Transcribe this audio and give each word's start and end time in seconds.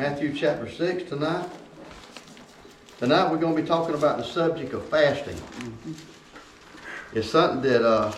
Matthew 0.00 0.32
chapter 0.32 0.66
6 0.66 1.10
tonight. 1.10 1.46
Tonight 2.96 3.30
we're 3.30 3.36
going 3.36 3.54
to 3.54 3.60
be 3.60 3.68
talking 3.68 3.94
about 3.94 4.16
the 4.16 4.24
subject 4.24 4.72
of 4.72 4.88
fasting. 4.88 5.36
It's 7.12 7.28
something 7.28 7.60
that 7.70 7.86
uh, 7.86 8.10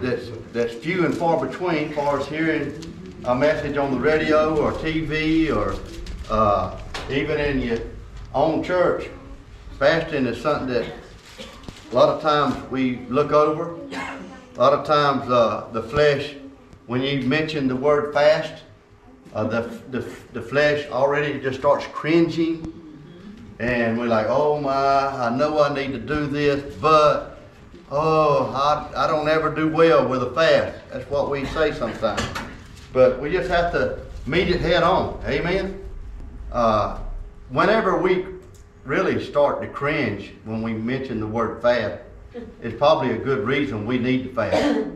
that's, 0.00 0.28
that's 0.52 0.74
few 0.74 1.04
and 1.04 1.16
far 1.16 1.44
between, 1.44 1.92
far 1.92 2.20
as 2.20 2.28
hearing 2.28 2.80
a 3.24 3.34
message 3.34 3.76
on 3.76 3.90
the 3.90 3.98
radio 3.98 4.56
or 4.56 4.70
TV 4.70 5.52
or 5.52 5.74
uh, 6.32 6.80
even 7.10 7.40
in 7.40 7.60
your 7.60 7.78
own 8.32 8.62
church. 8.62 9.10
Fasting 9.80 10.26
is 10.26 10.40
something 10.40 10.68
that 10.68 10.86
a 11.90 11.92
lot 11.92 12.08
of 12.08 12.22
times 12.22 12.54
we 12.70 12.98
look 13.08 13.32
over. 13.32 13.74
A 13.90 14.60
lot 14.60 14.74
of 14.74 14.86
times 14.86 15.28
uh, 15.28 15.68
the 15.72 15.82
flesh, 15.82 16.36
when 16.90 17.02
you 17.02 17.22
mention 17.22 17.68
the 17.68 17.76
word 17.76 18.12
fast, 18.12 18.64
uh, 19.32 19.44
the, 19.44 19.60
the, 19.92 20.00
the 20.32 20.42
flesh 20.42 20.88
already 20.90 21.38
just 21.38 21.60
starts 21.60 21.86
cringing. 21.92 22.66
And 23.60 23.96
we're 23.96 24.08
like, 24.08 24.26
oh 24.28 24.60
my, 24.60 24.72
I 24.72 25.30
know 25.36 25.62
I 25.62 25.72
need 25.72 25.92
to 25.92 26.00
do 26.00 26.26
this, 26.26 26.74
but 26.80 27.38
oh, 27.92 28.46
I, 28.52 29.04
I 29.04 29.06
don't 29.06 29.28
ever 29.28 29.54
do 29.54 29.68
well 29.68 30.08
with 30.08 30.24
a 30.24 30.32
fast. 30.32 30.80
That's 30.90 31.08
what 31.08 31.30
we 31.30 31.44
say 31.44 31.70
sometimes. 31.70 32.24
But 32.92 33.20
we 33.20 33.30
just 33.30 33.48
have 33.48 33.70
to 33.70 34.00
meet 34.26 34.48
it 34.48 34.60
head 34.60 34.82
on. 34.82 35.22
Amen? 35.26 35.88
Uh, 36.50 36.98
whenever 37.50 37.98
we 37.98 38.26
really 38.84 39.24
start 39.24 39.62
to 39.62 39.68
cringe 39.68 40.32
when 40.44 40.60
we 40.60 40.72
mention 40.72 41.20
the 41.20 41.26
word 41.28 41.62
fast, 41.62 42.02
it's 42.60 42.76
probably 42.76 43.12
a 43.12 43.18
good 43.18 43.46
reason 43.46 43.86
we 43.86 43.96
need 43.96 44.24
to 44.24 44.34
fast. 44.34 44.88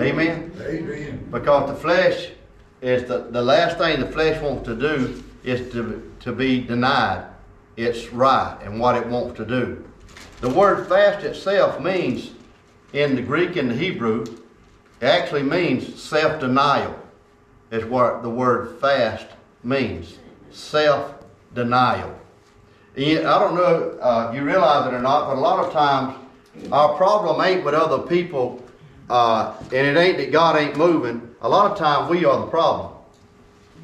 Amen? 0.00 0.52
Amen. 0.60 1.28
Because 1.30 1.70
the 1.70 1.76
flesh 1.76 2.30
is 2.80 3.08
the, 3.08 3.18
the 3.30 3.42
last 3.42 3.78
thing 3.78 4.00
the 4.00 4.06
flesh 4.06 4.40
wants 4.40 4.64
to 4.66 4.76
do 4.76 5.22
is 5.42 5.72
to, 5.72 6.12
to 6.20 6.32
be 6.32 6.60
denied 6.60 7.26
its 7.76 8.12
right 8.12 8.58
and 8.62 8.78
what 8.78 8.96
it 8.96 9.06
wants 9.06 9.36
to 9.38 9.44
do. 9.44 9.84
The 10.40 10.48
word 10.48 10.88
fast 10.88 11.24
itself 11.24 11.80
means, 11.80 12.30
in 12.92 13.16
the 13.16 13.22
Greek 13.22 13.56
and 13.56 13.70
the 13.70 13.74
Hebrew, 13.74 14.22
it 15.00 15.06
actually 15.06 15.42
means 15.42 16.00
self 16.00 16.40
denial, 16.40 16.98
is 17.70 17.84
what 17.84 18.22
the 18.22 18.30
word 18.30 18.80
fast 18.80 19.26
means. 19.64 20.18
Self 20.50 21.14
denial. 21.54 22.14
I 22.96 23.22
don't 23.22 23.54
know 23.54 23.98
uh, 24.00 24.32
you 24.34 24.42
realize 24.42 24.86
it 24.86 24.94
or 24.94 25.00
not, 25.00 25.26
but 25.26 25.36
a 25.36 25.40
lot 25.40 25.64
of 25.64 25.72
times 25.72 26.16
our 26.72 26.96
problem 26.96 27.40
ain't 27.40 27.64
with 27.64 27.74
other 27.74 28.06
people 28.06 28.62
uh, 29.10 29.54
and 29.72 29.86
it 29.86 29.96
ain't 29.96 30.18
that 30.18 30.32
God 30.32 30.56
ain't 30.56 30.76
moving. 30.76 31.34
A 31.40 31.48
lot 31.48 31.70
of 31.70 31.78
times 31.78 32.10
we 32.10 32.24
are 32.24 32.40
the 32.40 32.46
problem. 32.46 32.94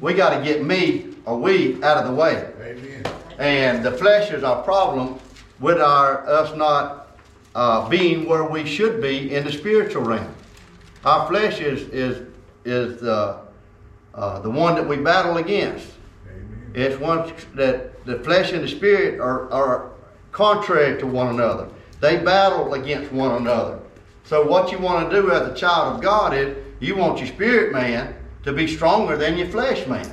We 0.01 0.13
got 0.13 0.37
to 0.37 0.43
get 0.43 0.63
me 0.63 1.15
or 1.25 1.37
we 1.39 1.81
out 1.83 1.97
of 1.97 2.05
the 2.05 2.13
way. 2.13 2.51
Amen. 2.61 3.03
And 3.39 3.83
the 3.83 3.91
flesh 3.91 4.31
is 4.31 4.43
our 4.43 4.61
problem 4.63 5.19
with 5.59 5.79
our 5.79 6.27
us 6.27 6.55
not 6.55 7.17
uh, 7.55 7.87
being 7.89 8.27
where 8.27 8.43
we 8.43 8.65
should 8.65 9.01
be 9.01 9.33
in 9.33 9.45
the 9.45 9.51
spiritual 9.51 10.03
realm. 10.03 10.33
Our 11.05 11.27
flesh 11.27 11.59
is 11.59 11.87
is 11.89 12.27
is 12.65 12.99
the 13.01 13.39
uh, 14.13 14.39
the 14.39 14.49
one 14.49 14.75
that 14.75 14.87
we 14.87 14.97
battle 14.97 15.37
against. 15.37 15.87
Amen. 16.27 16.71
It's 16.73 16.99
one 16.99 17.33
that 17.55 18.05
the 18.05 18.19
flesh 18.19 18.51
and 18.51 18.63
the 18.63 18.67
spirit 18.67 19.19
are, 19.19 19.49
are 19.51 19.91
contrary 20.31 20.99
to 20.99 21.07
one 21.07 21.27
another. 21.27 21.69
They 21.99 22.17
battle 22.17 22.73
against 22.73 23.11
one 23.11 23.41
another. 23.41 23.79
So 24.25 24.45
what 24.45 24.71
you 24.71 24.79
want 24.79 25.09
to 25.09 25.21
do 25.21 25.31
as 25.31 25.47
a 25.47 25.55
child 25.55 25.95
of 25.95 26.01
God 26.01 26.33
is 26.33 26.57
you 26.79 26.95
want 26.95 27.19
your 27.19 27.27
spirit 27.27 27.71
man 27.71 28.15
to 28.43 28.51
be 28.51 28.67
stronger 28.67 29.17
than 29.17 29.37
your 29.37 29.47
flesh 29.47 29.87
man. 29.87 30.11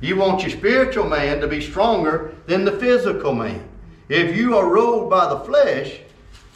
You 0.00 0.16
want 0.16 0.42
your 0.42 0.50
spiritual 0.50 1.08
man 1.08 1.40
to 1.40 1.48
be 1.48 1.60
stronger 1.60 2.34
than 2.46 2.64
the 2.64 2.72
physical 2.72 3.34
man. 3.34 3.68
If 4.08 4.36
you 4.36 4.56
are 4.58 4.68
ruled 4.68 5.08
by 5.08 5.28
the 5.28 5.40
flesh, 5.40 6.00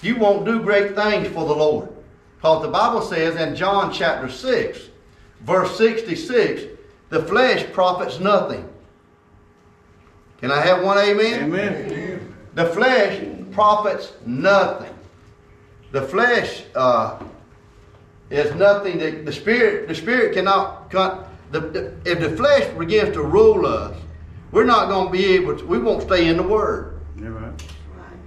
you 0.03 0.17
won't 0.17 0.45
do 0.45 0.61
great 0.61 0.95
things 0.95 1.29
for 1.29 1.47
the 1.47 1.55
Lord. 1.55 1.89
Because 2.37 2.63
the 2.63 2.69
Bible 2.69 3.03
says 3.03 3.37
in 3.37 3.57
John 3.57 3.93
chapter 3.93 4.29
6, 4.29 4.81
verse 5.41 5.79
66, 5.79 6.65
the 7.09 7.23
flesh 7.23 7.65
profits 7.73 8.21
nothing. 8.21 8.69
Can 10.39 10.51
I 10.51 10.61
have 10.61 10.83
one 10.83 10.99
amen? 10.99 11.45
Amen. 11.45 11.75
Amen. 11.75 12.35
The 12.55 12.67
flesh 12.67 13.25
profits 13.53 14.13
nothing. 14.27 14.96
The 15.93 16.03
flesh 16.03 16.65
uh, 16.75 17.19
is 18.31 18.55
nothing 18.55 18.99
that 18.99 19.25
the 19.25 19.33
spirit, 19.33 19.89
the 19.89 19.95
spirit 19.95 20.35
cannot, 20.35 20.91
the, 20.91 21.61
the, 21.61 21.95
if 22.05 22.21
the 22.21 22.37
flesh 22.37 22.67
begins 22.77 23.15
to 23.15 23.23
rule 23.23 23.67
us, 23.67 23.97
we're 24.53 24.65
not 24.65 24.89
going 24.89 25.07
to 25.07 25.13
be 25.13 25.27
able 25.35 25.57
to, 25.57 25.67
we 25.67 25.79
won't 25.79 26.03
stay 26.03 26.29
in 26.29 26.37
the 26.37 26.43
Word. 26.43 27.01
You're 27.19 27.33
right. 27.33 27.53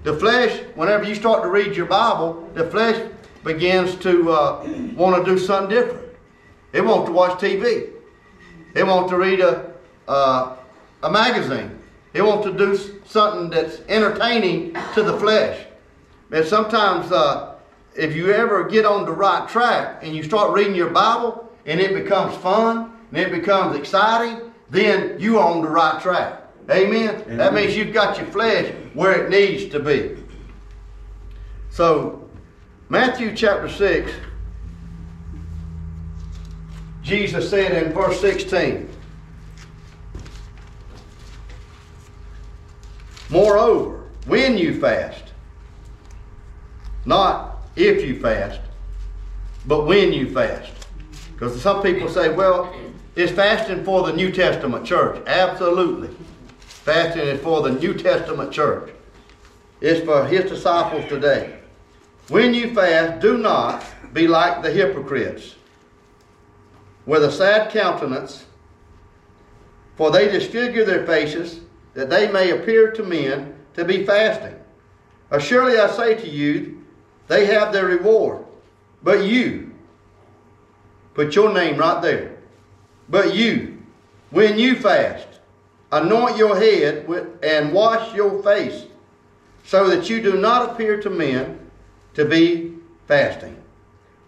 The 0.04 0.16
flesh, 0.16 0.62
whenever 0.76 1.04
you 1.04 1.16
start 1.16 1.44
to 1.44 1.50
read 1.50 1.76
your 1.76 1.86
Bible, 1.86 2.50
the 2.54 2.70
flesh 2.70 3.10
begins 3.44 3.96
to 3.96 4.32
uh, 4.32 4.68
want 4.96 5.24
to 5.24 5.30
do 5.30 5.38
something 5.38 5.70
different. 5.70 6.06
It 6.72 6.82
wants 6.82 7.08
to 7.08 7.12
watch 7.12 7.40
TV. 7.40 7.90
It 8.76 8.86
wants 8.86 9.10
to 9.12 9.18
read 9.18 9.40
a, 9.40 9.74
uh, 10.08 10.56
a 11.04 11.12
magazine. 11.12 11.80
It 12.14 12.22
wants 12.22 12.46
to 12.46 12.54
do 12.54 12.78
something 13.06 13.50
that's 13.50 13.82
entertaining 13.90 14.76
to 14.94 15.04
the 15.04 15.18
flesh. 15.20 15.66
And 16.32 16.46
sometimes, 16.46 17.12
uh, 17.12 17.56
if 17.96 18.16
you 18.16 18.32
ever 18.32 18.64
get 18.66 18.86
on 18.86 19.06
the 19.06 19.12
right 19.12 19.48
track 19.50 20.04
and 20.04 20.16
you 20.16 20.24
start 20.24 20.54
reading 20.54 20.76
your 20.76 20.90
Bible 20.90 21.52
and 21.66 21.80
it 21.80 21.94
becomes 21.94 22.36
fun 22.38 22.94
and 23.12 23.18
it 23.18 23.32
becomes 23.32 23.76
exciting, 23.76 24.52
then 24.70 25.20
you 25.20 25.40
are 25.40 25.50
on 25.50 25.62
the 25.62 25.70
right 25.70 26.02
track. 26.02 26.44
Amen? 26.70 27.38
That 27.38 27.54
means 27.54 27.76
you've 27.76 27.94
got 27.94 28.18
your 28.18 28.28
flesh 28.28 28.72
where 28.94 29.26
it 29.26 29.30
needs 29.30 29.72
to 29.72 29.80
be. 29.80 30.24
So, 31.72 32.30
Matthew 32.90 33.36
chapter 33.36 33.68
6, 33.68 34.12
Jesus 37.02 37.50
said 37.50 37.84
in 37.84 37.92
verse 37.92 38.22
16, 38.22 38.88
Moreover, 43.30 44.04
when 44.26 44.58
you 44.58 44.80
fast, 44.80 45.29
not 47.06 47.60
if 47.76 48.06
you 48.06 48.20
fast, 48.20 48.60
but 49.66 49.86
when 49.86 50.14
you 50.14 50.32
fast. 50.34 50.72
Because 51.34 51.62
some 51.62 51.82
people 51.82 52.10
say, 52.10 52.30
well, 52.34 52.74
is 53.16 53.32
fasting 53.32 53.84
for 53.84 54.06
the 54.06 54.14
New 54.14 54.32
Testament 54.32 54.86
church? 54.86 55.22
Absolutely. 55.28 56.10
Fasting 56.60 57.22
is 57.24 57.42
for 57.42 57.62
the 57.62 57.72
New 57.72 57.94
Testament 57.94 58.52
church. 58.52 58.92
It's 59.82 60.06
for 60.06 60.26
his 60.26 60.50
disciples 60.50 61.06
today. 61.08 61.60
When 62.28 62.54
you 62.54 62.74
fast, 62.74 63.22
do 63.22 63.38
not 63.38 63.84
be 64.14 64.28
like 64.28 64.62
the 64.62 64.72
hypocrites, 64.72 65.56
with 67.06 67.24
a 67.24 67.32
sad 67.32 67.72
countenance, 67.72 68.46
for 69.96 70.12
they 70.12 70.28
disfigure 70.30 70.86
their 70.86 71.06
faces, 71.06 71.62
that 71.94 72.10
they 72.10 72.32
may 72.32 72.52
appear 72.52 72.92
to 72.92 73.04
men 73.04 73.56
to 73.74 73.84
be 73.84 74.06
fasting. 74.06 74.56
Surely 75.40 75.78
I 75.78 75.90
say 75.90 76.16
to 76.16 76.30
you, 76.30 76.79
they 77.30 77.46
have 77.46 77.72
their 77.72 77.86
reward. 77.86 78.44
But 79.02 79.24
you, 79.24 79.72
put 81.14 81.36
your 81.36 81.54
name 81.54 81.78
right 81.78 82.02
there. 82.02 82.38
But 83.08 83.34
you, 83.34 83.82
when 84.32 84.60
you 84.60 84.76
fast, 84.76 85.28
anoint 85.92 86.38
your 86.38 86.58
head 86.60 87.08
with, 87.08 87.28
and 87.42 87.72
wash 87.72 88.14
your 88.14 88.44
face, 88.44 88.86
so 89.64 89.88
that 89.90 90.10
you 90.10 90.22
do 90.22 90.38
not 90.38 90.72
appear 90.72 91.02
to 91.02 91.10
men 91.10 91.60
to 92.16 92.26
be 92.26 92.74
fasting, 93.08 93.56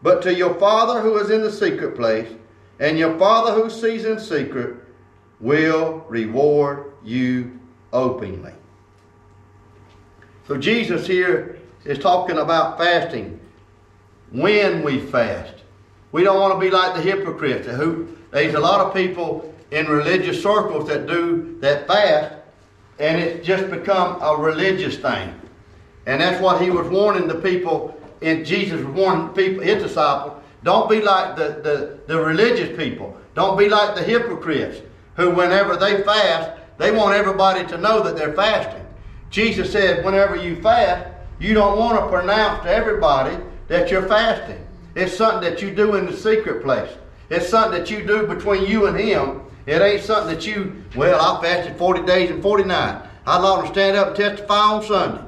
but 0.01 0.21
to 0.21 0.33
your 0.33 0.53
Father 0.55 1.01
who 1.01 1.17
is 1.17 1.29
in 1.29 1.41
the 1.41 1.51
secret 1.51 1.95
place, 1.95 2.31
and 2.79 2.97
your 2.97 3.17
Father 3.17 3.53
who 3.53 3.69
sees 3.69 4.05
in 4.05 4.19
secret 4.19 4.75
will 5.39 6.05
reward 6.07 6.93
you 7.03 7.59
openly. 7.91 8.53
So 10.47 10.57
Jesus 10.57 11.07
here 11.07 11.60
is 11.85 11.99
talking 11.99 12.37
about 12.37 12.77
fasting. 12.77 13.39
When 14.31 14.83
we 14.83 14.99
fast. 14.99 15.55
We 16.11 16.23
don't 16.23 16.39
want 16.39 16.53
to 16.53 16.59
be 16.59 16.71
like 16.71 16.95
the 16.95 17.01
hypocrites. 17.01 17.67
Who 17.67 18.17
there's 18.31 18.53
a 18.53 18.59
lot 18.59 18.81
of 18.81 18.93
people 18.93 19.53
in 19.71 19.87
religious 19.87 20.41
circles 20.41 20.87
that 20.89 21.07
do 21.07 21.57
that 21.61 21.87
fast, 21.87 22.35
and 22.99 23.19
it's 23.19 23.45
just 23.45 23.69
become 23.69 24.21
a 24.21 24.35
religious 24.37 24.97
thing. 24.97 25.33
And 26.05 26.21
that's 26.21 26.41
what 26.41 26.61
he 26.61 26.69
was 26.69 26.87
warning 26.87 27.27
the 27.27 27.35
people, 27.35 27.97
and 28.21 28.45
Jesus 28.45 28.83
was 28.83 28.93
warning 28.93 29.29
people, 29.29 29.63
his 29.63 29.83
disciples, 29.83 30.41
don't 30.63 30.89
be 30.89 31.01
like 31.01 31.35
the, 31.35 31.59
the, 31.63 31.99
the 32.07 32.19
religious 32.19 32.75
people. 32.77 33.17
Don't 33.33 33.57
be 33.57 33.69
like 33.69 33.95
the 33.95 34.03
hypocrites, 34.03 34.81
who 35.15 35.31
whenever 35.31 35.75
they 35.75 36.03
fast, 36.03 36.51
they 36.77 36.91
want 36.91 37.15
everybody 37.15 37.65
to 37.67 37.77
know 37.77 38.01
that 38.03 38.15
they're 38.15 38.33
fasting. 38.33 38.85
Jesus 39.29 39.71
said, 39.71 40.03
whenever 40.03 40.35
you 40.35 40.61
fast, 40.61 41.07
you 41.41 41.55
don't 41.55 41.79
want 41.79 41.99
to 41.99 42.07
pronounce 42.07 42.63
to 42.63 42.69
everybody 42.69 43.35
that 43.67 43.89
you're 43.89 44.07
fasting. 44.07 44.63
It's 44.93 45.17
something 45.17 45.49
that 45.49 45.59
you 45.59 45.73
do 45.73 45.95
in 45.95 46.05
the 46.05 46.15
secret 46.15 46.61
place. 46.61 46.91
It's 47.31 47.49
something 47.49 47.79
that 47.79 47.89
you 47.89 48.05
do 48.05 48.27
between 48.27 48.65
you 48.65 48.85
and 48.85 48.95
Him. 48.95 49.41
It 49.65 49.81
ain't 49.81 50.03
something 50.03 50.35
that 50.35 50.45
you, 50.45 50.83
well, 50.95 51.19
I 51.19 51.41
fasted 51.41 51.77
40 51.77 52.03
days 52.03 52.29
and 52.29 52.43
40 52.43 52.65
nights. 52.65 53.07
I'd 53.25 53.39
like 53.39 53.65
to 53.65 53.71
stand 53.71 53.97
up 53.97 54.09
and 54.09 54.15
testify 54.15 54.55
on 54.55 54.83
Sunday. 54.83 55.23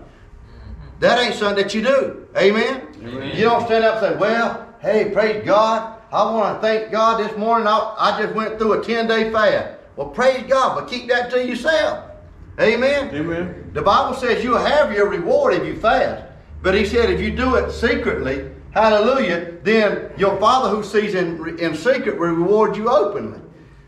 That 1.00 1.19
ain't 1.19 1.33
something 1.33 1.63
that 1.63 1.74
you 1.74 1.81
do. 1.81 2.27
Amen? 2.38 2.88
Amen. 3.01 3.36
You 3.36 3.45
don't 3.45 3.66
stand 3.66 3.83
up 3.83 4.04
and 4.04 4.13
say, 4.13 4.19
well, 4.19 4.75
hey, 4.81 5.09
praise 5.12 5.44
God. 5.45 6.00
I 6.12 6.31
want 6.31 6.62
to 6.62 6.68
thank 6.68 6.92
God 6.92 7.19
this 7.19 7.36
morning. 7.38 7.68
I, 7.68 7.95
I 7.98 8.21
just 8.21 8.36
went 8.36 8.59
through 8.59 8.74
a 8.74 8.83
10 8.83 9.07
day 9.07 9.31
fast. 9.31 9.80
Well, 9.95 10.09
praise 10.09 10.44
God, 10.48 10.75
but 10.75 10.88
keep 10.88 11.07
that 11.09 11.31
to 11.31 11.44
yourself. 11.44 12.12
Amen? 12.59 13.13
Amen. 13.15 13.71
The 13.73 13.81
Bible 13.81 14.15
says 14.15 14.44
you'll 14.44 14.57
have 14.57 14.94
your 14.94 15.09
reward 15.09 15.55
if 15.55 15.65
you 15.65 15.75
fast. 15.75 16.23
But 16.61 16.75
he 16.75 16.85
said 16.85 17.09
if 17.09 17.19
you 17.19 17.35
do 17.35 17.55
it 17.55 17.71
secretly, 17.71 18.50
hallelujah, 18.71 19.57
then 19.63 20.11
your 20.17 20.39
Father 20.39 20.69
who 20.69 20.83
sees 20.83 21.15
in, 21.15 21.59
in 21.59 21.75
secret 21.75 22.17
will 22.17 22.29
reward 22.29 22.77
you 22.77 22.89
openly. 22.89 23.39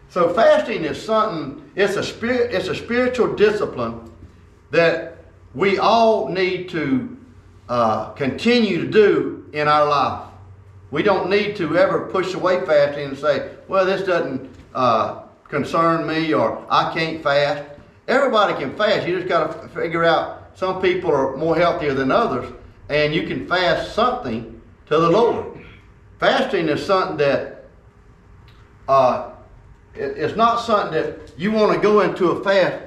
So 0.09 0.33
fasting 0.33 0.83
is 0.83 1.01
something, 1.01 1.69
it's 1.75 1.95
a 1.95 2.03
spirit, 2.03 2.53
it's 2.53 2.67
a 2.67 2.75
spiritual 2.75 3.35
discipline 3.35 4.11
that 4.71 5.17
we 5.53 5.77
all 5.77 6.29
need 6.29 6.69
to 6.69 7.17
uh, 7.69 8.09
continue 8.11 8.81
to 8.81 8.87
do 8.89 9.49
in 9.53 9.67
our 9.67 9.85
life. 9.85 10.29
We 10.91 11.03
don't 11.03 11.29
need 11.29 11.55
to 11.57 11.77
ever 11.77 12.07
push 12.07 12.33
away 12.33 12.65
fasting 12.65 13.09
and 13.09 13.17
say, 13.17 13.51
well, 13.67 13.85
this 13.85 14.05
doesn't 14.05 14.49
uh, 14.73 15.23
concern 15.47 16.05
me 16.07 16.33
or 16.33 16.65
I 16.69 16.93
can't 16.93 17.23
fast. 17.23 17.63
Everybody 18.07 18.53
can 18.53 18.75
fast. 18.75 19.07
You 19.07 19.15
just 19.15 19.27
got 19.27 19.61
to 19.61 19.67
figure 19.69 20.03
out 20.03 20.51
some 20.55 20.81
people 20.81 21.11
are 21.11 21.35
more 21.35 21.55
healthier 21.55 21.93
than 21.93 22.11
others, 22.11 22.51
and 22.89 23.13
you 23.13 23.27
can 23.27 23.47
fast 23.47 23.93
something 23.93 24.61
to 24.87 24.97
the 24.97 25.09
Lord. 25.09 25.65
Fasting 26.19 26.69
is 26.69 26.85
something 26.85 27.17
that 27.17 27.65
uh, 28.87 29.31
it, 29.95 30.17
it's 30.17 30.35
not 30.35 30.57
something 30.57 30.93
that 30.93 31.33
you 31.37 31.51
want 31.51 31.73
to 31.73 31.79
go 31.79 32.01
into 32.01 32.29
a 32.29 32.43
fast 32.43 32.83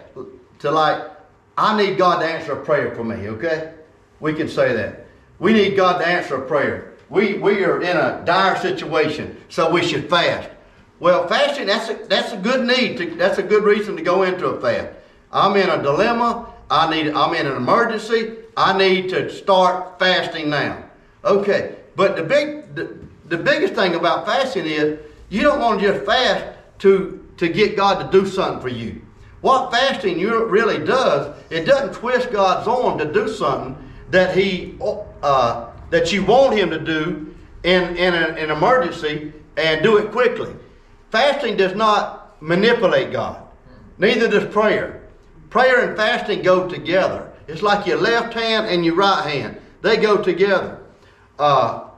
to 0.61 0.71
like, 0.71 1.11
I 1.57 1.77
need 1.77 1.99
God 1.99 2.21
to 2.21 2.27
answer 2.27 2.53
a 2.53 2.65
prayer 2.65 2.95
for 2.95 3.05
me, 3.05 3.29
okay? 3.29 3.75
We 4.21 4.33
can 4.35 4.49
say 4.49 4.73
that. 4.73 5.07
We 5.39 5.53
need 5.53 5.77
God 5.77 5.99
to 5.99 6.07
answer 6.07 6.37
a 6.37 6.47
prayer. 6.47 6.95
We, 7.11 7.35
we 7.35 7.65
are 7.65 7.81
in 7.81 7.97
a 7.97 8.23
dire 8.25 8.57
situation, 8.61 9.37
so 9.49 9.71
we 9.71 9.83
should 9.83 10.09
fast. 10.09 10.49
Well, 11.01 11.29
fasting, 11.29 11.67
that's 11.67 11.89
a, 11.91 11.95
that's 12.09 12.33
a 12.33 12.37
good 12.37 12.67
need. 12.67 12.99
To, 12.99 13.15
that's 13.15 13.39
a 13.39 13.43
good 13.43 13.65
reason 13.65 13.97
to 13.97 14.03
go 14.03 14.25
into 14.25 14.47
a 14.47 14.61
fast. 14.61 14.98
I'm 15.33 15.57
in 15.57 15.69
a 15.69 15.83
dilemma. 15.83 16.47
I 16.71 16.91
need, 16.91 17.13
I'm 17.13 17.35
in 17.35 17.47
an 17.47 17.57
emergency. 17.57 18.37
I 18.57 18.77
need 18.77 19.09
to 19.11 19.31
start 19.31 19.99
fasting 19.99 20.51
now. 20.51 20.85
Okay, 21.25 21.77
but 21.97 22.17
the 22.17 22.23
big, 22.23 22.75
the, 22.75 22.99
the 23.27 23.39
biggest 23.39 23.75
thing 23.75 23.95
about 23.95 24.27
fasting 24.27 24.67
is 24.67 24.99
you 25.29 25.43
don't 25.43 25.61
want 25.61 25.81
to 25.81 25.93
just 25.93 26.05
fast 26.05 26.57
to, 26.81 27.27
to 27.37 27.49
get 27.49 27.77
God 27.77 28.11
to 28.11 28.19
do 28.19 28.27
something 28.27 28.61
for 28.61 28.69
you. 28.69 29.03
What 29.41 29.71
fasting 29.71 30.21
really 30.21 30.85
does, 30.85 31.35
it 31.51 31.65
doesn't 31.65 31.95
twist 31.95 32.33
God's 32.33 32.67
arm 32.67 32.99
to 32.99 33.13
do 33.13 33.29
something 33.29 33.77
that 34.11 34.37
He 34.37 34.77
uh, 35.23 35.71
that 35.91 36.13
you 36.13 36.25
want 36.25 36.59
Him 36.59 36.71
to 36.71 36.79
do 36.79 37.35
in, 37.63 37.97
in 37.97 38.15
a, 38.15 38.29
an 38.37 38.51
emergency 38.51 39.33
and 39.57 39.83
do 39.83 39.99
it 39.99 40.11
quickly. 40.11 40.55
Fasting 41.11 41.57
does 41.57 41.75
not 41.75 42.41
manipulate 42.43 43.13
God. 43.13 43.43
Neither 43.99 44.29
does 44.29 44.53
prayer. 44.53 44.98
Prayer 45.51 45.89
and 45.89 45.97
fasting 45.97 46.43
go 46.43 46.69
together. 46.69 47.33
It's 47.47 47.63
like 47.63 47.87
your 47.87 47.99
left 47.99 48.35
hand 48.35 48.67
and 48.67 48.85
your 48.85 48.95
right 48.95 49.29
hand. 49.29 49.59
They 49.81 49.97
go 49.97 50.23
together. 50.23 50.79
Uh, 51.39 51.89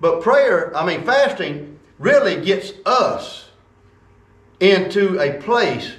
but 0.00 0.20
prayer, 0.20 0.76
I 0.76 0.84
mean, 0.84 1.04
fasting 1.04 1.78
really 1.98 2.44
gets 2.44 2.72
us 2.84 3.48
into 4.60 5.18
a 5.20 5.40
place 5.40 5.94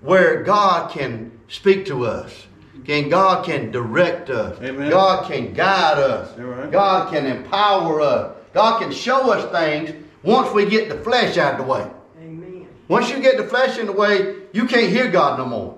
where 0.00 0.42
God 0.42 0.90
can 0.90 1.32
speak 1.48 1.86
to 1.86 2.06
us. 2.06 2.46
Can 2.84 3.08
God 3.08 3.44
can 3.44 3.70
direct 3.70 4.30
us. 4.30 4.58
Amen. 4.62 4.88
God 4.88 5.30
can 5.30 5.52
guide 5.52 5.98
us. 5.98 6.38
Right. 6.38 6.70
God 6.70 7.12
can 7.12 7.26
empower 7.26 8.00
us. 8.00 8.36
God 8.54 8.80
can 8.80 8.92
show 8.92 9.30
us 9.32 9.50
things 9.52 9.92
once 10.22 10.52
we 10.54 10.66
get 10.66 10.88
the 10.88 10.96
flesh 10.98 11.36
out 11.36 11.60
of 11.60 11.66
the 11.66 11.70
way. 11.70 11.86
Amen. 12.18 12.66
Once 12.88 13.10
you 13.10 13.20
get 13.20 13.36
the 13.36 13.44
flesh 13.44 13.78
in 13.78 13.86
the 13.86 13.92
way, 13.92 14.36
you 14.52 14.66
can't 14.66 14.90
hear 14.90 15.10
God 15.10 15.38
no 15.38 15.44
more. 15.44 15.77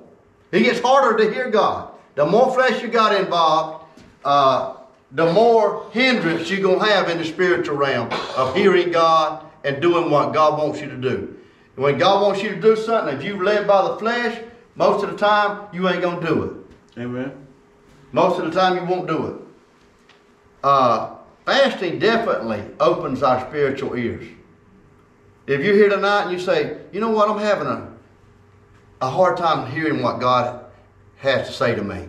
It 0.53 0.61
gets 0.63 0.81
harder 0.81 1.23
to 1.25 1.33
hear 1.33 1.51
God. 1.51 1.93
The 2.15 2.27
more 2.27 2.53
flesh 2.53 2.83
you 2.83 2.89
got 2.89 3.19
involved, 3.19 3.85
uh, 4.25 4.77
the 5.13 5.33
more 5.33 5.89
hindrance 5.93 6.51
you're 6.51 6.61
going 6.61 6.81
to 6.81 6.87
have 6.87 7.09
in 7.09 7.19
the 7.19 7.25
spiritual 7.25 7.77
realm 7.77 8.11
of 8.37 8.55
hearing 8.55 8.91
God 8.91 9.45
and 9.65 9.81
doing 9.81 10.11
what 10.11 10.33
God 10.33 10.59
wants 10.59 10.81
you 10.81 10.89
to 10.89 10.97
do. 10.97 11.37
When 11.77 11.99
God 11.99 12.23
wants 12.23 12.43
you 12.43 12.51
to 12.51 12.61
do 12.61 12.77
something, 12.77 13.17
if 13.17 13.25
you're 13.25 13.43
led 13.43 13.67
by 13.67 13.89
the 13.89 13.97
flesh, 13.97 14.41
most 14.75 15.05
of 15.05 15.11
the 15.11 15.17
time 15.17 15.69
you 15.73 15.89
ain't 15.89 16.03
going 16.03 16.21
to 16.21 16.27
do 16.27 16.43
it. 16.45 17.01
Amen. 17.01 17.47
Most 18.13 18.41
of 18.41 18.53
the 18.53 18.59
time 18.59 18.77
you 18.77 18.85
won't 18.85 19.07
do 19.07 19.27
it. 19.27 19.35
Uh, 20.63 21.15
fasting 21.47 21.99
definitely 21.99 22.63
opens 22.81 23.23
our 23.23 23.47
spiritual 23.49 23.97
ears. 23.97 24.27
If 25.47 25.65
you're 25.65 25.75
here 25.75 25.89
tonight 25.89 26.25
and 26.25 26.33
you 26.33 26.39
say, 26.39 26.79
you 26.93 27.01
know 27.01 27.11
what, 27.11 27.29
I'm 27.29 27.39
having 27.39 27.67
a 27.67 27.90
a 29.01 29.09
hard 29.09 29.37
time 29.37 29.71
hearing 29.71 30.03
what 30.03 30.21
God 30.21 30.65
has 31.17 31.47
to 31.49 31.53
say 31.53 31.75
to 31.75 31.83
me. 31.83 32.09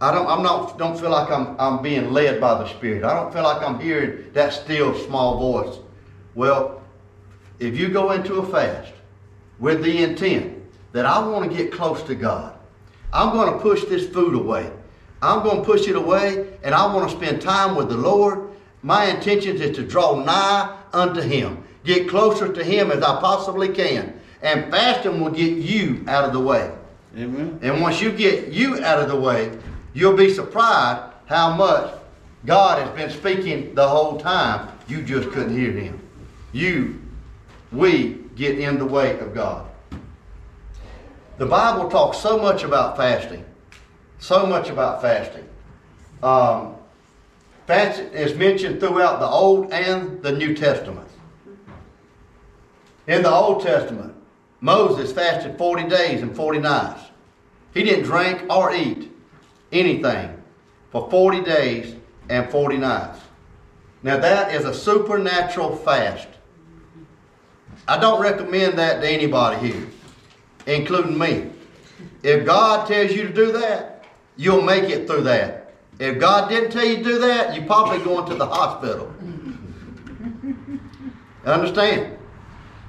I 0.00 0.12
don't, 0.12 0.26
I'm 0.28 0.42
not, 0.42 0.78
don't 0.78 0.98
feel 0.98 1.10
like 1.10 1.30
I'm, 1.30 1.56
I'm 1.58 1.82
being 1.82 2.12
led 2.12 2.40
by 2.40 2.54
the 2.54 2.68
Spirit. 2.68 3.04
I 3.04 3.14
don't 3.14 3.32
feel 3.32 3.42
like 3.42 3.62
I'm 3.62 3.80
hearing 3.80 4.32
that 4.32 4.52
still 4.52 4.96
small 5.06 5.38
voice. 5.38 5.78
Well, 6.34 6.82
if 7.58 7.76
you 7.76 7.88
go 7.88 8.12
into 8.12 8.36
a 8.36 8.46
fast 8.46 8.92
with 9.58 9.82
the 9.82 10.02
intent 10.02 10.56
that 10.92 11.04
I 11.04 11.26
want 11.26 11.50
to 11.50 11.56
get 11.56 11.72
close 11.72 12.02
to 12.04 12.14
God, 12.14 12.56
I'm 13.12 13.32
going 13.32 13.52
to 13.52 13.58
push 13.58 13.84
this 13.84 14.08
food 14.08 14.34
away. 14.34 14.70
I'm 15.20 15.42
going 15.42 15.58
to 15.58 15.64
push 15.64 15.88
it 15.88 15.96
away 15.96 16.58
and 16.62 16.74
I 16.74 16.94
want 16.94 17.10
to 17.10 17.16
spend 17.16 17.42
time 17.42 17.74
with 17.74 17.88
the 17.88 17.96
Lord. 17.96 18.50
My 18.82 19.06
intention 19.06 19.56
is 19.56 19.74
to 19.76 19.82
draw 19.82 20.22
nigh 20.22 20.78
unto 20.92 21.20
Him, 21.20 21.64
get 21.82 22.08
closer 22.08 22.52
to 22.52 22.62
Him 22.62 22.92
as 22.92 23.02
I 23.02 23.20
possibly 23.20 23.70
can. 23.70 24.20
And 24.42 24.70
fasting 24.70 25.20
will 25.20 25.30
get 25.30 25.58
you 25.58 26.04
out 26.06 26.24
of 26.24 26.32
the 26.32 26.40
way. 26.40 26.72
Amen. 27.16 27.58
And 27.62 27.80
once 27.80 28.00
you 28.00 28.12
get 28.12 28.48
you 28.48 28.82
out 28.84 29.00
of 29.00 29.08
the 29.08 29.18
way, 29.18 29.56
you'll 29.94 30.16
be 30.16 30.32
surprised 30.32 31.02
how 31.26 31.54
much 31.54 31.94
God 32.46 32.80
has 32.80 32.90
been 32.96 33.10
speaking 33.10 33.74
the 33.74 33.88
whole 33.88 34.18
time. 34.18 34.68
You 34.86 35.02
just 35.02 35.30
couldn't 35.30 35.56
hear 35.56 35.72
him. 35.72 36.00
You, 36.52 37.00
we 37.72 38.20
get 38.36 38.58
in 38.58 38.78
the 38.78 38.86
way 38.86 39.18
of 39.18 39.34
God. 39.34 39.68
The 41.38 41.46
Bible 41.46 41.90
talks 41.90 42.18
so 42.18 42.38
much 42.38 42.62
about 42.62 42.96
fasting. 42.96 43.44
So 44.18 44.46
much 44.46 44.70
about 44.70 45.02
fasting. 45.02 45.48
Um, 46.22 46.74
fasting 47.66 48.12
is 48.12 48.34
mentioned 48.34 48.80
throughout 48.80 49.20
the 49.20 49.26
Old 49.26 49.72
and 49.72 50.22
the 50.22 50.32
New 50.32 50.54
Testament. 50.54 51.08
In 53.06 53.22
the 53.22 53.30
Old 53.30 53.62
Testament, 53.62 54.14
Moses 54.60 55.12
fasted 55.12 55.56
40 55.56 55.88
days 55.88 56.22
and 56.22 56.34
40 56.34 56.58
nights. 56.58 57.02
He 57.74 57.84
didn't 57.84 58.04
drink 58.04 58.42
or 58.50 58.74
eat 58.74 59.10
anything 59.70 60.42
for 60.90 61.08
40 61.10 61.42
days 61.42 61.94
and 62.28 62.50
40 62.50 62.78
nights. 62.78 63.20
Now, 64.02 64.18
that 64.18 64.54
is 64.54 64.64
a 64.64 64.74
supernatural 64.74 65.76
fast. 65.76 66.28
I 67.86 67.98
don't 67.98 68.20
recommend 68.20 68.78
that 68.78 69.00
to 69.00 69.08
anybody 69.08 69.68
here, 69.68 69.86
including 70.66 71.18
me. 71.18 71.50
If 72.22 72.44
God 72.44 72.86
tells 72.86 73.12
you 73.12 73.24
to 73.28 73.32
do 73.32 73.52
that, 73.52 74.04
you'll 74.36 74.62
make 74.62 74.84
it 74.84 75.06
through 75.06 75.22
that. 75.22 75.74
If 75.98 76.20
God 76.20 76.48
didn't 76.48 76.70
tell 76.70 76.84
you 76.84 76.98
to 76.98 77.02
do 77.02 77.18
that, 77.18 77.54
you're 77.54 77.66
probably 77.66 77.98
going 78.04 78.28
to 78.28 78.34
the 78.34 78.46
hospital. 78.46 79.12
Understand? 81.44 82.17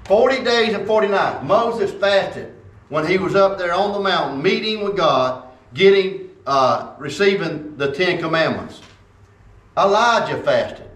40 0.10 0.44
days 0.44 0.74
and 0.74 0.88
40 0.88 1.08
nights. 1.10 1.46
Moses 1.46 1.92
fasted 1.92 2.52
when 2.90 3.06
he 3.06 3.20
was 3.20 3.36
up 3.36 3.60
there 3.60 3.76
on 3.76 3.94
the 3.94 4.00
mountain 4.00 4.42
meeting 4.42 4.84
with 4.84 4.98
God, 4.98 5.48
getting, 5.76 6.32
uh, 6.48 6.96
receiving 6.98 7.78
the 7.78 7.92
Ten 7.92 8.18
Commandments. 8.20 8.82
Elijah 9.78 10.42
fasted. 10.42 10.90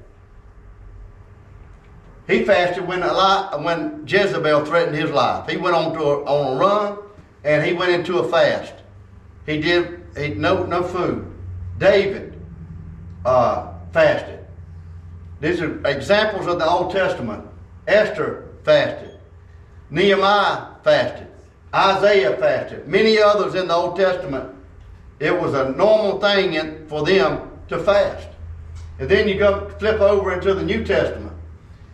He 2.25 2.43
fasted 2.43 2.88
when, 2.88 3.03
Eli- 3.03 3.55
when 3.58 4.03
Jezebel 4.08 4.65
threatened 4.65 4.98
his 4.98 5.12
life. 5.12 5.48
He 5.48 5.58
went 5.58 5.75
on, 5.75 5.93
to 5.93 6.00
a, 6.00 6.25
on 6.25 6.58
a 6.58 6.60
run 6.60 6.98
and 7.43 7.63
he 7.63 7.74
went 7.74 7.91
into 7.91 8.17
a 8.17 8.27
fast. 8.27 8.74
He 9.46 9.62
did 9.62 10.01
he, 10.17 10.29
no, 10.29 10.65
no 10.65 10.82
food. 10.82 11.32
David 11.77 12.41
uh, 13.25 13.74
fasted. 13.91 14.39
These 15.39 15.62
are 15.62 15.86
examples 15.86 16.48
of 16.48 16.58
the 16.58 16.67
Old 16.67 16.91
Testament. 16.91 17.46
Esther 17.88 18.52
fasted. 18.63 19.20
Nehemiah 19.89 20.67
fasted. 20.84 21.27
Isaiah 21.74 22.38
fasted. 22.38 22.88
Many 22.88 23.20
others 23.20 23.55
in 23.55 23.67
the 23.67 23.74
Old 23.74 23.96
Testament, 23.96 24.53
it 25.20 25.39
was 25.39 25.53
a 25.53 25.70
normal 25.72 26.20
thing 26.20 26.88
for 26.88 27.03
them 27.03 27.50
to 27.70 27.79
fast. 27.79 28.27
And 29.00 29.10
then 29.10 29.27
you 29.27 29.36
go 29.36 29.70
flip 29.79 30.00
over 30.00 30.34
into 30.34 30.53
the 30.53 30.63
New 30.63 30.84
Testament. 30.86 31.34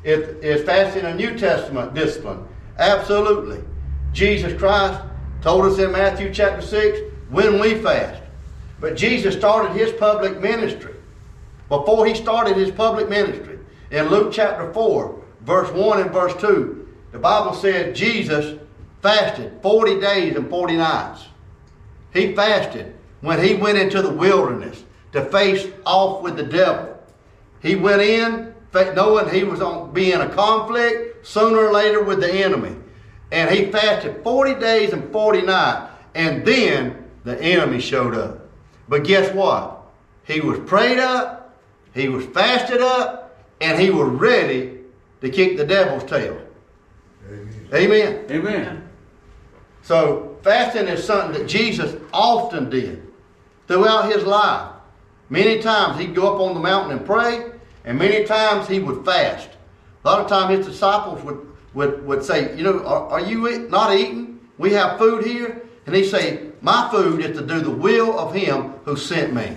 Is, 0.04 0.20
is 0.44 0.66
fasting 0.66 1.06
a 1.06 1.16
New 1.16 1.38
Testament 1.38 1.94
discipline? 1.94 2.46
Absolutely. 2.78 3.62
Jesus 4.14 4.58
Christ 4.58 5.02
told 5.42 5.66
us 5.66 5.80
in 5.80 5.92
Matthew 5.92 6.34
chapter 6.34 6.62
6 6.62 7.00
when 7.30 7.60
we 7.60 7.76
fast. 7.76 8.22
But 8.80 8.96
Jesus 8.96 9.36
started 9.36 9.74
his 9.74 9.92
public 9.94 10.40
ministry. 10.40 10.96
Before 11.68 12.06
he 12.06 12.16
started 12.16 12.58
his 12.58 12.72
public 12.72 13.10
ministry, 13.10 13.60
in 13.92 14.10
Luke 14.10 14.32
chapter 14.32 14.74
4, 14.74 15.24
verse 15.50 15.72
1 15.72 16.02
and 16.02 16.12
verse 16.12 16.40
2, 16.40 16.88
the 17.12 17.18
Bible 17.18 17.56
said 17.56 17.96
Jesus 17.96 18.60
fasted 19.02 19.60
40 19.64 20.00
days 20.00 20.36
and 20.36 20.48
40 20.48 20.78
nights. 20.78 21.26
He 22.14 22.36
fasted 22.36 22.96
when 23.22 23.44
he 23.44 23.56
went 23.56 23.80
into 23.80 24.04
the 24.04 24.14
wilderness 24.14 24.84
to 25.12 25.26
face 25.26 25.68
off 25.88 26.22
with 26.22 26.38
the 26.38 26.44
devil. 26.44 26.96
He 27.64 27.76
went 27.76 28.04
in 28.04 28.54
knowing 28.74 29.34
he 29.34 29.44
was 29.44 29.60
on 29.60 29.92
be 29.92 30.12
in 30.12 30.22
a 30.22 30.30
conflict 30.30 31.26
sooner 31.26 31.58
or 31.58 31.74
later 31.74 32.04
with 32.04 32.20
the 32.20 32.32
enemy. 32.32 32.76
And 33.32 33.50
he 33.50 33.72
fasted 33.72 34.24
40 34.24 34.54
days 34.60 34.94
and 34.94 35.12
40 35.12 35.42
nights. 35.42 35.92
And 36.14 36.46
then 36.46 37.06
the 37.24 37.42
enemy 37.42 37.82
showed 37.82 38.16
up. 38.16 38.48
But 38.88 39.04
guess 39.04 39.34
what? 39.34 39.82
He 40.26 40.42
was 40.42 40.60
prayed 40.60 41.00
up, 41.00 41.58
he 41.96 42.08
was 42.08 42.24
fasted 42.28 42.82
up, 42.82 43.36
and 43.60 43.82
he 43.82 43.90
was 43.90 44.10
ready 44.10 44.79
to 45.22 45.30
kick 45.30 45.58
the 45.58 45.66
devil's 45.66 46.04
tail. 46.04 46.42
Amen. 47.28 47.68
Amen. 47.74 48.26
Amen. 48.32 48.90
So 49.84 50.38
fasting 50.44 50.88
is 50.88 51.04
something 51.04 51.40
that 51.40 51.48
Jesus 51.48 51.96
often 52.14 52.70
did 52.70 53.08
throughout 53.68 54.12
his 54.12 54.24
life. 54.24 54.72
Many 55.30 55.62
times 55.62 56.00
he'd 56.00 56.16
go 56.16 56.34
up 56.34 56.42
on 56.42 56.54
the 56.56 56.60
mountain 56.60 56.98
and 56.98 57.06
pray, 57.06 57.52
and 57.86 58.00
many 58.00 58.26
times 58.26 58.68
he 58.68 58.80
would 58.80 59.06
fast. 59.06 59.50
A 60.04 60.08
lot 60.08 60.22
of 60.22 60.28
times 60.28 60.58
his 60.58 60.68
disciples 60.68 61.24
would, 61.24 61.48
would, 61.74 62.06
would 62.06 62.24
say, 62.24 62.56
You 62.58 62.64
know, 62.64 62.86
are, 62.86 63.10
are 63.10 63.22
you 63.22 63.68
not 63.70 63.96
eating? 63.96 64.40
We 64.58 64.74
have 64.74 64.98
food 64.98 65.26
here. 65.26 65.62
And 65.86 65.96
he'd 65.96 66.10
say, 66.10 66.50
My 66.62 66.90
food 66.92 67.24
is 67.24 67.38
to 67.38 67.46
do 67.46 67.60
the 67.62 67.72
will 67.72 68.18
of 68.18 68.34
him 68.34 68.74
who 68.86 68.96
sent 68.96 69.34
me. 69.34 69.56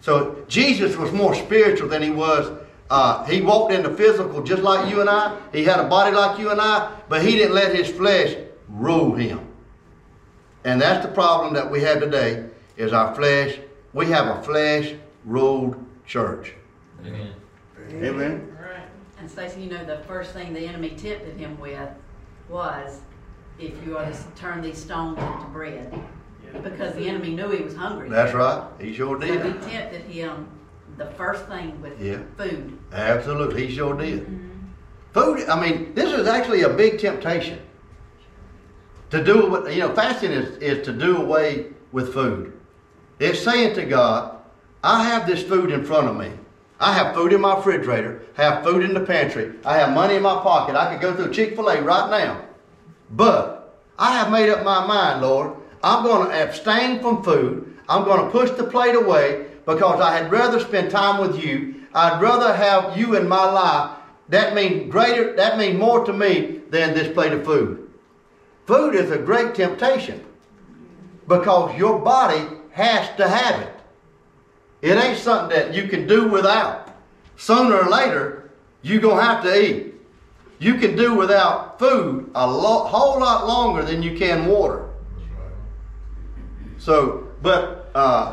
So 0.00 0.44
Jesus 0.48 0.96
was 0.96 1.12
more 1.12 1.34
spiritual 1.34 1.88
than 1.88 2.02
he 2.02 2.10
was. 2.10 2.50
Uh, 2.90 3.24
he 3.24 3.40
walked 3.40 3.72
in 3.72 3.84
the 3.84 3.94
physical 3.94 4.42
just 4.42 4.62
like 4.62 4.90
you 4.90 5.00
and 5.00 5.08
I. 5.08 5.38
He 5.52 5.64
had 5.64 5.78
a 5.78 5.88
body 5.88 6.14
like 6.14 6.38
you 6.40 6.50
and 6.50 6.60
I, 6.60 6.92
but 7.08 7.22
he 7.24 7.36
didn't 7.36 7.54
let 7.54 7.74
his 7.74 7.88
flesh 7.88 8.36
rule 8.68 9.14
him. 9.14 9.46
And 10.64 10.82
that's 10.82 11.06
the 11.06 11.12
problem 11.12 11.54
that 11.54 11.70
we 11.70 11.80
have 11.82 12.00
today 12.00 12.46
is 12.76 12.92
our 12.92 13.14
flesh. 13.14 13.58
We 13.92 14.06
have 14.06 14.26
a 14.38 14.42
flesh 14.42 14.94
ruled 15.24 15.76
church. 16.04 16.54
Amen. 17.06 17.32
Amen. 17.92 18.56
Right. 18.60 18.82
And 19.18 19.30
Stacey, 19.30 19.62
you 19.62 19.70
know, 19.70 19.84
the 19.84 19.98
first 20.04 20.32
thing 20.32 20.52
the 20.52 20.60
enemy 20.66 20.90
tempted 20.90 21.36
him 21.36 21.58
with 21.60 21.88
was 22.48 23.00
if 23.58 23.72
you 23.86 23.96
are 23.96 24.10
to 24.10 24.18
turn 24.34 24.62
these 24.62 24.78
stones 24.78 25.18
into 25.18 25.46
bread. 25.52 25.94
Because 26.64 26.94
the 26.94 27.08
enemy 27.08 27.30
knew 27.34 27.48
he 27.50 27.62
was 27.62 27.76
hungry. 27.76 28.08
That's 28.08 28.34
right. 28.34 28.66
He 28.80 28.92
sure 28.92 29.20
So 29.20 29.26
did. 29.26 29.44
he 29.44 29.52
tempted 29.70 30.02
him 30.02 30.48
the 30.96 31.06
first 31.06 31.46
thing 31.46 31.80
with 31.80 32.00
Yeah. 32.00 32.18
food. 32.36 32.78
Absolutely. 32.92 33.66
He 33.66 33.74
sure 33.74 33.94
did. 33.94 34.22
Mm-hmm. 34.22 34.46
Food, 35.12 35.48
I 35.48 35.60
mean, 35.60 35.94
this 35.94 36.12
is 36.12 36.26
actually 36.28 36.62
a 36.62 36.68
big 36.68 36.98
temptation. 37.00 37.58
To 39.10 39.24
do 39.24 39.50
what, 39.50 39.72
you 39.72 39.80
know, 39.80 39.92
fasting 39.94 40.30
is, 40.30 40.56
is 40.58 40.84
to 40.86 40.92
do 40.92 41.16
away 41.16 41.66
with 41.90 42.12
food. 42.14 42.52
It's 43.18 43.40
saying 43.40 43.74
to 43.74 43.84
God, 43.84 44.36
I 44.84 45.04
have 45.04 45.26
this 45.26 45.42
food 45.42 45.72
in 45.72 45.84
front 45.84 46.08
of 46.08 46.16
me. 46.16 46.30
I 46.78 46.94
have 46.94 47.14
food 47.14 47.32
in 47.34 47.42
my 47.42 47.56
refrigerator, 47.56 48.22
I 48.38 48.42
have 48.44 48.64
food 48.64 48.82
in 48.82 48.94
the 48.94 49.00
pantry, 49.00 49.52
I 49.66 49.76
have 49.76 49.92
money 49.92 50.14
in 50.14 50.22
my 50.22 50.40
pocket. 50.40 50.76
I 50.76 50.90
could 50.90 51.02
go 51.02 51.14
through 51.14 51.34
Chick 51.34 51.54
fil 51.54 51.68
A 51.68 51.82
right 51.82 52.08
now. 52.10 52.42
But 53.10 53.78
I 53.98 54.16
have 54.16 54.32
made 54.32 54.48
up 54.48 54.64
my 54.64 54.86
mind, 54.86 55.20
Lord, 55.20 55.56
I'm 55.82 56.02
going 56.04 56.28
to 56.28 56.42
abstain 56.42 57.00
from 57.00 57.22
food. 57.22 57.76
I'm 57.86 58.04
going 58.04 58.24
to 58.24 58.30
push 58.30 58.50
the 58.52 58.64
plate 58.64 58.94
away 58.94 59.48
because 59.74 60.00
I 60.00 60.16
had 60.16 60.32
rather 60.32 60.58
spend 60.58 60.90
time 60.90 61.20
with 61.20 61.42
you. 61.42 61.86
I'd 61.94 62.20
rather 62.20 62.52
have 62.54 62.96
you 62.98 63.16
in 63.16 63.28
my 63.28 63.44
life. 63.44 63.98
That 64.28 64.54
means 64.54 64.90
greater, 64.90 65.34
that 65.36 65.58
means 65.58 65.78
more 65.78 66.04
to 66.04 66.12
me 66.12 66.60
than 66.70 66.92
this 66.92 67.12
plate 67.12 67.32
of 67.32 67.44
food. 67.44 67.88
Food 68.66 68.94
is 68.94 69.10
a 69.10 69.18
great 69.18 69.54
temptation 69.54 70.24
because 71.28 71.76
your 71.78 72.00
body 72.00 72.46
has 72.72 73.16
to 73.16 73.28
have 73.28 73.60
it. 73.62 73.74
It 74.82 74.96
ain't 74.96 75.18
something 75.18 75.56
that 75.56 75.74
you 75.74 75.88
can 75.88 76.06
do 76.06 76.28
without. 76.28 76.92
Sooner 77.36 77.76
or 77.76 77.88
later, 77.88 78.50
you're 78.82 79.00
going 79.00 79.18
to 79.18 79.22
have 79.22 79.42
to 79.44 79.64
eat. 79.64 79.94
You 80.58 80.74
can 80.74 80.96
do 80.96 81.14
without 81.14 81.78
food 81.78 82.30
a 82.34 82.46
whole 82.46 83.20
lot 83.20 83.46
longer 83.46 83.84
than 83.84 84.02
you 84.02 84.16
can 84.16 84.46
water. 84.46 84.88
So, 86.78 87.28
but 87.42 87.90
uh, 87.94 88.30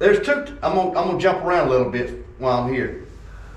there's 0.00 0.26
two. 0.26 0.32
I'm 0.62 0.74
gonna, 0.74 0.88
I'm 0.88 1.06
gonna 1.06 1.18
jump 1.18 1.44
around 1.44 1.68
a 1.68 1.70
little 1.70 1.90
bit 1.90 2.24
while 2.38 2.64
I'm 2.64 2.72
here. 2.72 3.06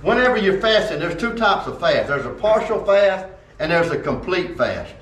Whenever 0.02 0.38
you're 0.38 0.60
fasting, 0.60 1.00
there's 1.00 1.20
two 1.20 1.34
types 1.34 1.66
of 1.66 1.80
fast. 1.80 2.10
There's 2.10 2.26
a 2.26 2.30
partial 2.30 2.86
fast 2.86 3.26
and 3.60 3.72
there's 3.72 3.90
a 3.90 3.98
complete 3.98 4.58
fast. 4.58 4.94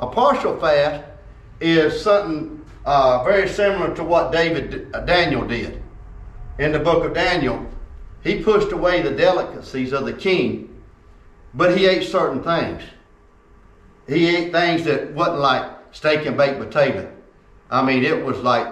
A 0.00 0.06
partial 0.08 0.58
fast 0.58 1.04
is 1.60 2.02
something 2.02 2.64
uh, 2.84 3.22
very 3.22 3.48
similar 3.48 3.94
to 3.94 4.02
what 4.02 4.32
David 4.32 4.90
uh, 4.92 5.00
Daniel 5.02 5.46
did 5.46 5.80
in 6.58 6.72
the 6.72 6.80
book 6.80 7.04
of 7.04 7.14
Daniel. 7.14 7.64
He 8.24 8.42
pushed 8.42 8.72
away 8.72 9.00
the 9.00 9.12
delicacies 9.12 9.92
of 9.92 10.04
the 10.04 10.12
king, 10.12 10.82
but 11.54 11.78
he 11.78 11.86
ate 11.86 12.02
certain 12.02 12.42
things. 12.42 12.82
He 14.08 14.34
ate 14.34 14.50
things 14.50 14.84
that 14.84 15.12
wasn't 15.12 15.38
like 15.38 15.70
steak 15.92 16.26
and 16.26 16.36
baked 16.36 16.58
potato. 16.58 17.12
I 17.70 17.84
mean, 17.84 18.04
it 18.04 18.24
was 18.24 18.38
like 18.38 18.66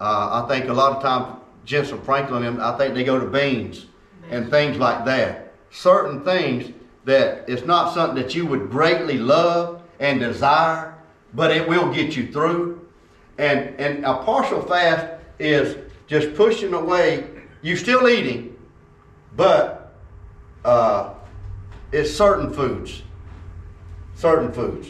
uh, 0.00 0.42
I 0.42 0.48
think 0.48 0.68
a 0.68 0.72
lot 0.72 0.96
of 0.96 1.02
times 1.02 1.36
Jentezen 1.66 2.02
Franklin 2.04 2.44
and 2.44 2.62
I 2.62 2.76
think 2.78 2.94
they 2.94 3.04
go 3.04 3.20
to 3.20 3.26
beans 3.26 3.86
and 4.30 4.50
things 4.50 4.78
like 4.78 5.04
that. 5.04 5.52
Certain 5.70 6.24
things 6.24 6.72
that 7.04 7.44
it's 7.48 7.64
not 7.64 7.94
something 7.94 8.20
that 8.22 8.34
you 8.34 8.46
would 8.46 8.70
greatly 8.70 9.18
love 9.18 9.82
and 9.98 10.18
desire, 10.18 10.94
but 11.34 11.50
it 11.50 11.68
will 11.68 11.92
get 11.92 12.16
you 12.16 12.32
through. 12.32 12.88
And 13.38 13.78
and 13.78 14.04
a 14.04 14.22
partial 14.22 14.62
fast 14.62 15.06
is 15.38 15.76
just 16.06 16.34
pushing 16.34 16.74
away. 16.74 17.28
You're 17.62 17.76
still 17.76 18.08
eating, 18.08 18.56
but 19.36 19.94
uh, 20.64 21.14
it's 21.92 22.12
certain 22.12 22.52
foods. 22.52 23.02
Certain 24.14 24.52
foods. 24.52 24.88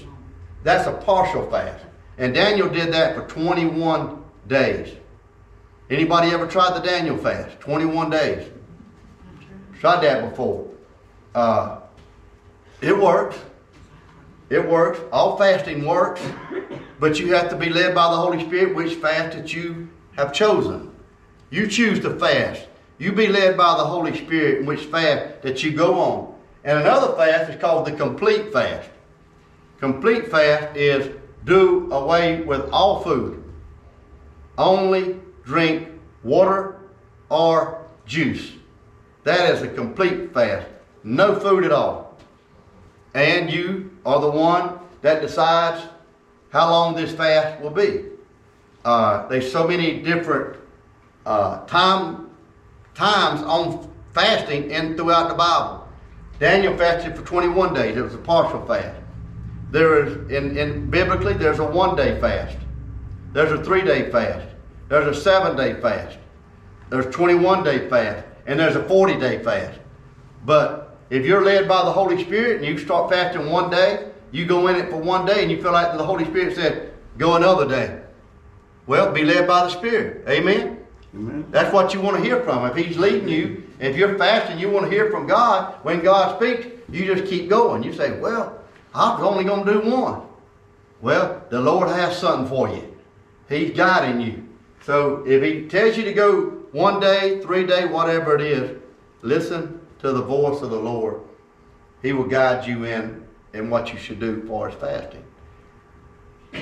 That's 0.62 0.86
a 0.86 0.92
partial 0.92 1.48
fast. 1.50 1.84
And 2.18 2.34
Daniel 2.34 2.68
did 2.68 2.92
that 2.92 3.14
for 3.14 3.26
21 3.26 4.22
days. 4.46 4.96
Anybody 5.90 6.30
ever 6.30 6.46
tried 6.46 6.76
the 6.76 6.86
Daniel 6.86 7.16
fast? 7.16 7.58
21 7.60 8.10
days. 8.10 8.48
Tried 9.80 10.02
that 10.04 10.30
before. 10.30 10.68
Uh, 11.34 11.80
it 12.80 12.96
works. 12.96 13.36
It 14.50 14.68
works. 14.68 15.00
All 15.12 15.36
fasting 15.36 15.84
works. 15.84 16.22
But 17.00 17.18
you 17.18 17.34
have 17.34 17.48
to 17.50 17.56
be 17.56 17.70
led 17.70 17.94
by 17.94 18.08
the 18.10 18.16
Holy 18.16 18.44
Spirit 18.44 18.74
which 18.76 18.94
fast 18.94 19.36
that 19.36 19.52
you 19.52 19.88
have 20.16 20.32
chosen. 20.32 20.94
You 21.50 21.66
choose 21.66 21.98
to 22.00 22.18
fast. 22.18 22.68
You 22.98 23.12
be 23.12 23.26
led 23.26 23.56
by 23.56 23.76
the 23.76 23.84
Holy 23.84 24.16
Spirit 24.16 24.64
which 24.66 24.84
fast 24.84 25.42
that 25.42 25.64
you 25.64 25.72
go 25.72 25.98
on. 25.98 26.34
And 26.62 26.78
another 26.78 27.16
fast 27.16 27.50
is 27.50 27.60
called 27.60 27.86
the 27.86 27.92
complete 27.92 28.52
fast. 28.52 28.88
Complete 29.80 30.30
fast 30.30 30.76
is 30.76 31.16
do 31.46 31.90
away 31.90 32.42
with 32.42 32.68
all 32.70 33.02
food. 33.02 33.42
Only 34.58 35.18
drink 35.44 35.88
water 36.22 36.80
or 37.28 37.86
juice. 38.06 38.52
That 39.24 39.54
is 39.54 39.62
a 39.62 39.68
complete 39.68 40.32
fast. 40.32 40.66
No 41.04 41.38
food 41.38 41.64
at 41.64 41.72
all. 41.72 42.16
And 43.14 43.50
you 43.50 43.90
are 44.04 44.20
the 44.20 44.30
one 44.30 44.78
that 45.02 45.20
decides 45.20 45.86
how 46.50 46.70
long 46.70 46.94
this 46.94 47.14
fast 47.14 47.60
will 47.60 47.70
be. 47.70 48.04
Uh, 48.84 49.26
there's 49.28 49.50
so 49.50 49.66
many 49.66 50.00
different 50.00 50.56
uh, 51.26 51.64
time 51.66 52.30
times 52.94 53.42
on 53.42 53.90
fasting 54.12 54.72
and 54.72 54.96
throughout 54.96 55.28
the 55.28 55.34
Bible. 55.34 55.86
Daniel 56.38 56.76
fasted 56.76 57.16
for 57.16 57.22
21 57.22 57.74
days. 57.74 57.96
It 57.96 58.02
was 58.02 58.14
a 58.14 58.18
partial 58.18 58.64
fast. 58.66 58.98
There 59.70 60.04
is 60.04 60.30
in, 60.30 60.56
in 60.56 60.90
biblically 60.90 61.34
there's 61.34 61.58
a 61.58 61.64
one 61.64 61.94
day 61.96 62.20
fast. 62.20 62.56
There's 63.32 63.52
a 63.52 63.62
three 63.62 63.82
day 63.82 64.10
fast. 64.10 64.46
There's 64.90 65.16
a 65.16 65.18
seven 65.18 65.56
day 65.56 65.80
fast. 65.80 66.18
There's 66.90 67.06
21 67.14 67.64
day 67.64 67.88
fast. 67.88 68.26
And 68.46 68.58
there's 68.58 68.76
a 68.76 68.82
40 68.82 69.18
day 69.18 69.42
fast. 69.42 69.78
But 70.44 70.98
if 71.08 71.24
you're 71.24 71.44
led 71.44 71.68
by 71.68 71.84
the 71.84 71.92
Holy 71.92 72.22
Spirit 72.22 72.56
and 72.56 72.66
you 72.66 72.76
start 72.76 73.10
fasting 73.10 73.48
one 73.48 73.70
day, 73.70 74.10
you 74.32 74.44
go 74.44 74.66
in 74.66 74.76
it 74.76 74.90
for 74.90 74.96
one 74.96 75.24
day 75.24 75.42
and 75.42 75.50
you 75.50 75.62
feel 75.62 75.72
like 75.72 75.96
the 75.96 76.04
Holy 76.04 76.24
Spirit 76.24 76.56
said, 76.56 76.92
go 77.18 77.36
another 77.36 77.68
day. 77.68 78.00
Well, 78.86 79.12
be 79.12 79.24
led 79.24 79.46
by 79.46 79.62
the 79.64 79.70
Spirit. 79.70 80.28
Amen? 80.28 80.84
Amen. 81.14 81.46
That's 81.50 81.72
what 81.72 81.94
you 81.94 82.00
want 82.00 82.16
to 82.16 82.22
hear 82.22 82.42
from. 82.42 82.66
If 82.66 82.76
He's 82.76 82.98
leading 82.98 83.28
you 83.28 83.64
If 83.80 83.96
you're 83.96 84.18
fasting, 84.18 84.58
you 84.58 84.68
want 84.68 84.84
to 84.86 84.90
hear 84.90 85.10
from 85.10 85.26
God. 85.26 85.74
When 85.82 86.00
God 86.00 86.36
speaks, 86.36 86.66
you 86.90 87.06
just 87.14 87.28
keep 87.28 87.48
going. 87.48 87.82
You 87.82 87.94
say, 87.94 88.20
"Well, 88.20 88.58
I 88.94 89.14
was 89.14 89.22
only 89.22 89.44
going 89.44 89.64
to 89.64 89.72
do 89.72 89.90
one." 89.90 90.20
Well, 91.00 91.42
the 91.48 91.60
Lord 91.60 91.88
has 91.88 92.18
something 92.18 92.46
for 92.46 92.68
you. 92.68 92.94
He's 93.48 93.74
guiding 93.74 94.20
you. 94.20 94.49
So 94.82 95.24
if 95.26 95.42
He 95.42 95.68
tells 95.68 95.96
you 95.96 96.04
to 96.04 96.12
go 96.12 96.50
one 96.72 97.00
day, 97.00 97.40
three 97.40 97.66
day, 97.66 97.86
whatever 97.86 98.34
it 98.34 98.40
is, 98.40 98.78
listen 99.22 99.80
to 100.00 100.12
the 100.12 100.22
voice 100.22 100.62
of 100.62 100.70
the 100.70 100.78
Lord. 100.78 101.20
He 102.02 102.12
will 102.12 102.24
guide 102.24 102.66
you 102.66 102.84
in 102.84 103.26
in 103.52 103.68
what 103.68 103.92
you 103.92 103.98
should 103.98 104.20
do 104.20 104.40
as 104.40 104.48
far 104.48 104.68
as 104.68 104.74
fasting. 104.74 105.24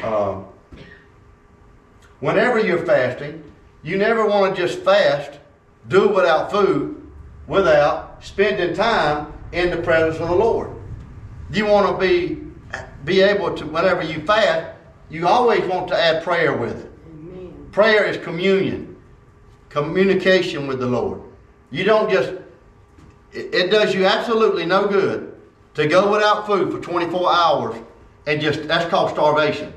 Um, 0.03 0.47
whenever 2.21 2.59
you're 2.59 2.85
fasting, 2.85 3.43
you 3.83 3.97
never 3.97 4.27
want 4.27 4.57
to 4.57 4.63
just 4.67 4.81
fast, 4.81 5.39
do 5.89 6.09
without 6.09 6.51
food, 6.51 7.07
without 7.47 8.25
spending 8.25 8.75
time 8.75 9.33
in 9.53 9.71
the 9.71 9.77
presence 9.79 10.21
of 10.21 10.29
the 10.29 10.35
Lord. 10.35 10.71
You 11.53 11.67
want 11.67 11.99
to 11.99 12.07
be 12.07 12.45
be 13.05 13.21
able 13.23 13.55
to 13.55 13.65
whenever 13.67 14.03
you 14.03 14.21
fast, 14.23 14.77
you 15.09 15.27
always 15.27 15.65
want 15.65 15.89
to 15.89 15.97
add 15.97 16.23
prayer 16.23 16.55
with 16.57 16.85
it. 16.85 16.88
Prayer 17.73 18.05
is 18.05 18.17
communion, 18.19 18.97
communication 19.69 20.67
with 20.67 20.81
the 20.81 20.87
Lord. 20.87 21.21
You 21.71 21.85
don't 21.85 22.11
just, 22.11 22.33
it, 23.33 23.71
does 23.71 23.95
you 23.95 24.07
absolutely 24.07 24.65
no 24.65 24.87
good 24.87 25.35
to 25.75 25.87
go 25.87 26.11
without 26.11 26.47
food 26.47 26.73
for 26.73 26.81
24 26.81 27.33
hours 27.33 27.77
and 28.27 28.41
just, 28.41 28.67
that's 28.67 28.89
called 28.89 29.11
starvation. 29.11 29.73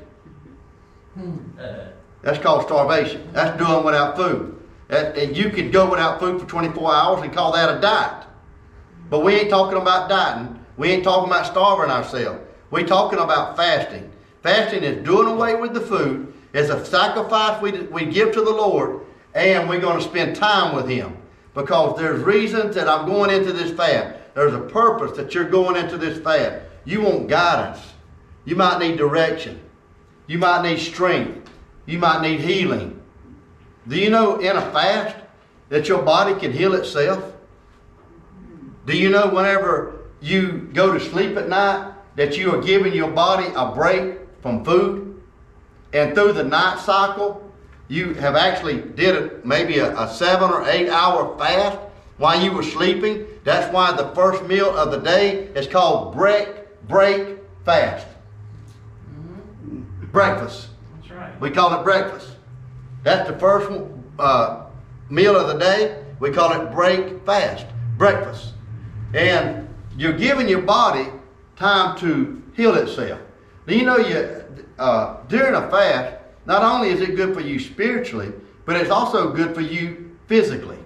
That's 2.22 2.40
called 2.40 2.64
starvation. 2.64 3.28
That's 3.34 3.58
doing 3.58 3.84
without 3.84 4.16
food. 4.16 4.58
And 4.90 5.36
you 5.36 5.50
could 5.50 5.72
go 5.72 5.90
without 5.90 6.20
food 6.20 6.40
for 6.42 6.48
24 6.48 6.94
hours 6.94 7.22
and 7.24 7.34
call 7.34 7.52
that 7.54 7.78
a 7.78 7.82
diet. 7.82 8.26
But 9.10 9.20
we 9.24 9.36
ain't 9.36 9.50
talking 9.50 9.78
about 9.78 10.10
dieting. 10.10 10.60
We 10.78 10.90
ain't 10.92 11.04
talking 11.04 11.30
about 11.30 11.46
starving 11.46 11.92
ourselves. 11.92 12.40
We're 12.72 12.88
talking 12.88 13.20
about 13.20 13.58
fasting. 13.58 14.12
Fasting 14.44 14.84
is 14.84 15.04
doing 15.06 15.28
away 15.28 15.56
with 15.56 15.74
the 15.74 15.82
food. 15.82 16.34
It's 16.54 16.70
a 16.70 16.86
sacrifice 16.86 17.62
we, 17.62 17.72
we 17.84 18.06
give 18.06 18.34
to 18.34 18.42
the 18.42 18.52
Lord, 18.52 19.02
and 19.34 19.70
we're 19.70 19.80
going 19.80 19.98
to 19.98 20.04
spend 20.04 20.36
time 20.36 20.76
with 20.76 20.88
Him. 20.88 21.18
Because 21.54 21.98
there's 21.98 22.22
reasons 22.24 22.76
that 22.76 22.88
I'm 22.88 23.06
going 23.06 23.30
into 23.30 23.52
this 23.54 23.72
fast. 23.72 24.18
There's 24.36 24.54
a 24.54 24.60
purpose 24.60 25.18
that 25.18 25.34
you're 25.34 25.50
going 25.50 25.76
into 25.76 25.98
this 25.98 26.20
fast. 26.22 26.66
You 26.86 27.02
want 27.02 27.28
guidance. 27.28 27.80
You 28.46 28.56
might 28.56 28.80
need 28.80 28.98
direction. 28.98 29.60
You 30.28 30.38
might 30.38 30.64
need 30.64 30.80
strength. 30.80 31.50
You 31.86 32.00
might 32.00 32.22
need 32.22 32.40
healing. 32.40 33.02
Do 33.88 33.98
you 33.98 34.10
know 34.10 34.40
in 34.40 34.56
a 34.56 34.62
fast 34.72 35.18
that 35.70 35.88
your 35.88 36.02
body 36.02 36.40
can 36.40 36.52
heal 36.52 36.74
itself? 36.74 37.34
Do 38.86 38.98
you 38.98 39.10
know 39.10 39.28
whenever 39.28 40.02
you 40.22 40.70
go 40.74 40.94
to 40.94 41.00
sleep 41.00 41.38
at 41.38 41.50
night 41.50 41.94
that 42.16 42.38
you 42.38 42.54
are 42.54 42.62
giving 42.62 42.94
your 42.94 43.12
body 43.12 43.48
a 43.56 43.74
break 43.74 44.20
from 44.42 44.64
food? 44.64 45.11
And 45.94 46.16
through 46.16 46.34
the 46.34 46.44
night 46.44 46.80
cycle, 46.80 47.52
you 47.88 48.14
have 48.16 48.36
actually 48.36 48.82
did 48.82 49.16
a, 49.16 49.46
maybe 49.46 49.80
a, 49.80 49.98
a 50.00 50.08
seven 50.08 50.50
or 50.50 50.68
eight 50.70 50.90
hour 50.90 51.38
fast 51.38 51.78
while 52.18 52.42
you 52.42 52.52
were 52.52 52.64
sleeping. 52.64 53.26
That's 53.44 53.72
why 53.74 53.92
the 53.92 54.08
first 54.16 54.44
meal 54.46 54.70
of 54.70 54.92
the 54.92 55.00
day 55.00 55.48
is 55.56 55.68
called 55.68 56.16
break, 56.16 56.48
break, 56.88 57.40
fast. 57.66 58.08
Breakfast. 60.12 60.70
That's 60.96 61.12
right. 61.12 61.42
We 61.42 61.52
call 61.52 61.78
it 61.80 61.84
breakfast. 61.84 62.36
That's 63.04 63.30
the 63.30 63.38
first 63.38 63.70
uh, 64.20 64.66
meal 65.10 65.36
of 65.36 65.48
the 65.48 65.58
day. 65.58 66.04
We 66.20 66.32
call 66.32 66.54
it 66.54 66.72
break 66.72 67.26
fast, 67.26 67.66
breakfast. 67.98 68.54
And 69.14 69.68
you're 69.98 70.14
giving 70.14 70.48
your 70.48 70.62
body 70.62 71.08
time 71.56 71.98
to 72.00 72.42
heal 72.56 72.76
itself. 72.76 73.20
Do 73.68 73.76
you 73.76 73.86
know 73.86 73.98
you 73.98 74.44
uh, 74.82 75.18
during 75.28 75.54
a 75.54 75.70
fast? 75.70 76.18
Not 76.46 76.64
only 76.64 76.90
is 76.90 77.02
it 77.02 77.16
good 77.16 77.36
for 77.36 77.42
you 77.42 77.60
spiritually, 77.60 78.34
but 78.66 78.76
it's 78.76 78.90
also 78.90 79.32
good 79.32 79.54
for 79.54 79.62
you 79.62 80.18
physically. 80.28 80.80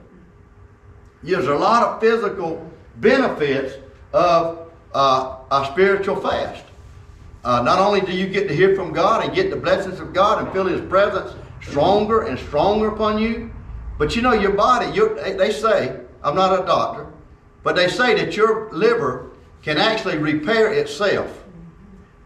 There's 1.24 1.48
a 1.48 1.56
lot 1.56 1.82
of 1.84 2.02
physical 2.02 2.70
benefits 2.98 3.76
of 4.14 4.72
uh, 4.94 5.38
a 5.50 5.70
spiritual 5.72 6.18
fast. 6.18 6.66
Uh, 7.44 7.62
not 7.62 7.80
only 7.80 8.02
do 8.02 8.12
you 8.12 8.28
get 8.28 8.48
to 8.48 8.56
hear 8.56 8.76
from 8.76 8.92
God 8.92 9.24
and 9.24 9.34
get 9.34 9.50
the 9.50 9.56
blessings 9.56 10.00
of 10.00 10.14
God 10.14 10.44
and 10.44 10.52
feel 10.52 10.66
His 10.66 10.82
presence 10.90 11.34
stronger 11.62 12.24
and 12.24 12.38
stronger 12.38 12.90
upon 12.90 13.18
you, 13.18 13.52
but 13.98 14.16
you 14.16 14.22
know 14.22 14.34
your 14.34 14.54
body. 14.54 14.88
They 15.38 15.52
say 15.52 16.00
I'm 16.22 16.36
not 16.36 16.60
a 16.62 16.66
doctor, 16.66 17.08
but 17.64 17.76
they 17.76 17.88
say 17.88 18.14
that 18.16 18.36
your 18.36 18.70
liver 18.72 19.32
can 19.62 19.78
actually 19.78 20.18
repair 20.18 20.74
itself, 20.74 21.44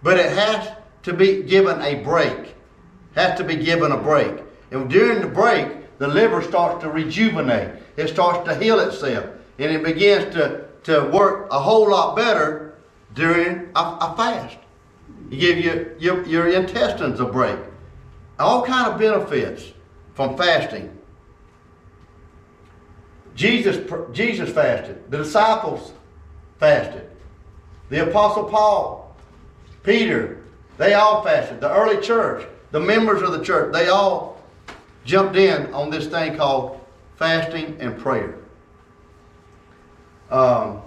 but 0.01 0.17
it 0.17 0.31
has 0.31 0.78
to 1.03 1.13
be 1.13 1.43
given 1.43 1.81
a 1.81 2.03
break. 2.03 2.55
Has 3.15 3.37
to 3.37 3.43
be 3.43 3.55
given 3.55 3.91
a 3.91 3.97
break, 3.97 4.43
and 4.71 4.89
during 4.89 5.21
the 5.21 5.27
break, 5.27 5.97
the 5.97 6.07
liver 6.07 6.41
starts 6.41 6.83
to 6.83 6.89
rejuvenate. 6.89 7.71
It 7.97 8.07
starts 8.07 8.47
to 8.47 8.55
heal 8.55 8.79
itself, 8.79 9.25
and 9.57 9.71
it 9.71 9.83
begins 9.83 10.33
to 10.35 10.69
to 10.83 11.09
work 11.11 11.47
a 11.51 11.59
whole 11.59 11.89
lot 11.89 12.15
better 12.15 12.75
during 13.13 13.69
a, 13.75 13.79
a 13.79 14.13
fast. 14.17 14.57
You 15.29 15.37
give 15.37 15.59
your, 15.59 15.97
your, 15.97 16.25
your 16.25 16.47
intestines 16.49 17.19
a 17.19 17.25
break. 17.25 17.57
All 18.37 18.65
kind 18.65 18.91
of 18.91 18.99
benefits 18.99 19.73
from 20.13 20.37
fasting. 20.37 20.97
Jesus, 23.35 23.77
Jesus 24.11 24.49
fasted. 24.49 25.09
The 25.11 25.17
disciples 25.17 25.93
fasted. 26.57 27.09
The 27.89 28.09
Apostle 28.09 28.45
Paul, 28.45 29.15
Peter, 29.83 30.38
they 30.79 30.95
all 30.95 31.23
fasted. 31.23 31.61
The 31.61 31.71
early 31.71 32.01
church, 32.01 32.47
the 32.71 32.79
members 32.79 33.21
of 33.21 33.31
the 33.31 33.43
church, 33.43 33.71
they 33.71 33.89
all 33.89 34.41
jumped 35.05 35.35
in 35.35 35.71
on 35.73 35.91
this 35.91 36.07
thing 36.07 36.35
called 36.35 36.83
fasting 37.17 37.77
and 37.79 37.95
prayer. 37.99 38.35
Um, 40.31 40.81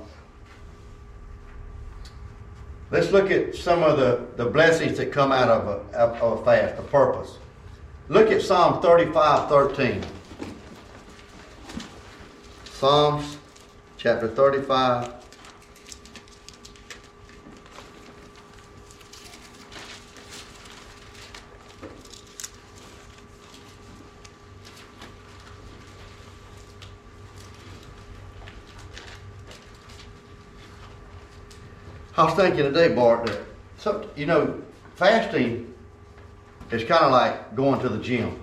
Let's 2.92 3.10
look 3.10 3.30
at 3.30 3.56
some 3.56 3.82
of 3.82 3.98
the, 3.98 4.26
the 4.36 4.50
blessings 4.50 4.98
that 4.98 5.12
come 5.12 5.32
out 5.32 5.48
of 5.48 5.66
a, 5.66 5.98
of 5.98 6.40
a 6.40 6.44
fast, 6.44 6.76
the 6.76 6.82
purpose. 6.82 7.38
Look 8.10 8.30
at 8.30 8.42
Psalm 8.42 8.82
35 8.82 9.48
13. 9.48 10.04
Psalms 12.64 13.38
chapter 13.96 14.28
35. 14.28 15.21
I 32.14 32.24
was 32.24 32.34
thinking 32.34 32.64
today, 32.64 32.94
Bart, 32.94 33.30
that 33.84 34.06
you 34.16 34.26
know, 34.26 34.60
fasting 34.96 35.72
is 36.70 36.84
kind 36.84 37.04
of 37.04 37.12
like 37.12 37.56
going 37.56 37.80
to 37.80 37.88
the 37.88 37.98
gym. 37.98 38.38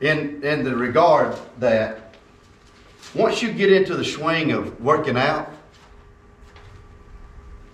In 0.00 0.42
in 0.42 0.64
the 0.64 0.74
regard 0.74 1.38
that 1.58 2.14
once 3.14 3.40
you 3.40 3.52
get 3.52 3.72
into 3.72 3.94
the 3.94 4.04
swing 4.04 4.50
of 4.50 4.80
working 4.80 5.16
out, 5.16 5.48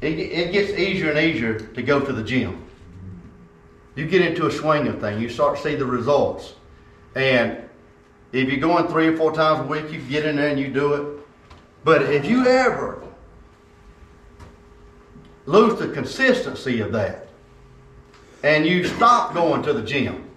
it, 0.02 0.18
it 0.18 0.52
gets 0.52 0.72
easier 0.72 1.10
and 1.10 1.18
easier 1.18 1.58
to 1.58 1.82
go 1.82 2.00
to 2.00 2.12
the 2.12 2.22
gym. 2.22 2.62
You 3.94 4.06
get 4.06 4.22
into 4.22 4.46
a 4.46 4.52
swing 4.52 4.86
of 4.88 5.00
things, 5.00 5.22
you 5.22 5.30
start 5.30 5.56
to 5.56 5.62
see 5.62 5.74
the 5.74 5.86
results. 5.86 6.54
And 7.14 7.68
if 8.32 8.48
you're 8.48 8.60
going 8.60 8.88
three 8.88 9.08
or 9.08 9.16
four 9.16 9.32
times 9.32 9.60
a 9.60 9.64
week, 9.64 9.90
you 9.90 10.00
get 10.00 10.26
in 10.26 10.36
there 10.36 10.48
and 10.48 10.60
you 10.60 10.68
do 10.68 10.94
it. 10.94 11.26
But 11.84 12.02
if 12.02 12.24
you 12.24 12.46
ever 12.46 13.02
lose 15.46 15.78
the 15.78 15.88
consistency 15.88 16.80
of 16.80 16.92
that 16.92 17.28
and 18.42 18.66
you 18.66 18.84
stop 18.84 19.34
going 19.34 19.62
to 19.62 19.72
the 19.72 19.82
gym. 19.82 20.28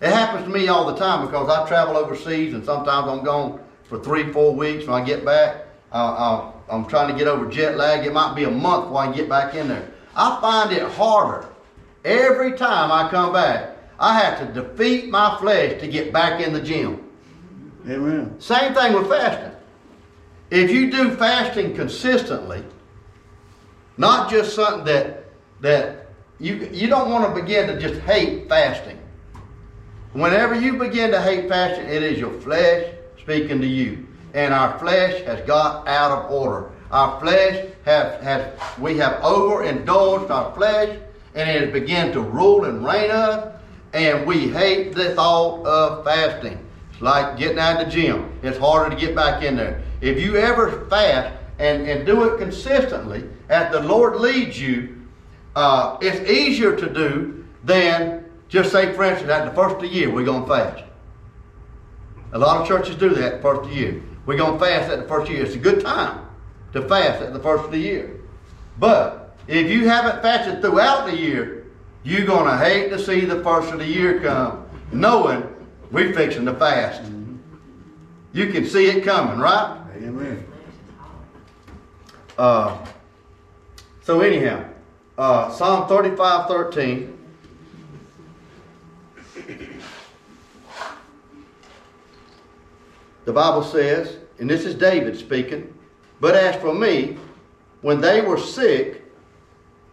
It 0.00 0.08
happens 0.08 0.44
to 0.44 0.50
me 0.50 0.68
all 0.68 0.86
the 0.86 0.96
time 0.96 1.26
because 1.26 1.48
I 1.48 1.66
travel 1.68 1.96
overseas 1.96 2.54
and 2.54 2.64
sometimes 2.64 3.08
I'm 3.08 3.24
gone 3.24 3.60
for 3.84 3.98
three, 3.98 4.32
four 4.32 4.54
weeks. 4.54 4.86
When 4.86 5.00
I 5.00 5.04
get 5.04 5.24
back, 5.24 5.66
uh, 5.92 6.50
I'm 6.68 6.86
trying 6.86 7.12
to 7.12 7.18
get 7.18 7.28
over 7.28 7.48
jet 7.50 7.76
lag. 7.76 8.06
It 8.06 8.12
might 8.12 8.34
be 8.34 8.44
a 8.44 8.50
month 8.50 8.86
before 8.86 9.02
I 9.02 9.12
get 9.12 9.28
back 9.28 9.54
in 9.54 9.68
there. 9.68 9.88
I 10.16 10.40
find 10.40 10.72
it 10.72 10.82
harder 10.82 11.46
every 12.04 12.56
time 12.56 12.90
I 12.90 13.10
come 13.10 13.32
back. 13.32 13.76
I 13.98 14.18
have 14.18 14.38
to 14.40 14.62
defeat 14.62 15.10
my 15.10 15.38
flesh 15.38 15.80
to 15.80 15.86
get 15.86 16.12
back 16.12 16.40
in 16.40 16.52
the 16.52 16.60
gym. 16.60 17.08
Amen. 17.88 18.40
Same 18.40 18.74
thing 18.74 18.94
with 18.94 19.08
fasting. 19.08 19.52
If 20.50 20.70
you 20.70 20.90
do 20.90 21.14
fasting 21.16 21.74
consistently, 21.74 22.64
not 23.96 24.30
just 24.30 24.54
something 24.54 24.84
that 24.84 25.24
that 25.60 26.06
you 26.38 26.68
you 26.72 26.88
don't 26.88 27.10
want 27.10 27.34
to 27.34 27.40
begin 27.40 27.66
to 27.68 27.78
just 27.78 28.00
hate 28.02 28.48
fasting. 28.48 28.98
Whenever 30.12 30.54
you 30.54 30.74
begin 30.74 31.10
to 31.10 31.22
hate 31.22 31.48
fasting, 31.48 31.86
it 31.86 32.02
is 32.02 32.18
your 32.18 32.32
flesh 32.40 32.94
speaking 33.18 33.60
to 33.60 33.66
you. 33.66 34.06
And 34.34 34.52
our 34.52 34.78
flesh 34.78 35.22
has 35.22 35.40
got 35.46 35.88
out 35.88 36.10
of 36.10 36.30
order. 36.30 36.70
Our 36.90 37.18
flesh 37.20 37.66
have, 37.84 38.20
has, 38.20 38.52
we 38.78 38.98
have 38.98 39.22
overindulged 39.22 40.30
our 40.30 40.54
flesh 40.54 40.98
and 41.34 41.48
it 41.48 41.62
has 41.62 41.72
begun 41.72 42.12
to 42.12 42.20
rule 42.20 42.64
and 42.64 42.84
reign 42.84 43.10
us. 43.10 43.54
And 43.94 44.26
we 44.26 44.48
hate 44.48 44.94
the 44.94 45.14
thought 45.14 45.64
of 45.66 46.04
fasting. 46.04 46.58
It's 46.92 47.00
like 47.00 47.38
getting 47.38 47.58
out 47.58 47.80
of 47.80 47.86
the 47.86 47.92
gym. 47.92 48.30
It's 48.42 48.58
harder 48.58 48.94
to 48.94 49.00
get 49.00 49.14
back 49.14 49.42
in 49.42 49.56
there. 49.56 49.82
If 50.00 50.20
you 50.20 50.36
ever 50.36 50.86
fast 50.90 51.34
and, 51.58 51.88
and 51.88 52.06
do 52.06 52.24
it 52.24 52.38
consistently, 52.38 53.24
as 53.48 53.70
the 53.72 53.80
Lord 53.80 54.16
leads 54.16 54.60
you, 54.60 55.02
uh, 55.54 55.98
it's 56.00 56.28
easier 56.28 56.74
to 56.76 56.88
do 56.88 57.44
than 57.64 58.24
just 58.48 58.72
say, 58.72 58.92
for 58.92 59.04
instance, 59.04 59.30
at 59.30 59.44
the 59.44 59.54
first 59.54 59.76
of 59.76 59.82
the 59.82 59.88
year, 59.88 60.10
we're 60.10 60.24
going 60.24 60.42
to 60.42 60.48
fast. 60.48 60.84
A 62.32 62.38
lot 62.38 62.60
of 62.60 62.68
churches 62.68 62.96
do 62.96 63.10
that 63.10 63.36
the 63.36 63.42
first 63.42 63.62
of 63.62 63.68
the 63.68 63.74
year. 63.74 64.02
We're 64.24 64.38
going 64.38 64.58
to 64.58 64.64
fast 64.64 64.90
at 64.90 65.00
the 65.00 65.08
first 65.08 65.22
of 65.22 65.28
the 65.28 65.34
year. 65.34 65.44
It's 65.44 65.54
a 65.54 65.58
good 65.58 65.82
time 65.82 66.26
to 66.72 66.88
fast 66.88 67.22
at 67.22 67.32
the 67.32 67.40
first 67.40 67.64
of 67.64 67.70
the 67.70 67.78
year. 67.78 68.20
But 68.78 69.36
if 69.48 69.70
you 69.70 69.88
haven't 69.88 70.22
fasted 70.22 70.62
throughout 70.62 71.06
the 71.06 71.16
year, 71.16 71.66
you're 72.04 72.26
going 72.26 72.46
to 72.46 72.56
hate 72.56 72.90
to 72.90 72.98
see 72.98 73.24
the 73.24 73.42
first 73.42 73.72
of 73.72 73.78
the 73.78 73.86
year 73.86 74.20
come, 74.20 74.66
knowing 74.92 75.44
we're 75.90 76.14
fixing 76.14 76.46
to 76.46 76.54
fast. 76.54 77.02
You 78.32 78.46
can 78.50 78.66
see 78.66 78.86
it 78.86 79.04
coming, 79.04 79.38
right? 79.38 79.78
Amen. 79.96 80.51
Uh, 82.38 82.78
so 84.02 84.20
anyhow, 84.20 84.64
uh, 85.18 85.50
Psalm 85.50 85.86
35, 85.88 86.48
13. 86.48 87.18
The 93.24 93.32
Bible 93.32 93.62
says, 93.62 94.16
and 94.38 94.50
this 94.50 94.64
is 94.64 94.74
David 94.74 95.16
speaking, 95.16 95.72
but 96.20 96.34
as 96.34 96.60
for 96.60 96.74
me, 96.74 97.16
when 97.82 98.00
they 98.00 98.20
were 98.20 98.38
sick, 98.38 99.04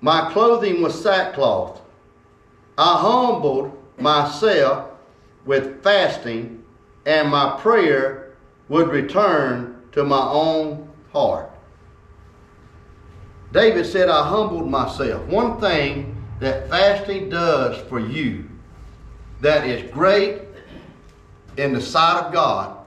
my 0.01 0.31
clothing 0.31 0.81
was 0.81 0.99
sackcloth. 0.99 1.81
I 2.77 2.97
humbled 2.97 3.77
myself 3.97 4.91
with 5.45 5.83
fasting, 5.83 6.63
and 7.05 7.29
my 7.29 7.57
prayer 7.59 8.33
would 8.69 8.87
return 8.87 9.81
to 9.91 10.03
my 10.03 10.29
own 10.29 10.89
heart. 11.11 11.51
David 13.51 13.85
said, 13.85 14.09
I 14.09 14.27
humbled 14.27 14.69
myself. 14.69 15.25
One 15.27 15.59
thing 15.59 16.15
that 16.39 16.69
fasting 16.69 17.29
does 17.29 17.77
for 17.87 17.99
you 17.99 18.47
that 19.41 19.65
is 19.67 19.91
great 19.91 20.41
in 21.57 21.73
the 21.73 21.81
sight 21.81 22.25
of 22.25 22.33
God 22.33 22.77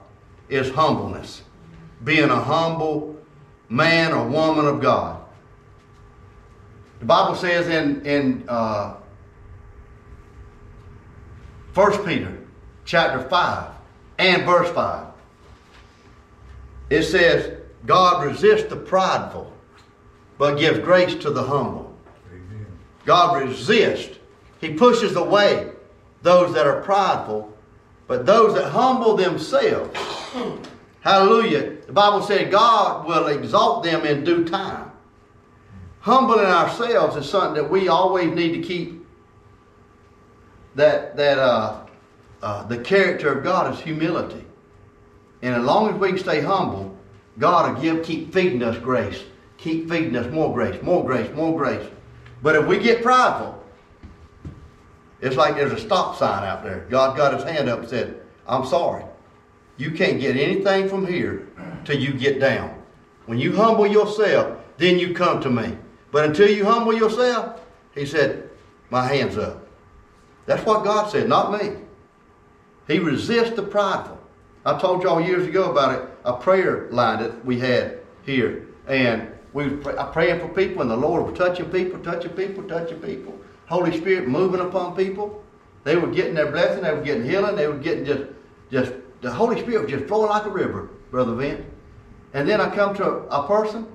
is 0.49 0.69
humbleness. 0.69 1.43
Being 2.03 2.29
a 2.29 2.39
humble 2.39 3.15
man 3.69 4.13
or 4.13 4.27
woman 4.27 4.65
of 4.65 4.81
God. 4.81 5.21
The 6.99 7.05
Bible 7.05 7.35
says 7.35 7.67
in, 7.67 8.05
in 8.05 8.45
uh, 8.47 8.95
1 11.73 12.05
Peter 12.05 12.37
chapter 12.85 13.27
5 13.27 13.71
and 14.19 14.43
verse 14.45 14.69
5, 14.71 15.07
it 16.89 17.03
says, 17.03 17.59
God 17.85 18.25
resists 18.25 18.69
the 18.69 18.75
prideful, 18.75 19.52
but 20.37 20.55
gives 20.55 20.79
grace 20.79 21.15
to 21.15 21.29
the 21.29 21.43
humble. 21.43 21.95
Amen. 22.31 22.65
God 23.05 23.41
resists. 23.41 24.17
He 24.59 24.73
pushes 24.73 25.15
away 25.15 25.71
those 26.21 26.53
that 26.53 26.65
are 26.65 26.81
prideful, 26.81 27.55
but 28.07 28.25
those 28.25 28.53
that 28.55 28.69
humble 28.69 29.15
themselves, 29.15 29.97
hallelujah, 31.01 31.77
the 31.85 31.93
Bible 31.93 32.21
said 32.21 32.51
God 32.51 33.05
will 33.05 33.27
exalt 33.27 33.83
them 33.83 34.05
in 34.05 34.23
due 34.23 34.45
time. 34.45 34.91
Humbling 35.99 36.45
ourselves 36.45 37.15
is 37.15 37.29
something 37.29 37.61
that 37.61 37.69
we 37.69 37.87
always 37.87 38.33
need 38.33 38.53
to 38.53 38.61
keep 38.61 39.05
that, 40.75 41.15
that 41.15 41.37
uh, 41.37 41.85
uh, 42.41 42.63
the 42.65 42.77
character 42.77 43.37
of 43.37 43.43
God 43.43 43.73
is 43.73 43.79
humility. 43.79 44.43
And 45.41 45.55
as 45.55 45.63
long 45.63 45.89
as 45.89 45.99
we 45.99 46.09
can 46.09 46.17
stay 46.17 46.41
humble, 46.41 46.97
God 47.37 47.73
will 47.73 47.81
give, 47.81 48.05
keep 48.05 48.33
feeding 48.33 48.63
us 48.63 48.77
grace. 48.77 49.23
Keep 49.63 49.89
feeding 49.89 50.17
us 50.17 50.29
more 50.29 50.53
grace, 50.53 50.81
more 50.83 51.05
grace, 51.05 51.33
more 51.33 51.57
grace. 51.57 51.89
But 52.41 52.57
if 52.57 52.67
we 52.67 52.79
get 52.79 53.01
prideful, 53.01 53.63
it's 55.21 55.37
like 55.37 55.55
there's 55.55 55.71
a 55.71 55.79
stop 55.79 56.17
sign 56.17 56.43
out 56.43 56.63
there. 56.63 56.85
God 56.89 57.15
got 57.15 57.33
his 57.33 57.45
hand 57.45 57.69
up 57.69 57.79
and 57.79 57.87
said, 57.87 58.19
I'm 58.45 58.65
sorry. 58.65 59.05
You 59.77 59.91
can't 59.91 60.19
get 60.19 60.35
anything 60.35 60.89
from 60.89 61.07
here 61.07 61.47
till 61.85 61.97
you 61.97 62.11
get 62.11 62.41
down. 62.41 62.77
When 63.25 63.39
you 63.39 63.55
humble 63.55 63.87
yourself, 63.87 64.59
then 64.75 64.99
you 64.99 65.13
come 65.13 65.39
to 65.39 65.49
me. 65.49 65.77
But 66.11 66.25
until 66.25 66.49
you 66.49 66.65
humble 66.65 66.93
yourself, 66.93 67.61
he 67.95 68.05
said, 68.05 68.49
my 68.89 69.07
hand's 69.07 69.37
up. 69.37 69.65
That's 70.45 70.65
what 70.65 70.83
God 70.83 71.09
said, 71.09 71.29
not 71.29 71.53
me. 71.53 71.77
He 72.89 72.99
resists 72.99 73.55
the 73.55 73.63
prideful. 73.63 74.19
I 74.65 74.77
told 74.77 75.03
y'all 75.03 75.21
years 75.21 75.47
ago 75.47 75.71
about 75.71 76.01
it, 76.01 76.09
a 76.25 76.33
prayer 76.33 76.89
line 76.91 77.23
that 77.23 77.45
we 77.45 77.61
had 77.61 77.99
here. 78.25 78.67
And 78.87 79.32
we 79.53 79.67
were 79.67 79.99
uh, 79.99 80.11
praying 80.11 80.39
for 80.39 80.47
people, 80.49 80.81
and 80.81 80.89
the 80.89 80.97
Lord 80.97 81.25
was 81.25 81.37
touching 81.37 81.69
people, 81.69 81.99
touching 81.99 82.31
people, 82.31 82.63
touching 82.63 82.99
people. 82.99 83.37
Holy 83.67 83.95
Spirit 83.95 84.27
moving 84.27 84.61
upon 84.61 84.95
people. 84.95 85.43
They 85.83 85.95
were 85.95 86.07
getting 86.07 86.33
their 86.33 86.51
blessing, 86.51 86.83
they 86.83 86.91
were 86.93 87.01
getting 87.01 87.25
healing, 87.25 87.55
they 87.55 87.67
were 87.67 87.77
getting 87.77 88.05
just, 88.05 88.23
just, 88.71 88.93
the 89.21 89.31
Holy 89.31 89.59
Spirit 89.61 89.83
was 89.83 89.91
just 89.91 90.05
flowing 90.05 90.29
like 90.29 90.45
a 90.45 90.49
river, 90.49 90.89
Brother 91.11 91.35
Vince. 91.35 91.65
And 92.33 92.47
then 92.47 92.61
I 92.61 92.73
come 92.73 92.95
to 92.95 93.03
a, 93.03 93.27
a 93.27 93.47
person, 93.47 93.85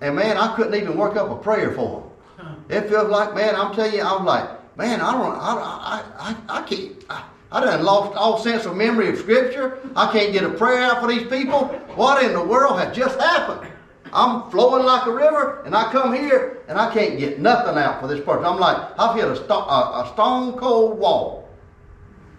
and 0.00 0.16
man, 0.16 0.36
I 0.36 0.54
couldn't 0.56 0.74
even 0.74 0.96
work 0.96 1.16
up 1.16 1.30
a 1.30 1.36
prayer 1.36 1.72
for 1.72 2.00
them. 2.38 2.64
It 2.68 2.88
feels 2.88 3.08
like, 3.08 3.34
man, 3.34 3.54
I'm 3.54 3.74
telling 3.74 3.94
you, 3.94 4.02
I 4.02 4.12
was 4.12 4.22
like, 4.24 4.76
man, 4.78 5.00
I 5.00 5.12
don't, 5.12 5.34
I, 5.34 6.04
I, 6.18 6.28
I, 6.30 6.58
I 6.60 6.62
can't, 6.62 6.92
I, 7.10 7.24
I 7.50 7.60
done 7.60 7.84
lost 7.84 8.16
all 8.16 8.38
sense 8.38 8.64
of 8.64 8.76
memory 8.76 9.10
of 9.10 9.18
Scripture. 9.18 9.78
I 9.94 10.10
can't 10.10 10.32
get 10.32 10.42
a 10.42 10.50
prayer 10.50 10.80
out 10.80 11.02
for 11.02 11.08
these 11.08 11.28
people. 11.28 11.66
What 11.96 12.24
in 12.24 12.32
the 12.32 12.42
world 12.42 12.78
has 12.78 12.96
just 12.96 13.20
happened? 13.20 13.70
I'm 14.12 14.50
flowing 14.50 14.84
like 14.84 15.06
a 15.06 15.12
river, 15.12 15.62
and 15.64 15.74
I 15.74 15.90
come 15.90 16.14
here, 16.14 16.62
and 16.68 16.78
I 16.78 16.92
can't 16.92 17.18
get 17.18 17.40
nothing 17.40 17.78
out 17.78 18.00
for 18.00 18.06
this 18.06 18.22
person. 18.24 18.44
I'm 18.44 18.58
like, 18.58 18.76
I've 18.98 19.16
hit 19.16 19.24
a, 19.24 19.36
sto- 19.36 19.66
a, 19.66 20.04
a 20.04 20.10
stone 20.12 20.58
cold 20.58 20.98
wall. 20.98 21.48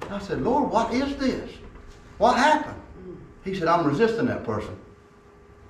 I 0.10 0.20
said, 0.20 0.42
Lord, 0.42 0.70
what 0.70 0.94
is 0.94 1.16
this? 1.18 1.50
What 2.20 2.38
happened? 2.38 2.80
He 3.44 3.56
said, 3.56 3.68
I'm 3.68 3.86
resisting 3.88 4.28
that 4.28 4.44
person 4.44 4.78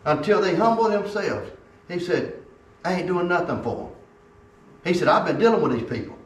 until 0.05 0.41
they 0.41 0.55
humble 0.55 0.89
themselves. 0.89 1.49
He 1.87 1.99
said, 1.99 2.33
I 2.83 2.95
ain't 2.95 3.07
doing 3.07 3.27
nothing 3.29 3.63
for 3.63 3.75
them. 3.77 3.89
He 4.83 4.93
said, 4.93 5.07
I've 5.07 5.25
been 5.25 5.39
dealing 5.39 5.61
with 5.61 5.71
these 5.71 5.89
people. 5.89 6.17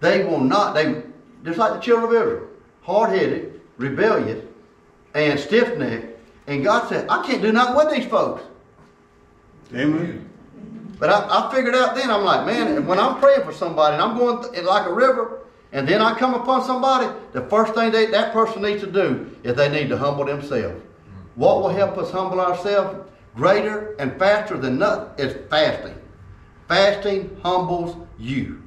They 0.00 0.24
will 0.24 0.40
not, 0.40 0.74
they, 0.74 1.02
just 1.44 1.58
like 1.58 1.74
the 1.74 1.78
children 1.78 2.10
of 2.10 2.22
Israel, 2.22 2.48
hard-headed, 2.82 3.60
rebellious, 3.76 4.44
and 5.14 5.38
stiff-necked. 5.38 6.18
And 6.48 6.64
God 6.64 6.88
said, 6.88 7.06
I 7.08 7.24
can't 7.24 7.40
do 7.40 7.52
nothing 7.52 7.76
with 7.76 7.94
these 7.94 8.10
folks. 8.10 8.42
Amen. 9.74 10.28
But 10.98 11.10
I, 11.10 11.48
I 11.48 11.54
figured 11.54 11.74
out 11.74 11.94
then, 11.94 12.10
I'm 12.10 12.24
like, 12.24 12.46
man, 12.46 12.86
when 12.86 12.98
I'm 12.98 13.18
praying 13.20 13.42
for 13.42 13.52
somebody 13.52 13.94
and 13.94 14.02
I'm 14.02 14.16
going 14.16 14.50
th- 14.50 14.64
like 14.64 14.86
a 14.86 14.92
river, 14.92 15.40
and 15.72 15.86
then 15.86 16.00
I 16.00 16.18
come 16.18 16.34
upon 16.34 16.64
somebody, 16.64 17.12
the 17.32 17.42
first 17.42 17.74
thing 17.74 17.90
they, 17.90 18.06
that 18.06 18.32
person 18.32 18.62
needs 18.62 18.82
to 18.82 18.90
do 18.90 19.30
is 19.42 19.54
they 19.56 19.68
need 19.68 19.88
to 19.90 19.98
humble 19.98 20.24
themselves. 20.24 20.82
What 21.34 21.60
will 21.60 21.68
help 21.68 21.98
us 21.98 22.10
humble 22.10 22.40
ourselves 22.40 23.06
greater 23.34 23.94
and 23.98 24.18
faster 24.18 24.56
than 24.56 24.78
nothing 24.78 25.26
is 25.26 25.36
fasting. 25.50 26.00
Fasting 26.68 27.38
humbles 27.42 27.96
you, 28.18 28.62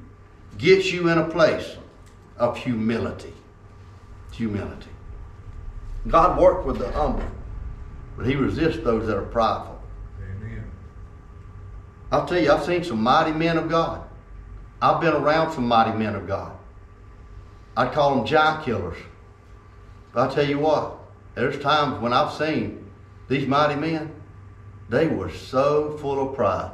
gets 0.57 0.91
you 0.91 1.09
in 1.09 1.17
a 1.17 1.27
place 1.27 1.77
of 2.37 2.55
humility. 2.55 3.33
Humility. 4.33 4.89
God 6.07 6.39
works 6.39 6.65
with 6.65 6.77
the 6.77 6.91
humble, 6.91 7.25
but 8.15 8.27
He 8.27 8.35
resists 8.35 8.83
those 8.83 9.07
that 9.07 9.17
are 9.17 9.23
prideful. 9.23 9.78
I'll 12.11 12.25
tell 12.25 12.41
you, 12.41 12.51
I've 12.51 12.65
seen 12.65 12.83
some 12.83 13.01
mighty 13.01 13.31
men 13.31 13.57
of 13.57 13.69
God. 13.69 14.07
I've 14.81 15.01
been 15.01 15.13
around 15.13 15.53
some 15.53 15.67
mighty 15.67 15.97
men 15.97 16.15
of 16.15 16.27
God. 16.27 16.51
I 17.77 17.87
call 17.87 18.15
them 18.15 18.25
giant 18.25 18.65
killers. 18.65 18.97
But 20.13 20.21
I'll 20.21 20.33
tell 20.33 20.47
you 20.47 20.59
what, 20.59 20.97
there's 21.35 21.59
times 21.59 22.01
when 22.01 22.13
I've 22.13 22.33
seen 22.33 22.89
these 23.27 23.47
mighty 23.47 23.75
men, 23.75 24.11
they 24.89 25.07
were 25.07 25.31
so 25.31 25.97
full 25.97 26.29
of 26.29 26.35
pride. 26.35 26.71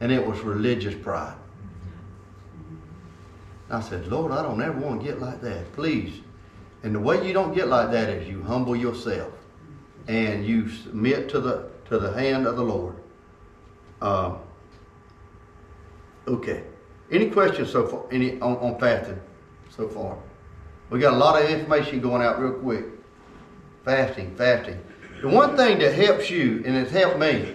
And 0.00 0.12
it 0.12 0.26
was 0.26 0.40
religious 0.40 0.94
pride. 0.94 1.36
I 3.70 3.80
said, 3.80 4.06
Lord, 4.08 4.30
I 4.30 4.42
don't 4.42 4.60
ever 4.60 4.78
want 4.78 5.00
to 5.00 5.06
get 5.06 5.20
like 5.20 5.40
that. 5.40 5.72
Please. 5.72 6.20
And 6.82 6.94
the 6.94 7.00
way 7.00 7.26
you 7.26 7.32
don't 7.32 7.54
get 7.54 7.68
like 7.68 7.90
that 7.92 8.10
is 8.10 8.28
you 8.28 8.42
humble 8.42 8.76
yourself 8.76 9.32
and 10.06 10.46
you 10.46 10.68
submit 10.68 11.30
to 11.30 11.40
the 11.40 11.70
to 11.86 11.98
the 11.98 12.12
hand 12.12 12.46
of 12.46 12.56
the 12.56 12.62
Lord. 12.62 12.96
Um, 14.04 14.38
okay. 16.28 16.62
Any 17.10 17.30
questions 17.30 17.72
so 17.72 17.86
far? 17.86 18.04
Any 18.12 18.38
on, 18.40 18.56
on 18.58 18.78
fasting 18.78 19.18
so 19.70 19.88
far? 19.88 20.18
We 20.90 21.00
got 21.00 21.14
a 21.14 21.16
lot 21.16 21.42
of 21.42 21.48
information 21.48 22.00
going 22.00 22.20
out 22.20 22.38
real 22.38 22.52
quick. 22.52 22.84
fasting, 23.84 24.34
fasting. 24.36 24.78
The 25.22 25.28
one 25.28 25.56
thing 25.56 25.78
that 25.78 25.94
helps 25.94 26.30
you, 26.30 26.62
and 26.66 26.76
it's 26.76 26.90
helped 26.90 27.18
me, 27.18 27.54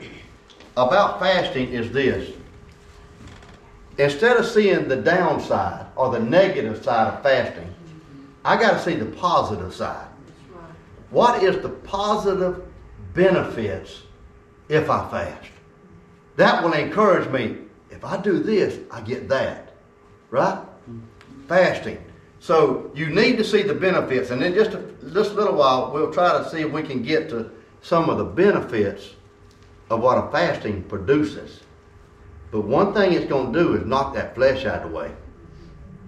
about 0.75 1.19
fasting 1.19 1.71
is 1.71 1.91
this. 1.91 2.35
Instead 3.99 4.37
of 4.37 4.45
seeing 4.47 4.87
the 4.87 4.95
downside 4.95 5.85
or 5.95 6.09
the 6.09 6.19
negative 6.19 6.83
side 6.83 7.13
of 7.13 7.21
fasting, 7.21 7.71
I 8.43 8.59
got 8.59 8.71
to 8.71 8.79
see 8.79 8.95
the 8.95 9.05
positive 9.05 9.73
side. 9.73 10.07
What 11.11 11.43
is 11.43 11.61
the 11.61 11.69
positive 11.69 12.63
benefits 13.13 14.01
if 14.67 14.89
I 14.89 15.09
fast? 15.11 15.51
That 16.39 16.63
will 16.63 16.71
encourage 16.71 17.27
me. 17.27 17.57
If 17.89 18.05
I 18.05 18.15
do 18.15 18.39
this, 18.39 18.79
I 18.91 19.01
get 19.01 19.27
that. 19.27 19.73
Right? 20.29 20.57
Fasting. 21.49 22.01
So 22.39 22.91
you 22.95 23.07
need 23.07 23.37
to 23.39 23.43
see 23.43 23.61
the 23.61 23.73
benefits, 23.73 24.29
and 24.31 24.41
in 24.41 24.53
just 24.53 24.71
a, 24.71 24.81
just 25.11 25.31
a 25.31 25.33
little 25.33 25.55
while, 25.55 25.91
we'll 25.91 26.13
try 26.13 26.37
to 26.37 26.49
see 26.49 26.61
if 26.61 26.71
we 26.71 26.81
can 26.81 27.03
get 27.03 27.27
to 27.31 27.51
some 27.81 28.09
of 28.09 28.17
the 28.17 28.23
benefits 28.23 29.15
of 29.89 29.99
what 29.99 30.17
a 30.17 30.31
fasting 30.31 30.83
produces. 30.83 31.59
But 32.51 32.61
one 32.61 32.93
thing 32.93 33.11
it's 33.11 33.25
going 33.25 33.51
to 33.51 33.59
do 33.59 33.75
is 33.75 33.85
knock 33.85 34.15
that 34.15 34.33
flesh 34.33 34.63
out 34.63 34.83
of 34.83 34.91
the 34.91 34.95
way. 34.95 35.11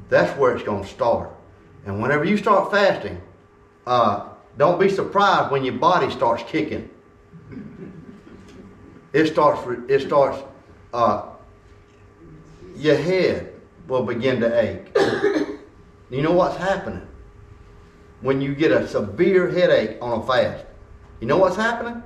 That's 0.08 0.32
where 0.40 0.56
it's 0.56 0.64
going 0.64 0.84
to 0.84 0.90
start. 0.90 1.30
And 1.86 2.02
whenever 2.02 2.24
you 2.24 2.38
start 2.38 2.72
fasting, 2.72 3.20
uh, 3.86 4.30
don't 4.58 4.80
be 4.80 4.88
surprised 4.88 5.52
when 5.52 5.66
your 5.66 5.76
body 5.76 6.10
starts 6.10 6.44
kicking. 6.44 6.90
It 9.14 9.28
starts. 9.28 9.62
It 9.90 10.02
starts. 10.02 10.42
Uh, 10.94 11.24
your 12.76 12.96
head 12.98 13.54
will 13.88 14.04
begin 14.04 14.40
to 14.42 14.60
ache. 14.60 14.96
you 16.10 16.22
know 16.22 16.32
what's 16.32 16.58
happening 16.58 17.06
when 18.22 18.42
you 18.42 18.56
get 18.56 18.72
a 18.72 18.88
severe 18.88 19.50
headache 19.50 19.98
on 20.02 20.20
a 20.22 20.24
fast? 20.26 20.66
You 21.20 21.28
know 21.28 21.38
what's 21.38 21.56
happening? 21.56 22.02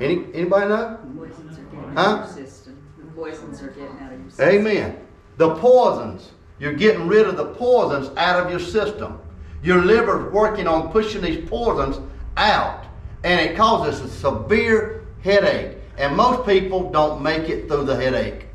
Any 0.00 0.26
anybody 0.34 0.68
know? 0.68 0.98
Poisons 1.16 1.58
are 1.58 1.62
getting 1.62 1.94
Huh? 1.94 2.00
out 2.00 2.28
of 2.30 2.36
your 2.36 2.46
system. 2.46 2.82
The 2.98 3.04
poisons 3.12 3.62
are 3.62 3.68
getting 3.68 3.98
out 4.00 4.12
of 4.12 4.20
your 4.20 4.30
system. 4.30 4.48
Amen. 4.48 5.06
The 5.38 5.54
poisons. 5.56 6.30
You're 6.58 6.74
getting 6.74 7.08
rid 7.08 7.26
of 7.26 7.38
the 7.38 7.46
poisons 7.46 8.14
out 8.18 8.44
of 8.44 8.50
your 8.50 8.60
system. 8.60 9.18
Your 9.62 9.82
liver's 9.82 10.30
working 10.32 10.66
on 10.66 10.90
pushing 10.92 11.22
these 11.22 11.48
poisons 11.48 11.98
out. 12.36 12.84
And 13.24 13.40
it 13.40 13.56
causes 13.56 14.00
a 14.00 14.08
severe 14.10 14.99
headache. 15.22 15.76
And 15.96 16.16
most 16.16 16.46
people 16.46 16.90
don't 16.90 17.22
make 17.22 17.48
it 17.48 17.68
through 17.68 17.84
the 17.84 17.96
headache. 17.96 18.46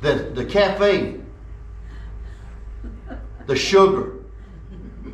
The, 0.00 0.30
the 0.34 0.44
caffeine, 0.44 1.26
the 3.46 3.56
sugar, 3.56 4.14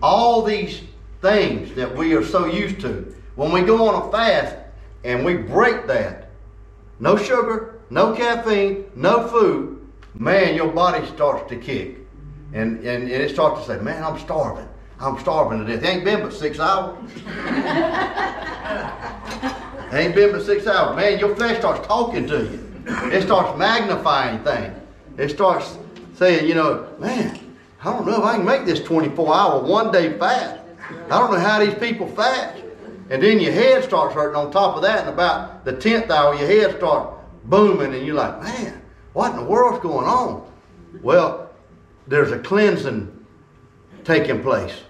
all 0.02 0.42
these 0.42 0.82
things 1.22 1.74
that 1.74 1.96
we 1.96 2.14
are 2.14 2.24
so 2.24 2.46
used 2.46 2.80
to. 2.80 3.14
When 3.34 3.50
we 3.50 3.62
go 3.62 3.88
on 3.88 4.08
a 4.08 4.12
fast 4.12 4.56
and 5.04 5.24
we 5.24 5.36
break 5.36 5.86
that, 5.86 6.30
no 7.00 7.16
sugar, 7.16 7.80
no 7.90 8.14
caffeine, 8.14 8.84
no 8.94 9.26
food, 9.26 9.86
man, 10.14 10.54
your 10.54 10.68
body 10.68 11.06
starts 11.08 11.48
to 11.50 11.56
kick. 11.56 11.98
And, 12.52 12.78
and, 12.78 13.04
and 13.04 13.10
it 13.10 13.30
starts 13.30 13.62
to 13.62 13.66
say, 13.66 13.82
man, 13.82 14.02
I'm 14.02 14.18
starving. 14.18 14.68
I'm 14.98 15.18
starving 15.18 15.64
to 15.64 15.72
death. 15.72 15.82
It 15.82 15.86
ain't 15.86 16.04
been 16.04 16.22
but 16.22 16.32
six 16.32 16.58
hours. 16.58 16.96
ain't 19.92 20.14
been 20.14 20.32
but 20.32 20.42
six 20.42 20.66
hours. 20.66 20.96
Man, 20.96 21.18
your 21.18 21.36
flesh 21.36 21.58
starts 21.58 21.86
talking 21.86 22.26
to 22.28 22.44
you. 22.44 22.66
It 23.12 23.22
starts 23.22 23.58
magnifying 23.58 24.42
things. 24.42 24.74
It 25.18 25.30
starts 25.30 25.78
saying, 26.14 26.48
you 26.48 26.54
know, 26.54 26.88
man, 26.98 27.38
I 27.82 27.92
don't 27.92 28.06
know 28.06 28.18
if 28.18 28.24
I 28.24 28.36
can 28.36 28.44
make 28.44 28.64
this 28.64 28.80
24 28.80 29.34
hour, 29.34 29.62
one 29.62 29.92
day 29.92 30.18
fast. 30.18 30.60
I 30.90 31.18
don't 31.18 31.32
know 31.32 31.40
how 31.40 31.58
these 31.58 31.74
people 31.74 32.08
fast. 32.08 32.62
And 33.10 33.22
then 33.22 33.38
your 33.38 33.52
head 33.52 33.84
starts 33.84 34.14
hurting 34.14 34.36
on 34.36 34.50
top 34.50 34.76
of 34.76 34.82
that. 34.82 35.00
And 35.00 35.08
about 35.10 35.64
the 35.64 35.72
10th 35.72 36.10
hour, 36.10 36.34
your 36.34 36.46
head 36.46 36.76
starts 36.78 37.14
booming. 37.44 37.94
And 37.94 38.06
you're 38.06 38.16
like, 38.16 38.42
man, 38.42 38.82
what 39.12 39.32
in 39.32 39.36
the 39.36 39.44
world's 39.44 39.80
going 39.80 40.06
on? 40.06 40.50
Well, 41.02 41.50
there's 42.06 42.32
a 42.32 42.38
cleansing 42.38 43.12
taking 44.04 44.42
place. 44.42 44.82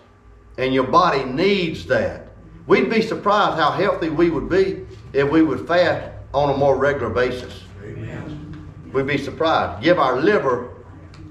And 0.59 0.73
your 0.73 0.85
body 0.85 1.25
needs 1.25 1.87
that. 1.87 2.29
We'd 2.67 2.91
be 2.91 3.03
surprised 3.03 3.59
how 3.59 3.71
healthy 3.71 4.09
we 4.09 4.31
would 4.31 4.49
be 4.49 4.87
if 5.13 5.31
we 5.31 5.43
would 5.43 5.67
fast 5.69 6.11
on 6.33 6.55
a 6.55 6.57
more 6.57 6.77
regular 6.77 7.11
basis. 7.11 7.63
Amen. 7.85 8.69
We'd 8.93 9.07
be 9.07 9.19
surprised. 9.19 9.83
Give 9.83 9.99
our 9.99 10.21
liver 10.21 10.71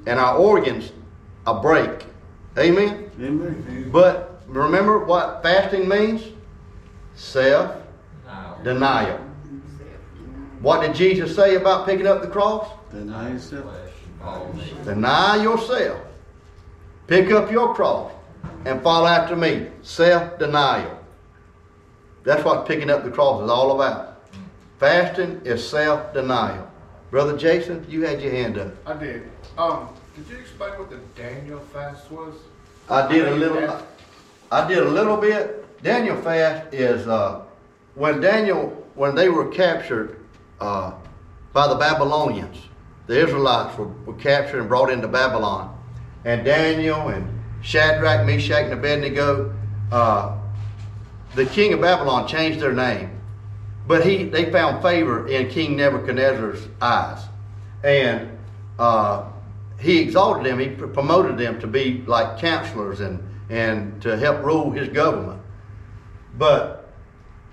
and 0.06 0.20
our 0.20 0.38
organs 0.38 0.92
a 1.48 1.60
break. 1.60 2.06
Amen? 2.58 3.12
Amen. 3.20 3.90
But 3.92 4.42
remember 4.48 5.00
what 5.00 5.44
fasting 5.44 5.90
means? 5.90 6.24
Self 7.16 7.76
denial. 8.64 9.20
What 10.62 10.82
did 10.82 10.96
Jesus 10.96 11.36
say 11.36 11.56
about 11.56 11.86
picking 11.86 12.08
up 12.08 12.22
the 12.22 12.28
cross? 12.28 12.68
Deny 12.92 13.34
yourself. 13.34 13.66
Deny 14.84 15.44
yourself. 15.44 16.02
Pick 17.08 17.30
up 17.32 17.52
your 17.52 17.76
cross 17.76 18.12
and 18.66 18.82
follow 18.82 19.08
after 19.08 19.36
me. 19.36 19.68
Self 19.84 20.38
denial. 20.40 21.00
That's 22.24 22.44
what 22.44 22.68
picking 22.68 22.90
up 22.90 23.04
the 23.04 23.12
cross 23.12 23.44
is 23.44 23.50
all 23.50 23.80
about. 23.80 24.28
Fasting 24.80 25.42
is 25.46 25.68
self 25.68 26.14
denial. 26.14 26.70
Brother 27.12 27.38
Jason, 27.38 27.86
you 27.88 28.02
had 28.02 28.22
your 28.22 28.32
hand 28.32 28.58
up. 28.58 28.74
I 28.86 28.94
did. 28.94 29.30
Um, 29.58 29.90
did 30.16 30.28
you 30.28 30.38
explain 30.38 30.72
what 30.72 30.90
the 30.90 30.98
Daniel 31.16 31.60
fast 31.72 32.12
was? 32.12 32.34
I 32.90 33.08
did 33.08 33.28
a 33.28 33.36
little. 33.36 33.82
I 34.52 34.68
did 34.68 34.80
a 34.80 34.90
little 34.90 35.18
bit. 35.18 35.62
Daniel 35.84 36.20
fast 36.22 36.74
is 36.74 37.08
uh, 37.08 37.44
when 37.94 38.20
Daniel 38.20 38.70
when 38.96 39.14
they 39.14 39.30
were 39.30 39.48
captured 39.50 40.20
uh, 40.60 40.94
by 41.54 41.68
the 41.68 41.76
Babylonians. 41.76 42.58
The 43.08 43.20
Israelites 43.20 43.78
were, 43.78 43.88
were 44.06 44.16
captured 44.16 44.62
and 44.62 44.68
brought 44.68 44.90
into 44.90 45.08
Babylon, 45.08 45.78
and 46.24 46.44
Daniel 46.44 47.10
and 47.10 47.35
Shadrach, 47.66 48.28
Meshach, 48.28 48.66
and 48.66 48.74
Abednego. 48.74 49.54
Uh, 49.92 50.38
the 51.34 51.48
king 51.48 51.74
of 51.74 51.82
Babylon 51.82 52.28
changed 52.28 52.60
their 52.60 52.74
name, 52.74 53.20
but 53.88 54.06
he 54.06 54.26
they 54.26 54.52
found 54.52 54.84
favor 54.84 55.28
in 55.28 55.50
King 55.50 55.76
Nebuchadnezzar's 55.76 56.68
eyes, 56.80 57.26
and 57.84 58.30
uh, 58.78 59.26
he 59.80 60.00
exalted 60.00 60.46
them. 60.46 60.60
He 60.60 60.70
promoted 60.70 61.40
them 61.40 61.60
to 61.60 61.68
be 61.68 62.04
like 62.06 62.38
counselors 62.40 63.00
and 63.00 63.22
and 63.50 64.00
to 64.04 64.16
help 64.16 64.46
rule 64.46 64.70
his 64.70 64.88
government. 64.90 65.42
But 66.38 66.94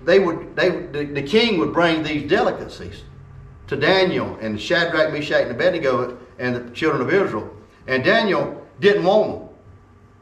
they 0.04 0.18
would 0.18 0.54
they 0.54 0.68
the, 0.68 1.04
the 1.04 1.22
king 1.22 1.58
would 1.58 1.72
bring 1.72 2.02
these 2.02 2.28
delicacies 2.28 3.02
to 3.68 3.76
Daniel 3.76 4.36
and 4.42 4.60
Shadrach, 4.60 5.10
Meshach, 5.10 5.44
and 5.44 5.52
Abednego 5.52 6.18
and 6.38 6.54
the 6.54 6.70
children 6.74 7.00
of 7.00 7.10
Israel, 7.10 7.50
and 7.86 8.04
Daniel 8.04 8.62
didn't 8.78 9.04
want 9.04 9.40
them. 9.40 9.48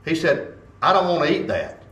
He 0.05 0.15
said, 0.15 0.55
"I 0.83 0.93
don't 0.93 1.09
want 1.09 1.29
to 1.29 1.35
eat 1.35 1.49
that." 1.49 1.83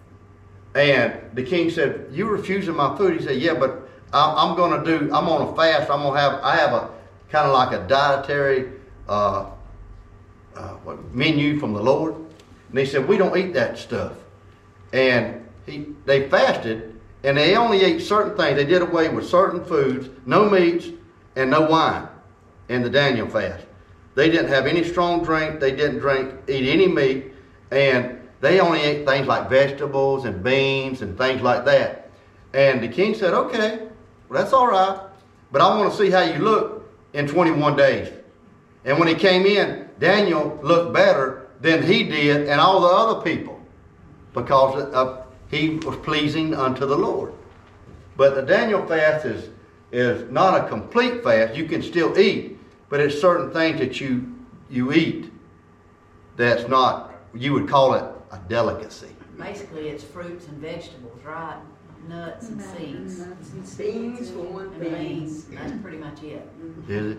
And 0.75 1.15
the 1.35 1.43
king 1.43 1.71
said, 1.71 2.09
"You 2.11 2.29
refusing 2.29 2.77
my 2.77 2.97
food?" 2.97 3.19
He 3.19 3.27
said, 3.27 3.37
"Yeah, 3.37 3.55
but 3.55 3.89
I'm, 4.13 4.57
going 4.57 4.83
to 4.83 4.99
do. 4.99 5.13
I'm 5.13 5.29
on 5.29 5.53
a 5.53 5.57
fast. 5.57 5.91
I'm 5.91 6.03
going 6.03 6.15
to 6.15 6.21
have. 6.21 6.41
I 6.43 6.57
have 6.57 6.73
a 6.73 6.91
kind 7.31 7.47
of 7.47 7.53
like 7.53 7.73
a 7.73 7.87
dietary 7.87 8.73
uh, 9.09 9.51
uh, 10.57 10.69
what, 10.85 11.13
menu 11.15 11.59
from 11.59 11.73
the 11.73 11.83
Lord." 11.83 12.15
And 12.71 12.79
he 12.79 12.87
said, 12.87 13.07
"We 13.09 13.17
don't 13.17 13.37
eat 13.37 13.55
that 13.55 13.79
stuff." 13.79 14.13
And 14.93 15.47
he, 15.67 15.87
they 16.07 16.29
fasted, 16.29 16.99
and 17.25 17.37
they 17.37 17.57
only 17.57 17.83
ate 17.83 18.01
certain 18.01 18.37
things. 18.37 18.57
They 18.57 18.65
did 18.65 18.83
away 18.83 19.09
with 19.09 19.29
certain 19.29 19.65
foods, 19.65 20.09
no 20.27 20.49
meats 20.49 20.89
and 21.37 21.51
no 21.51 21.63
wine, 21.63 22.09
in 22.69 22.83
the 22.83 22.91
Daniel 22.91 23.29
fast. 23.29 23.65
They 24.15 24.31
didn't 24.31 24.49
have 24.49 24.67
any 24.67 24.83
strong 24.83 25.23
drink. 25.23 25.61
They 25.61 25.71
didn't 25.71 26.01
drink, 26.01 26.35
eat 26.49 26.69
any 26.69 26.89
meat, 26.89 27.28
and 27.71 28.21
they 28.41 28.61
only 28.61 28.81
ate 28.81 29.07
things 29.07 29.27
like 29.27 29.49
vegetables 29.49 30.25
and 30.25 30.43
beans 30.43 31.03
and 31.03 31.19
things 31.19 31.43
like 31.43 31.65
that. 31.65 32.11
And 32.55 32.83
the 32.83 32.89
king 32.89 33.15
said, 33.15 33.35
"Okay, 33.35 33.89
well, 34.29 34.41
that's 34.41 34.53
all 34.53 34.69
right, 34.69 35.01
but 35.53 35.61
I 35.61 35.77
want 35.77 35.91
to 35.91 35.97
see 35.97 36.11
how 36.11 36.23
you 36.23 36.39
look 36.39 36.89
in 37.13 37.27
21 37.27 37.77
days." 37.77 38.09
And 38.85 38.99
when 38.99 39.09
he 39.09 39.15
came 39.15 39.45
in, 39.45 39.89
Daniel 39.99 40.59
looked 40.63 40.95
better 40.95 41.49
than 41.61 41.83
he 41.83 42.05
did 42.05 42.49
and 42.49 42.61
all 42.61 42.81
the 42.81 42.89
other 42.89 43.23
people 43.23 43.61
because 44.33 44.83
uh, 44.95 45.25
he 45.51 45.71
was 45.71 45.97
pleasing 45.99 46.55
unto 46.55 46.87
the 46.87 46.97
Lord. 46.97 47.33
But 48.17 48.35
the 48.35 48.43
Daniel 48.43 48.85
fast 48.87 49.25
is, 49.25 49.51
is 49.93 50.31
not 50.31 50.61
a 50.61 50.69
complete 50.69 51.23
fast. 51.23 51.55
You 51.55 51.65
can 51.65 51.83
still 51.83 52.19
eat, 52.19 52.59
but 52.89 53.01
it's 53.01 53.21
certain 53.21 53.51
things 53.53 53.79
that 53.79 54.01
you, 54.01 54.35
you 54.71 54.93
eat 54.93 55.31
that's 56.37 56.69
not, 56.69 57.08
you 57.35 57.53
would 57.53 57.69
call 57.69 57.95
it 57.95 58.05
a 58.33 58.39
delicacy. 58.49 59.15
Basically, 59.39 59.89
it's 59.89 60.03
fruits 60.05 60.47
and 60.49 60.59
vegetables, 60.59 61.21
right? 61.25 61.59
Nuts 62.09 62.49
and 62.49 62.61
seeds. 62.63 63.19
Nuts 63.21 63.51
and 63.53 63.67
seeds 63.67 64.31
for 64.31 64.39
one 64.41 64.67
And 64.75 64.83
thing. 64.83 64.95
beans. 65.21 65.45
That's 65.45 65.73
pretty 65.83 65.99
much 65.99 66.23
it. 66.23 66.49
Is 66.89 67.13
it? 67.13 67.19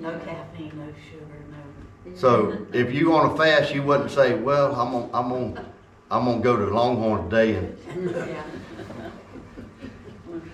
No 0.00 0.18
caffeine, 0.20 0.72
no 0.76 0.86
sugar, 1.10 1.44
no. 1.50 2.16
So 2.16 2.66
if 2.72 2.92
you 2.92 3.10
want 3.10 3.32
to 3.36 3.42
fast, 3.42 3.74
you 3.74 3.82
wouldn't 3.82 4.10
say, 4.10 4.34
well, 4.34 4.74
I'm 4.74 4.94
on, 4.94 5.10
I'm 5.12 5.32
on, 5.32 5.66
I'm 6.10 6.24
gonna 6.24 6.40
go 6.40 6.56
to 6.56 6.74
Longhorn 6.74 7.28
today 7.28 7.54
and 7.56 7.78
Yeah. 8.14 8.42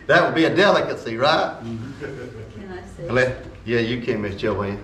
that 0.07 0.25
would 0.25 0.35
be 0.35 0.45
a 0.45 0.55
delicacy, 0.55 1.17
right? 1.17 1.57
Can 1.61 2.73
I 2.73 2.85
say? 2.97 3.09
Let, 3.11 3.45
yeah, 3.65 3.81
you 3.81 4.01
can, 4.03 4.23
Miss 4.23 4.35
Joanne. 4.37 4.83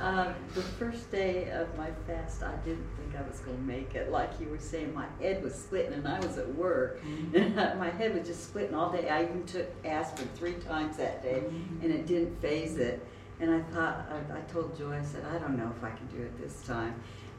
Uh, 0.00 0.32
the 0.54 0.62
first 0.62 1.10
day 1.10 1.50
of 1.50 1.76
my 1.76 1.90
fast, 2.06 2.42
I 2.42 2.52
didn't 2.64 2.86
think 2.96 2.97
I 3.18 3.28
was 3.28 3.40
gonna 3.40 3.58
make 3.58 3.94
it. 3.94 4.10
Like 4.10 4.30
you 4.40 4.48
were 4.48 4.58
saying, 4.58 4.94
my 4.94 5.06
head 5.20 5.42
was 5.42 5.54
splitting 5.54 5.92
and 5.94 6.06
I 6.06 6.20
was 6.20 6.38
at 6.38 6.54
work. 6.54 7.02
Mm-hmm. 7.02 7.36
And 7.36 7.78
my 7.78 7.90
head 7.90 8.14
was 8.14 8.26
just 8.26 8.44
splitting 8.44 8.74
all 8.74 8.90
day. 8.92 9.08
I 9.08 9.24
even 9.24 9.44
took 9.44 9.66
aspirin 9.84 10.28
three 10.34 10.54
times 10.54 10.96
that 10.98 11.22
day 11.22 11.42
mm-hmm. 11.44 11.84
and 11.84 11.92
it 11.92 12.06
didn't 12.06 12.40
faze 12.40 12.76
it. 12.76 13.06
And 13.40 13.50
I 13.50 13.60
thought, 13.72 14.10
I, 14.10 14.38
I 14.38 14.40
told 14.52 14.76
Joy, 14.76 14.96
I 14.96 15.02
said, 15.02 15.24
I 15.24 15.38
don't 15.38 15.56
know 15.56 15.72
if 15.76 15.84
I 15.84 15.90
can 15.90 16.06
do 16.08 16.22
it 16.22 16.40
this 16.40 16.62
time. 16.62 16.94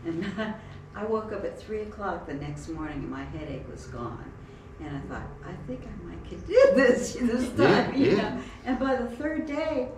And 0.05 0.25
I 0.95 1.03
woke 1.05 1.33
up 1.33 1.43
at 1.43 1.59
three 1.59 1.81
o'clock 1.81 2.25
the 2.25 2.33
next 2.33 2.69
morning 2.69 2.99
and 2.99 3.09
my 3.09 3.23
headache 3.23 3.69
was 3.69 3.85
gone. 3.87 4.31
And 4.79 4.95
I 4.95 4.99
thought, 5.01 5.27
I 5.45 5.51
think 5.67 5.81
I 5.85 6.07
might 6.07 6.23
can 6.23 6.39
do 6.41 6.53
this 6.75 7.13
this 7.13 7.51
Yeah, 7.57 7.83
time, 7.83 7.95
you 7.95 8.11
yeah. 8.11 8.35
know. 8.35 8.41
And 8.65 8.79
by 8.79 8.95
the 8.95 9.09
third 9.09 9.45
day, 9.45 9.89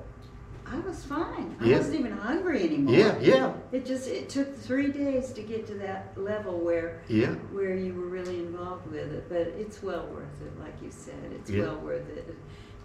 I 0.71 0.79
was 0.79 1.03
fine. 1.03 1.55
I 1.59 1.65
Yeah. 1.65 1.77
wasn't 1.77 1.99
even 1.99 2.11
hungry 2.13 2.63
anymore. 2.63 2.95
Yeah, 2.95 3.17
yeah, 3.19 3.53
It 3.73 3.85
just 3.85 4.07
it 4.07 4.29
took 4.29 4.55
three 4.57 4.87
days 4.91 5.31
to 5.33 5.41
get 5.41 5.67
to 5.67 5.73
that 5.75 6.13
level 6.15 6.59
where 6.59 7.01
yeah. 7.09 7.31
where 7.51 7.75
you 7.75 7.93
were 7.93 8.07
really 8.07 8.39
involved 8.39 8.89
with 8.89 9.11
it, 9.11 9.27
but 9.27 9.47
it's 9.59 9.83
well 9.83 10.07
worth 10.13 10.41
it, 10.41 10.57
like 10.61 10.73
you 10.81 10.89
said. 10.89 11.15
It's 11.35 11.49
Yeah. 11.49 11.63
well 11.65 11.75
worth 11.77 12.09
it. 12.15 12.33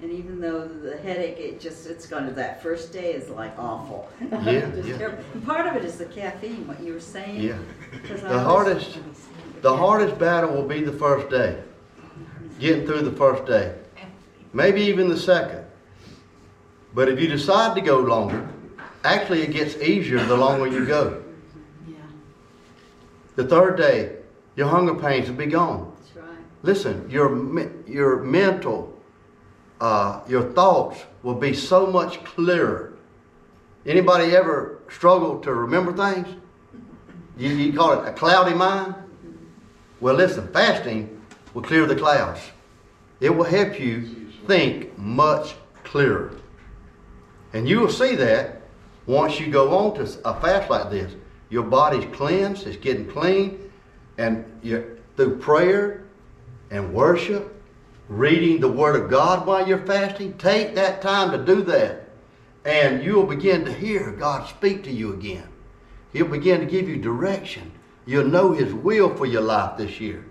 And 0.02 0.10
even 0.10 0.40
though 0.40 0.66
the 0.66 0.96
headache, 0.98 1.38
it 1.38 1.60
just 1.60 1.86
it's 1.86 2.06
gonna 2.06 2.32
that 2.32 2.60
first 2.62 2.92
day 2.92 3.12
is 3.14 3.30
like 3.30 3.56
awful. 3.58 4.08
Yeah, 4.44 4.68
Just 4.74 4.88
yeah. 4.88 4.98
terrible. 4.98 5.22
And 5.34 5.46
part 5.46 5.66
of 5.66 5.76
it 5.76 5.84
is 5.84 5.96
the 5.96 6.06
caffeine, 6.06 6.66
what 6.66 6.82
you 6.82 6.92
were 6.92 7.00
saying. 7.00 7.40
Yeah. 7.40 7.56
'Cause 8.08 8.24
I 8.24 8.28
The 8.32 8.40
hardest, 8.40 8.98
the 9.62 9.76
hardest 9.76 10.18
battle 10.18 10.52
will 10.54 10.68
be 10.68 10.82
the 10.82 10.92
first 10.92 11.30
day. 11.30 11.62
Getting 12.58 12.84
through 12.86 13.02
the 13.02 13.12
first 13.12 13.46
day. 13.46 13.74
Maybe 14.52 14.80
even 14.82 15.08
the 15.08 15.16
second. 15.18 15.64
But 16.96 17.10
if 17.10 17.20
you 17.20 17.28
decide 17.28 17.74
to 17.74 17.82
go 17.82 17.98
longer, 17.98 18.48
actually 19.04 19.42
it 19.42 19.50
gets 19.50 19.76
easier 19.76 20.18
the 20.24 20.34
longer 20.34 20.66
you 20.66 20.86
go. 20.86 21.22
Yeah. 21.86 21.96
The 23.34 23.44
third 23.44 23.76
day, 23.76 24.16
your 24.56 24.68
hunger 24.68 24.94
pains 24.94 25.28
will 25.28 25.36
be 25.36 25.44
gone. 25.44 25.94
That's 25.98 26.16
right. 26.16 26.38
Listen, 26.62 27.10
your 27.10 27.28
your 27.86 28.22
mental, 28.22 28.98
uh, 29.78 30.22
your 30.26 30.44
thoughts 30.54 31.04
will 31.22 31.34
be 31.34 31.52
so 31.52 31.86
much 31.86 32.24
clearer. 32.24 32.94
Anybody 33.84 34.34
ever 34.34 34.78
struggle 34.88 35.38
to 35.40 35.52
remember 35.52 35.92
things? 35.92 36.26
You, 37.36 37.50
you 37.50 37.74
call 37.74 37.92
it 38.00 38.08
a 38.08 38.12
cloudy 38.14 38.54
mind? 38.54 38.94
Well, 40.00 40.14
listen, 40.14 40.48
fasting 40.48 41.20
will 41.52 41.60
clear 41.60 41.84
the 41.84 41.94
clouds. 41.94 42.40
It 43.20 43.36
will 43.36 43.44
help 43.44 43.78
you 43.78 44.30
think 44.46 44.96
much 44.96 45.56
clearer. 45.84 46.32
And 47.56 47.66
you 47.66 47.80
will 47.80 47.90
see 47.90 48.14
that 48.16 48.60
once 49.06 49.40
you 49.40 49.46
go 49.46 49.74
on 49.78 49.94
to 49.94 50.02
a 50.28 50.38
fast 50.42 50.68
like 50.68 50.90
this. 50.90 51.14
Your 51.48 51.62
body's 51.62 52.04
cleansed, 52.14 52.66
it's 52.66 52.76
getting 52.76 53.08
clean, 53.08 53.70
and 54.18 54.44
you 54.62 54.98
through 55.16 55.38
prayer 55.38 56.04
and 56.70 56.92
worship, 56.92 57.58
reading 58.08 58.60
the 58.60 58.70
Word 58.70 59.02
of 59.02 59.08
God 59.08 59.46
while 59.46 59.66
you're 59.66 59.86
fasting, 59.86 60.36
take 60.36 60.74
that 60.74 61.00
time 61.00 61.30
to 61.30 61.42
do 61.46 61.62
that. 61.62 62.10
And 62.66 63.02
you'll 63.02 63.24
begin 63.24 63.64
to 63.64 63.72
hear 63.72 64.10
God 64.10 64.46
speak 64.50 64.84
to 64.84 64.92
you 64.92 65.14
again. 65.14 65.48
He'll 66.12 66.28
begin 66.28 66.60
to 66.60 66.66
give 66.66 66.90
you 66.90 66.98
direction. 66.98 67.72
You'll 68.04 68.28
know 68.28 68.52
His 68.52 68.74
will 68.74 69.16
for 69.16 69.24
your 69.24 69.40
life 69.40 69.78
this 69.78 69.98
year. 69.98 70.26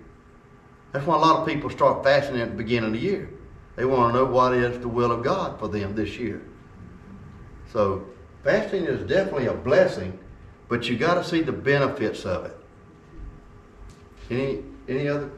That's 0.92 1.08
why 1.08 1.16
a 1.16 1.20
lot 1.20 1.40
of 1.40 1.48
people 1.48 1.72
start 1.72 2.04
fasting 2.04 2.40
at 2.40 2.52
the 2.52 2.56
beginning 2.56 2.94
of 2.94 2.94
the 2.94 3.00
year. 3.00 3.32
They 3.78 3.86
want 3.86 4.14
to 4.14 4.20
know 4.20 4.26
what 4.26 4.54
is 4.54 4.78
the 4.78 4.88
will 4.88 5.12
of 5.12 5.24
God 5.24 5.58
for 5.58 5.68
them 5.68 5.96
this 5.96 6.20
year. 6.20 6.44
So 7.72 8.06
fasting 8.44 8.86
is 8.86 9.08
definitely 9.08 9.48
a 9.48 9.54
blessing, 9.54 10.18
but 10.68 10.88
you 10.88 10.98
got 10.98 11.16
to 11.16 11.24
see 11.24 11.42
the 11.42 11.52
benefits 11.52 12.26
of 12.26 12.46
it. 12.46 12.58
Any 14.30 14.64
any 14.88 15.08
other? 15.08 15.30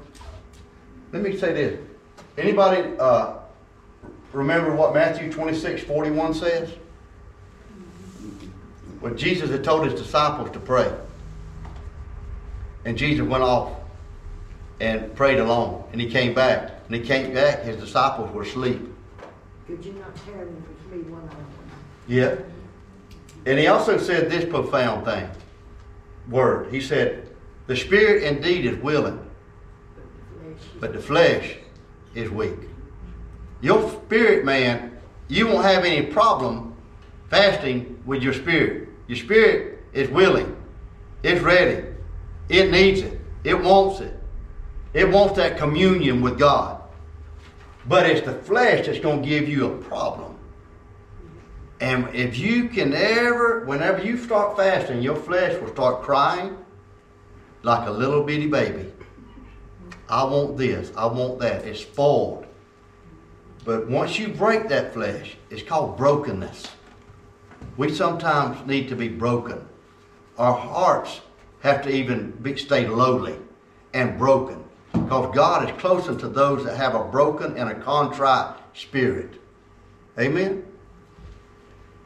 Let 1.12 1.22
me 1.22 1.38
say 1.38 1.54
this. 1.54 1.80
Anybody 2.38 2.98
uh, 3.00 3.38
remember 4.34 4.76
what 4.76 4.94
Matthew 4.94 5.32
26, 5.32 5.84
41 5.84 6.34
says? 6.34 6.70
When 9.00 9.18
Jesus 9.18 9.50
had 9.50 9.64
told 9.64 9.86
his 9.86 10.00
disciples 10.00 10.52
to 10.52 10.60
pray. 10.60 10.92
And 12.86 12.98
Jesus 12.98 13.28
went 13.28 13.44
off 13.44 13.74
and 14.80 15.14
prayed 15.16 15.40
alone. 15.40 15.84
And 15.92 16.02
he 16.02 16.10
came 16.10 16.34
back. 16.34 16.72
And 16.88 16.96
he 16.96 17.02
came 17.02 17.34
back, 17.34 17.64
his 17.64 17.78
disciples 17.78 18.34
were 18.34 18.44
asleep. 18.44 18.82
Could 19.68 19.84
you 19.84 19.94
not 19.94 20.16
one? 21.12 21.67
Yeah. 22.08 22.36
And 23.46 23.60
he 23.60 23.68
also 23.68 23.98
said 23.98 24.30
this 24.30 24.46
profound 24.46 25.06
thing 25.06 25.30
word. 26.30 26.72
He 26.74 26.82
said, 26.82 27.28
The 27.68 27.76
spirit 27.76 28.24
indeed 28.24 28.66
is 28.66 28.78
willing, 28.78 29.20
but 30.80 30.94
the 30.94 31.00
flesh 31.00 31.56
is 32.14 32.30
weak. 32.30 32.60
Your 33.62 33.90
spirit, 33.90 34.46
man, 34.46 34.98
you 35.28 35.48
won't 35.48 35.64
have 35.64 35.84
any 35.86 36.06
problem 36.06 36.76
fasting 37.30 38.02
with 38.06 38.22
your 38.22 38.34
spirit. 38.34 38.90
Your 39.08 39.18
spirit 39.18 39.80
is 39.94 40.10
willing, 40.10 40.56
it's 41.24 41.42
ready, 41.42 41.86
it 42.50 42.72
needs 42.72 43.02
it, 43.02 43.20
it 43.44 43.62
wants 43.62 44.02
it. 44.02 44.14
It 44.94 45.10
wants 45.10 45.36
that 45.36 45.58
communion 45.58 46.22
with 46.22 46.40
God. 46.40 46.82
But 47.88 48.10
it's 48.10 48.26
the 48.26 48.34
flesh 48.34 48.86
that's 48.86 49.00
going 49.00 49.22
to 49.22 49.30
give 49.30 49.48
you 49.48 49.68
a 49.68 49.78
problem. 49.78 50.37
And 51.80 52.14
if 52.14 52.38
you 52.38 52.70
can 52.70 52.94
ever, 52.94 53.64
whenever 53.66 54.04
you 54.04 54.18
start 54.18 54.58
fasting, 54.58 55.02
your 55.02 55.16
flesh 55.16 55.60
will 55.62 55.72
start 55.72 56.02
crying 56.02 56.58
like 57.64 57.88
a 57.88 57.92
little 57.92 58.24
bitty 58.24 58.48
baby. 58.48 58.92
I 60.10 60.24
want 60.24 60.58
this, 60.58 60.92
I 60.96 61.06
want 61.06 61.40
that. 61.40 61.66
It's 61.66 61.82
spoiled. 61.82 62.46
But 63.66 63.88
once 63.88 64.18
you 64.18 64.30
break 64.30 64.70
that 64.70 64.94
flesh, 64.94 65.36
it's 65.50 65.62
called 65.62 65.98
brokenness. 65.98 66.68
We 67.76 67.94
sometimes 67.94 68.66
need 68.66 68.88
to 68.90 68.96
be 68.96 69.10
broken. 69.10 69.68
Our 70.38 70.54
hearts 70.54 71.22
have 71.62 71.82
to 71.84 71.90
even 71.90 72.32
be, 72.32 72.56
stay 72.56 72.88
lowly 72.88 73.38
and 73.94 74.18
broken. 74.18 74.64
Because 74.94 75.36
God 75.36 75.70
is 75.70 75.80
closer 75.80 76.16
to 76.16 76.28
those 76.30 76.64
that 76.64 76.78
have 76.78 76.96
a 76.96 77.04
broken 77.04 77.58
and 77.58 77.70
a 77.70 77.76
contrite 77.76 78.56
spirit. 78.74 79.34
Amen? 80.18 80.64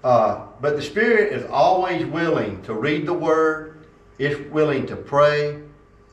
Uh, 0.04 0.48
but 0.60 0.76
the 0.76 0.82
Spirit 0.82 1.32
is 1.34 1.46
always 1.46 2.06
willing 2.06 2.62
to 2.64 2.74
read 2.74 3.06
the 3.06 3.14
Word, 3.14 3.86
it's 4.18 4.40
willing 4.52 4.86
to 4.88 4.96
pray, 4.96 5.62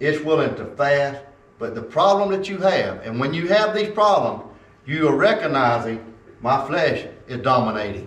it's 0.00 0.22
willing 0.22 0.54
to 0.56 0.64
fast. 0.76 1.22
But 1.58 1.74
the 1.74 1.82
problem 1.82 2.30
that 2.30 2.48
you 2.48 2.58
have, 2.58 3.04
and 3.04 3.18
when 3.18 3.34
you 3.34 3.48
have 3.48 3.74
these 3.74 3.90
problems, 3.90 4.44
you 4.86 5.08
are 5.08 5.16
recognizing 5.16 6.14
my 6.40 6.64
flesh 6.66 7.06
is 7.26 7.42
dominating. 7.42 8.06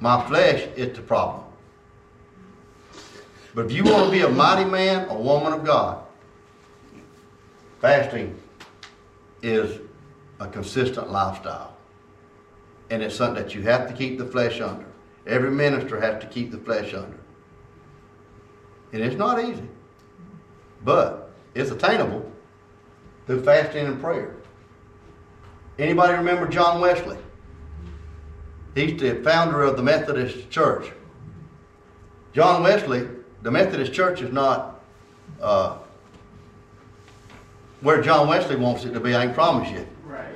My 0.00 0.26
flesh 0.26 0.66
is 0.76 0.96
the 0.96 1.02
problem. 1.02 1.44
But 3.54 3.66
if 3.66 3.72
you 3.72 3.84
want 3.84 4.06
to 4.06 4.10
be 4.10 4.22
a 4.22 4.28
mighty 4.28 4.68
man 4.68 5.08
or 5.08 5.22
woman 5.22 5.52
of 5.52 5.64
God, 5.64 6.02
fasting 7.80 8.38
is 9.42 9.80
a 10.38 10.48
consistent 10.48 11.10
lifestyle. 11.10 11.76
And 12.90 13.02
it's 13.02 13.14
something 13.14 13.42
that 13.42 13.54
you 13.54 13.62
have 13.62 13.88
to 13.88 13.94
keep 13.94 14.18
the 14.18 14.26
flesh 14.26 14.60
under. 14.60 14.86
Every 15.26 15.50
minister 15.50 16.00
has 16.00 16.20
to 16.22 16.28
keep 16.28 16.50
the 16.50 16.58
flesh 16.58 16.92
under. 16.92 17.18
And 18.92 19.02
it's 19.02 19.16
not 19.16 19.42
easy. 19.42 19.68
But 20.84 21.30
it's 21.54 21.70
attainable 21.70 22.30
through 23.26 23.44
fasting 23.44 23.86
and 23.86 24.00
prayer. 24.00 24.34
Anybody 25.78 26.14
remember 26.14 26.48
John 26.48 26.80
Wesley? 26.80 27.16
He's 28.74 29.00
the 29.00 29.22
founder 29.22 29.62
of 29.62 29.76
the 29.76 29.82
Methodist 29.82 30.50
Church. 30.50 30.90
John 32.32 32.62
Wesley, 32.62 33.08
the 33.42 33.50
Methodist 33.50 33.92
Church 33.92 34.20
is 34.20 34.32
not 34.32 34.80
uh, 35.40 35.78
where 37.80 38.02
John 38.02 38.28
Wesley 38.28 38.56
wants 38.56 38.84
it 38.84 38.92
to 38.92 39.00
be, 39.00 39.14
I 39.14 39.26
can 39.26 39.34
promise 39.34 39.70
you. 39.70 39.86
Right. 40.04 40.26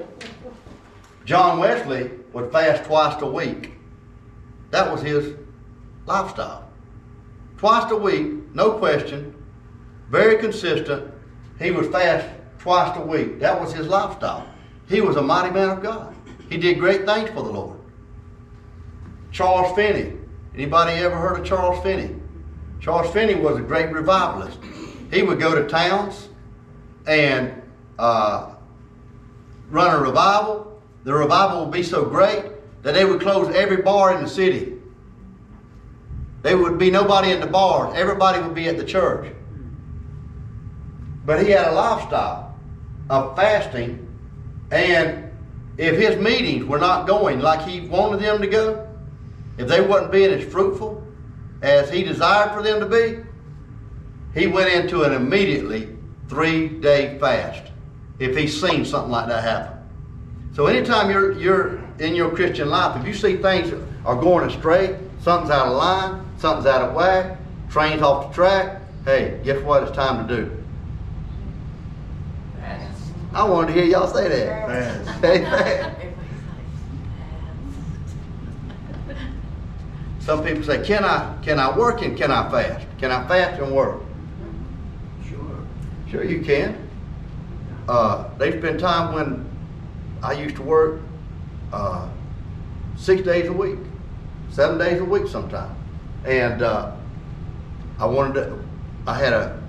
John 1.25 1.59
Wesley 1.59 2.11
would 2.35 2.53
fast 2.53 2.85
twice 2.85 3.21
a 3.23 3.27
week. 3.27 3.73
That 4.71 4.91
was 4.91 5.03
his 5.03 5.35
lifestyle. 6.07 6.69
Twice 7.57 7.91
a 7.91 7.97
week, 7.97 8.55
no 8.55 8.73
question, 8.73 9.35
very 10.11 10.37
consistent. 10.39 11.13
He 11.59 11.71
would 11.71 11.91
fast 11.93 12.29
twice 12.59 12.97
a 12.97 13.01
week. 13.01 13.39
That 13.39 13.59
was 13.61 13.73
his 13.73 13.87
lifestyle. 13.87 14.47
He 14.89 15.01
was 15.01 15.17
a 15.17 15.23
mighty 15.23 15.53
man 15.53 15.71
of 15.71 15.83
God. 15.83 16.15
He 16.51 16.59
did 16.59 16.79
great 16.79 17.07
things 17.07 17.31
for 17.31 17.43
the 17.43 17.51
Lord. 17.51 17.79
Charles 19.31 19.75
Finney. 19.75 20.17
Anybody 20.55 20.93
ever 20.93 21.17
heard 21.17 21.41
of 21.41 21.47
Charles 21.47 21.83
Finney? 21.83 22.15
Charles 22.81 23.13
Finney 23.13 23.35
was 23.35 23.57
a 23.57 23.63
great 23.63 23.91
revivalist. 23.91 24.59
He 25.11 25.23
would 25.23 25.41
go 25.41 25.55
to 25.55 25.67
towns 25.69 26.29
and 27.07 27.63
uh, 27.99 28.55
run 29.71 29.95
a 29.95 29.99
revival, 29.99 30.74
the 31.05 31.15
revival 31.15 31.65
would 31.65 31.73
be 31.73 31.83
so 31.83 32.05
great 32.05 32.45
that 32.83 32.95
they 32.95 33.05
would 33.05 33.21
close 33.21 33.55
every 33.55 33.79
bar 33.79 34.15
in 34.15 34.23
the 34.23 34.29
city. 34.29 34.75
There 36.43 36.59
would 36.59 36.79
be 36.79 36.91
nobody 36.91 37.31
in 37.31 37.41
the 37.41 37.47
bars. 37.47 37.95
Everybody 37.97 38.43
would 38.43 38.55
be 38.55 38.69
at 38.69 38.77
the 38.77 38.85
church. 38.85 39.33
But 41.25 41.43
he 41.43 41.51
had 41.51 41.69
a 41.69 41.73
lifestyle 41.73 42.55
of 43.09 43.35
fasting, 43.37 44.07
and 44.71 45.31
if 45.79 45.97
his 45.97 46.17
meetings 46.23 46.65
were 46.65 46.79
not 46.79 47.07
going 47.07 47.41
like 47.41 47.67
he 47.67 47.81
wanted 47.89 48.21
them 48.21 48.41
to 48.41 48.47
go, 48.47 48.89
if 49.57 49.69
they 49.69 49.81
wasn't 49.81 50.13
being 50.13 50.31
as 50.31 50.45
fruitful 50.51 51.03
as 51.63 51.91
he 51.91 52.05
desired 52.05 52.53
for 52.53 52.63
them 52.63 52.81
to 52.81 52.87
be, 52.87 53.25
he 54.39 54.47
went 54.47 54.71
into 54.71 55.03
an 55.03 55.13
immediately 55.13 55.97
three-day 56.29 57.19
fast. 57.19 57.71
If 58.19 58.37
he 58.37 58.47
seen 58.49 58.85
something 58.85 59.11
like 59.11 59.29
that 59.29 59.43
happen. 59.43 59.74
So 60.55 60.67
anytime 60.67 61.11
you're 61.11 61.33
you're 61.33 61.81
in 61.99 62.15
your 62.15 62.31
Christian 62.31 62.71
life, 62.71 62.97
if 63.01 63.07
you 63.07 63.13
see 63.13 63.37
things 63.37 63.73
are 64.07 64.15
going 64.15 64.49
astray, 64.49 64.97
something's 65.21 65.51
out 65.51 65.67
of 65.67 65.77
line, 65.77 66.25
something's 66.39 66.67
out 66.67 66.83
of 66.83 66.95
whack, 66.95 67.39
trains 67.69 68.03
off 68.03 68.29
the 68.29 68.35
track, 68.35 68.81
hey, 69.05 69.41
guess 69.43 69.61
what? 69.65 69.83
It's 69.83 69.91
time 69.91 70.27
to 70.27 70.37
do. 70.37 70.65
I 73.35 73.43
wanted 73.43 73.67
to 73.69 73.73
hear 73.73 73.85
y'all 73.85 74.07
say 74.07 74.29
that. 74.29 74.69
Fast. 74.69 75.25
Amen. 75.25 76.15
Some 80.21 80.45
people 80.45 80.63
say, 80.63 80.87
"Can 80.87 81.05
I 81.05 81.37
can 81.43 81.59
I 81.59 81.77
work 81.77 82.01
and 82.03 82.17
can 82.17 82.31
I 82.31 82.49
fast? 82.49 82.87
Can 82.99 83.11
I 83.11 83.27
fast 83.27 83.61
and 83.61 83.75
work?" 83.75 84.03
Sure. 85.29 85.65
Sure, 86.09 86.23
you 86.23 86.43
can. 86.45 86.89
Uh, 87.89 88.29
there's 88.39 88.63
been 88.63 88.79
time 88.79 89.15
when 89.15 89.54
I 90.25 90.33
used 90.33 90.57
to 90.57 90.63
work 90.63 91.03
uh, 91.71 92.09
six 92.97 93.21
days 93.23 93.47
a 93.47 93.53
week, 93.53 93.79
seven 94.49 94.79
days 94.79 94.99
a 94.99 95.05
week 95.05 95.27
sometimes, 95.27 95.77
and 96.25 96.63
uh, 96.63 96.93
I 97.99 98.07
wanted 98.07 98.35
to. 98.35 98.59
I 99.07 99.19
had 99.19 99.35
a 99.35 99.63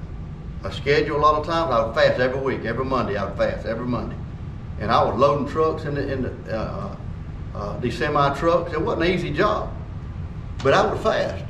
a 0.63 0.71
schedule 0.71 1.17
a 1.17 1.19
lot 1.19 1.35
of 1.35 1.45
times. 1.45 1.71
I 1.71 1.85
would 1.85 1.93
fast 1.93 2.21
every 2.21 2.39
week, 2.39 2.63
every 2.63 2.85
Monday. 2.85 3.17
I 3.17 3.25
would 3.25 3.37
fast 3.37 3.65
every 3.65 3.85
Monday, 3.85 4.15
and 4.79 4.89
I 4.89 5.03
was 5.03 5.19
loading 5.19 5.45
trucks 5.45 5.83
in 5.83 5.95
the 5.95 6.09
in 6.09 6.21
the 6.21 6.57
uh, 6.57 6.95
uh, 7.53 7.79
these 7.79 7.97
semi 7.97 8.33
trucks. 8.35 8.71
It 8.71 8.81
wasn't 8.81 9.09
an 9.09 9.11
easy 9.11 9.31
job, 9.31 9.73
but 10.63 10.73
I 10.73 10.89
would 10.89 11.01
fast, 11.01 11.43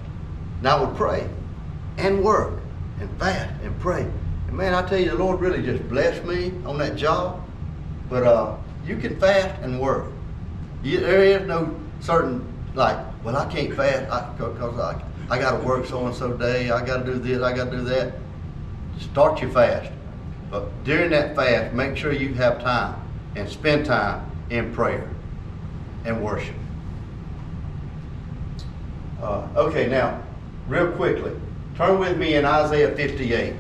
and 0.58 0.68
I 0.68 0.84
would 0.84 0.98
pray, 0.98 1.30
and 2.00 2.24
work, 2.24 2.54
and 3.00 3.10
fast, 3.20 3.54
and 3.62 3.80
pray. 3.80 4.02
And 4.48 4.58
man, 4.58 4.74
I 4.74 4.82
tell 4.90 5.00
you, 5.00 5.12
the 5.12 5.16
Lord 5.16 5.42
really 5.42 5.62
just 5.62 5.88
blessed 5.90 6.26
me 6.26 6.54
on 6.66 6.80
that 6.80 6.96
job. 6.96 7.44
But 8.10 8.24
uh, 8.24 8.56
you 8.86 8.98
can 8.98 9.20
fast 9.20 9.62
and 9.62 9.80
work. 9.80 10.06
You, 10.84 11.00
there 11.00 11.24
is 11.24 11.48
no 11.48 11.76
certain 12.00 12.46
like, 12.76 12.98
well, 13.24 13.36
I 13.36 13.52
can't 13.52 13.74
fast 13.74 14.38
because 14.38 14.80
I, 14.80 15.02
I 15.30 15.40
got 15.40 15.60
to 15.60 15.66
work 15.66 15.86
so 15.86 16.06
and 16.06 16.16
so 16.16 16.34
day. 16.34 16.70
I 16.70 16.86
got 16.86 17.06
to 17.06 17.14
do 17.14 17.20
this. 17.20 17.42
I 17.42 17.56
got 17.56 17.72
to 17.72 17.78
do 17.78 17.84
that. 17.86 18.14
Start 19.00 19.42
your 19.42 19.50
fast, 19.50 19.92
but 20.50 20.70
during 20.84 21.10
that 21.10 21.36
fast, 21.36 21.74
make 21.74 21.98
sure 21.98 22.14
you 22.14 22.34
have 22.36 22.62
time 22.62 22.96
and 23.36 23.50
spend 23.50 23.86
time 23.86 24.30
in 24.50 24.74
prayer 24.74 25.10
and 26.06 26.24
worship. 26.24 26.56
Uh, 29.22 29.48
okay, 29.56 29.88
now, 29.88 30.22
real 30.68 30.92
quickly, 30.92 31.34
turn 31.76 32.00
with 32.00 32.18
me 32.18 32.36
in 32.36 32.46
Isaiah 32.46 32.96
58. 32.96 33.56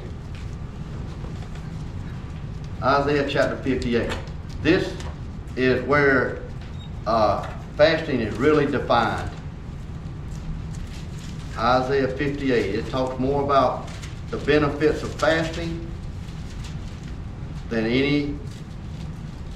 Isaiah 2.81 3.27
chapter 3.27 3.57
58. 3.57 4.09
This 4.61 4.93
is 5.55 5.83
where 5.83 6.41
uh, 7.07 7.47
fasting 7.77 8.19
is 8.21 8.35
really 8.37 8.65
defined. 8.65 9.29
Isaiah 11.57 12.09
58. 12.09 12.75
It 12.75 12.89
talks 12.89 13.17
more 13.19 13.43
about 13.43 13.89
the 14.29 14.37
benefits 14.37 15.03
of 15.03 15.13
fasting 15.15 15.89
than 17.69 17.85
any 17.85 18.37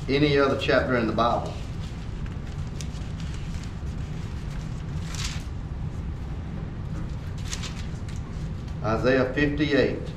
any 0.08 0.40
other 0.40 0.58
chapter 0.60 0.98
in 0.98 1.06
the 1.06 1.14
Bible. 1.14 1.54
Isaiah 8.84 9.32
58. 9.34 10.09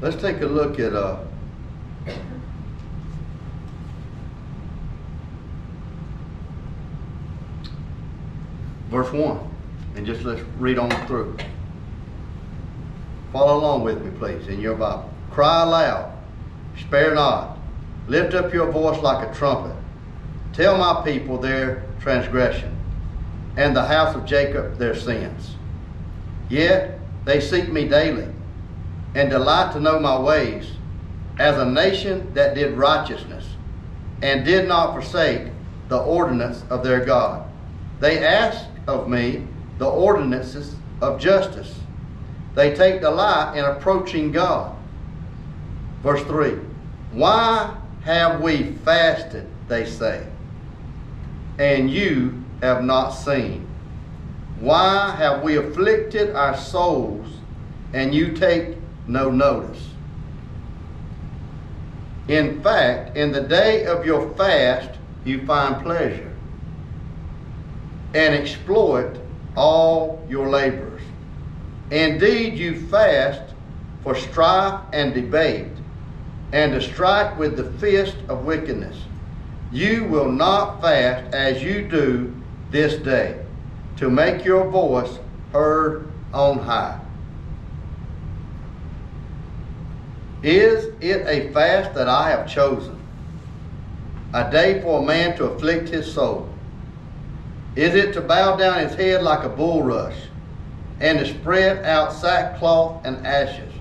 Let's 0.00 0.16
take 0.16 0.40
a 0.40 0.46
look 0.46 0.80
at 0.80 0.94
uh, 0.94 1.18
verse 8.88 9.12
1 9.12 9.50
and 9.96 10.06
just 10.06 10.24
let's 10.24 10.40
read 10.58 10.78
on 10.78 10.90
through. 11.06 11.36
Follow 13.30 13.58
along 13.58 13.84
with 13.84 14.02
me, 14.02 14.10
please, 14.18 14.48
in 14.48 14.58
your 14.58 14.74
Bible. 14.74 15.12
Cry 15.30 15.64
aloud, 15.64 16.16
spare 16.78 17.14
not, 17.14 17.58
lift 18.08 18.32
up 18.32 18.54
your 18.54 18.72
voice 18.72 19.00
like 19.02 19.28
a 19.28 19.34
trumpet. 19.34 19.76
Tell 20.54 20.78
my 20.78 21.02
people 21.04 21.36
their 21.36 21.84
transgression, 22.00 22.74
and 23.58 23.76
the 23.76 23.84
house 23.84 24.16
of 24.16 24.24
Jacob 24.24 24.78
their 24.78 24.96
sins. 24.96 25.56
Yet 26.48 26.98
they 27.26 27.40
seek 27.40 27.70
me 27.70 27.86
daily, 27.86 28.28
and 29.14 29.30
delight 29.30 29.72
to 29.72 29.80
know 29.80 29.98
my 29.98 30.18
ways, 30.18 30.72
as 31.38 31.58
a 31.58 31.64
nation 31.64 32.32
that 32.34 32.54
did 32.54 32.76
righteousness, 32.76 33.46
and 34.22 34.44
did 34.44 34.68
not 34.68 34.92
forsake 34.92 35.48
the 35.88 35.98
ordinance 35.98 36.62
of 36.70 36.84
their 36.84 37.04
God. 37.04 37.48
They 37.98 38.24
ask 38.24 38.66
of 38.86 39.08
me 39.08 39.46
the 39.78 39.88
ordinances 39.88 40.74
of 41.00 41.20
justice. 41.20 41.74
They 42.54 42.74
take 42.74 43.00
delight 43.00 43.56
in 43.56 43.64
approaching 43.64 44.32
God. 44.32 44.76
Verse 46.02 46.22
3 46.24 46.52
Why 47.12 47.76
have 48.04 48.40
we 48.40 48.72
fasted, 48.84 49.46
they 49.68 49.86
say, 49.86 50.26
and 51.58 51.90
you 51.90 52.42
have 52.62 52.84
not 52.84 53.10
seen? 53.10 53.66
Why 54.60 55.14
have 55.16 55.42
we 55.42 55.56
afflicted 55.56 56.36
our 56.36 56.56
souls, 56.56 57.26
and 57.92 58.14
you 58.14 58.32
take 58.32 58.76
no 59.06 59.30
notice? 59.30 59.90
In 62.28 62.62
fact, 62.62 63.16
in 63.16 63.32
the 63.32 63.40
day 63.40 63.84
of 63.86 64.06
your 64.06 64.32
fast, 64.34 64.90
you 65.24 65.44
find 65.46 65.82
pleasure 65.82 66.32
and 68.14 68.34
exploit 68.34 69.20
all 69.56 70.24
your 70.28 70.48
labors. 70.48 71.02
Indeed, 71.90 72.54
you 72.54 72.86
fast 72.86 73.54
for 74.02 74.14
strife 74.14 74.80
and 74.92 75.12
debate, 75.12 75.72
and 76.52 76.72
to 76.72 76.80
strike 76.80 77.36
with 77.38 77.56
the 77.56 77.70
fist 77.78 78.16
of 78.28 78.44
wickedness. 78.44 78.96
You 79.72 80.04
will 80.04 80.30
not 80.30 80.80
fast 80.80 81.34
as 81.34 81.62
you 81.62 81.86
do 81.88 82.34
this 82.70 82.94
day, 83.02 83.44
to 83.96 84.08
make 84.08 84.44
your 84.44 84.68
voice 84.68 85.18
heard 85.52 86.10
on 86.32 86.58
high. 86.58 87.00
Is 90.42 90.86
it 91.00 91.26
a 91.26 91.52
fast 91.52 91.94
that 91.94 92.08
I 92.08 92.30
have 92.30 92.48
chosen? 92.48 92.98
A 94.32 94.50
day 94.50 94.80
for 94.80 95.02
a 95.02 95.06
man 95.06 95.36
to 95.36 95.44
afflict 95.44 95.88
his 95.88 96.10
soul? 96.10 96.48
Is 97.76 97.94
it 97.94 98.12
to 98.14 98.20
bow 98.20 98.56
down 98.56 98.78
his 98.78 98.94
head 98.94 99.22
like 99.22 99.44
a 99.44 99.48
bulrush 99.48 100.16
and 101.00 101.18
to 101.18 101.26
spread 101.26 101.84
out 101.84 102.12
sackcloth 102.12 103.04
and 103.04 103.26
ashes? 103.26 103.72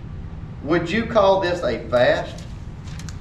Would 0.64 0.90
you 0.90 1.06
call 1.06 1.40
this 1.40 1.64
a 1.64 1.88
fast, 1.90 2.44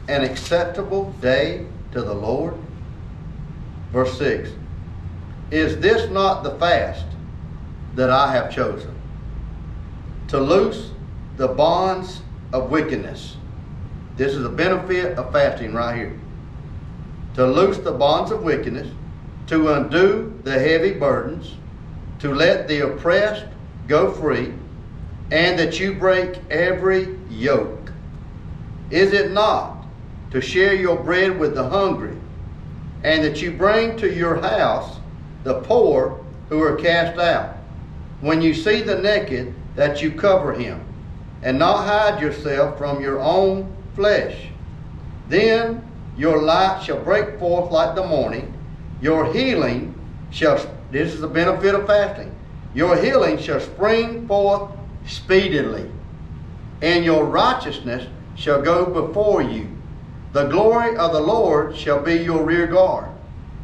an 0.08 0.24
acceptable 0.24 1.12
day 1.20 1.66
to 1.92 2.02
the 2.02 2.14
Lord? 2.14 2.54
Verse 3.92 4.18
6 4.18 4.50
Is 5.50 5.78
this 5.78 6.10
not 6.10 6.42
the 6.42 6.58
fast 6.58 7.06
that 7.94 8.10
I 8.10 8.32
have 8.32 8.52
chosen? 8.52 8.94
To 10.28 10.40
loose 10.40 10.90
the 11.36 11.48
bonds 11.48 12.22
of 12.52 12.70
wickedness. 12.70 13.36
This 14.16 14.34
is 14.34 14.44
a 14.44 14.50
benefit 14.50 15.16
of 15.18 15.32
fasting 15.32 15.74
right 15.74 15.96
here. 15.96 16.20
To 17.34 17.46
loose 17.46 17.78
the 17.78 17.92
bonds 17.92 18.30
of 18.30 18.42
wickedness, 18.42 18.88
to 19.48 19.72
undo 19.74 20.38
the 20.42 20.58
heavy 20.58 20.92
burdens, 20.92 21.54
to 22.18 22.34
let 22.34 22.66
the 22.66 22.80
oppressed 22.80 23.46
go 23.86 24.10
free, 24.12 24.52
and 25.30 25.58
that 25.58 25.78
you 25.78 25.94
break 25.94 26.38
every 26.50 27.16
yoke. 27.30 27.92
Is 28.90 29.12
it 29.12 29.30
not 29.30 29.86
to 30.30 30.40
share 30.40 30.74
your 30.74 30.96
bread 30.96 31.38
with 31.38 31.54
the 31.54 31.68
hungry, 31.68 32.16
and 33.04 33.22
that 33.24 33.40
you 33.40 33.52
bring 33.52 33.96
to 33.98 34.12
your 34.12 34.40
house 34.40 34.98
the 35.44 35.60
poor 35.60 36.24
who 36.48 36.60
are 36.62 36.76
cast 36.76 37.18
out? 37.18 37.56
When 38.20 38.42
you 38.42 38.52
see 38.52 38.82
the 38.82 38.98
naked, 38.98 39.54
that 39.76 40.02
you 40.02 40.10
cover 40.10 40.52
him, 40.52 40.84
and 41.42 41.58
not 41.58 41.84
hide 41.86 42.20
yourself 42.20 42.78
from 42.78 43.00
your 43.00 43.20
own 43.20 43.74
flesh. 43.94 44.48
Then 45.28 45.84
your 46.16 46.42
light 46.42 46.82
shall 46.82 47.02
break 47.02 47.38
forth 47.38 47.70
like 47.70 47.94
the 47.94 48.06
morning, 48.06 48.52
your 49.00 49.32
healing 49.32 49.94
shall, 50.30 50.56
this 50.90 51.14
is 51.14 51.20
the 51.20 51.28
benefit 51.28 51.74
of 51.74 51.86
fasting, 51.86 52.34
your 52.74 52.96
healing 52.96 53.38
shall 53.38 53.60
spring 53.60 54.26
forth 54.26 54.72
speedily, 55.06 55.90
and 56.82 57.04
your 57.04 57.24
righteousness 57.24 58.06
shall 58.34 58.62
go 58.62 58.86
before 58.86 59.42
you. 59.42 59.68
The 60.32 60.46
glory 60.46 60.96
of 60.96 61.12
the 61.12 61.20
Lord 61.20 61.76
shall 61.76 62.02
be 62.02 62.16
your 62.16 62.44
rear 62.44 62.66
guard. 62.66 63.08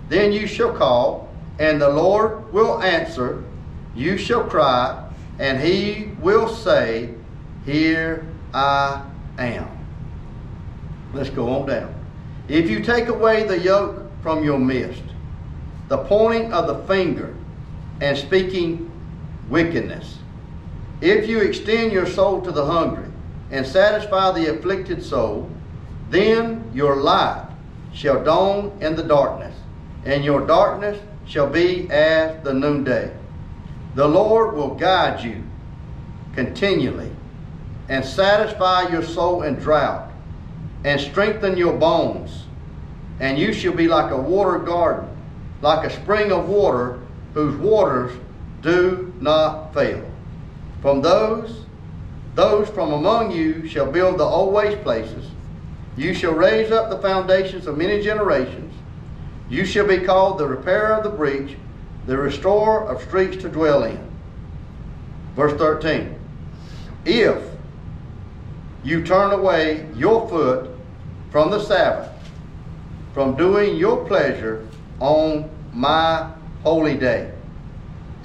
Then 0.09 0.33
you 0.33 0.47
shall 0.47 0.73
call, 0.73 1.33
and 1.59 1.81
the 1.81 1.91
Lord 1.91 2.53
will 2.53 2.83
answer. 2.83 3.45
You 3.95 4.17
shall 4.17 4.45
cry, 4.45 5.05
and 5.39 5.61
he 5.61 6.13
will 6.21 6.49
say, 6.49 7.15
Here 7.65 8.27
I 8.53 9.05
am. 9.39 9.69
Let's 11.13 11.31
go 11.31 11.49
on 11.49 11.67
down. 11.67 11.95
If 12.49 12.69
you 12.69 12.83
take 12.83 13.09
away 13.09 13.45
the 13.45 13.59
yoke 13.59 14.03
from 14.23 14.45
your 14.45 14.59
midst, 14.59 15.03
the 15.89 15.99
pointing 15.99 16.53
of 16.53 16.67
the 16.67 16.87
finger, 16.87 17.35
and 18.01 18.19
speaking 18.19 18.91
wickedness, 19.49 20.19
if 21.01 21.29
you 21.29 21.41
extend 21.41 21.93
your 21.93 22.07
soul 22.07 22.41
to 22.43 22.51
the 22.51 22.65
hungry, 22.65 23.09
and 23.51 23.67
satisfy 23.67 24.33
the 24.33 24.51
afflicted 24.55 25.03
soul, 25.03 25.49
then 26.11 26.71
your 26.75 26.97
light 26.97 27.49
shall 27.93 28.23
dawn 28.25 28.77
in 28.81 28.97
the 28.97 29.03
darkness, 29.03 29.55
and 30.05 30.25
your 30.25 30.47
darkness 30.47 31.01
shall 31.27 31.49
be 31.49 31.89
as 31.91 32.43
the 32.43 32.53
noonday. 32.53 33.15
The 33.95 34.09
Lord 34.09 34.55
will 34.55 34.75
guide 34.75 35.23
you 35.23 35.43
continually, 36.35 37.14
and 37.89 38.05
satisfy 38.05 38.89
your 38.89 39.03
soul 39.03 39.43
in 39.43 39.55
drought, 39.57 40.11
and 40.85 41.01
strengthen 41.01 41.57
your 41.57 41.77
bones. 41.77 42.45
And 43.21 43.39
you 43.39 43.53
shall 43.53 43.73
be 43.73 43.89
like 43.89 44.11
a 44.11 44.21
water 44.21 44.59
garden, 44.59 45.09
like 45.63 45.87
a 45.87 45.95
spring 45.95 46.33
of 46.33 46.49
water 46.49 47.01
whose 47.35 47.57
waters 47.57 48.13
do 48.63 49.13
not 49.21 49.73
fail. 49.75 50.05
From 50.83 51.01
those, 51.03 51.65
those 52.35 52.69
from 52.71 52.93
among 52.93 53.31
you 53.31 53.69
shall 53.69 53.91
build 53.91 54.19
the 54.19 54.25
old 54.25 54.53
waste 54.53 54.83
places. 54.83 55.27
You 55.97 56.13
shall 56.13 56.33
raise 56.33 56.73
up 56.73 56.91
the 56.91 56.99
foundations 56.99 57.67
of 57.67 57.79
many 57.79 58.03
generations. 58.03 58.75
You 59.49 59.65
shall 59.65 59.87
be 59.87 59.99
called 59.99 60.39
the 60.39 60.49
repairer 60.49 60.95
of 60.95 61.05
the 61.05 61.11
breach, 61.11 61.57
the 62.07 62.17
restorer 62.17 62.87
of 62.87 63.03
streets 63.03 63.41
to 63.43 63.49
dwell 63.49 63.85
in. 63.85 63.99
Verse 65.37 65.53
13. 65.55 66.19
If 67.05 67.54
you 68.85 69.03
turn 69.03 69.33
away 69.33 69.87
your 69.97 70.29
foot 70.29 70.71
from 71.31 71.51
the 71.51 71.59
Sabbath, 71.59 72.13
from 73.15 73.35
doing 73.35 73.77
your 73.77 74.07
pleasure 74.07 74.69
on 75.01 75.51
my 75.73 76.31
holy 76.63 76.95
day, 76.95 77.33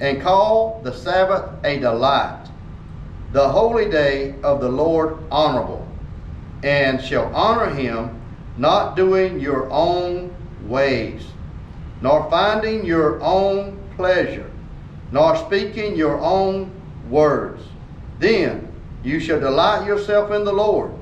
and 0.00 0.20
call 0.20 0.80
the 0.84 0.92
Sabbath 0.92 1.50
a 1.64 1.78
delight, 1.80 2.46
the 3.32 3.48
holy 3.48 3.90
day 3.90 4.34
of 4.42 4.60
the 4.60 4.68
Lord 4.68 5.16
honorable, 5.30 5.88
and 6.62 7.00
shall 7.00 7.34
honor 7.34 7.70
him, 7.74 8.20
not 8.58 8.96
doing 8.96 9.40
your 9.40 9.70
own 9.70 10.34
ways, 10.66 11.26
nor 12.02 12.28
finding 12.28 12.84
your 12.84 13.18
own 13.22 13.78
pleasure, 13.96 14.50
nor 15.10 15.36
speaking 15.36 15.96
your 15.96 16.18
own 16.20 16.70
words. 17.08 17.62
Then 18.18 18.69
you 19.02 19.20
shall 19.20 19.40
delight 19.40 19.86
yourself 19.86 20.30
in 20.30 20.44
the 20.44 20.52
Lord, 20.52 20.92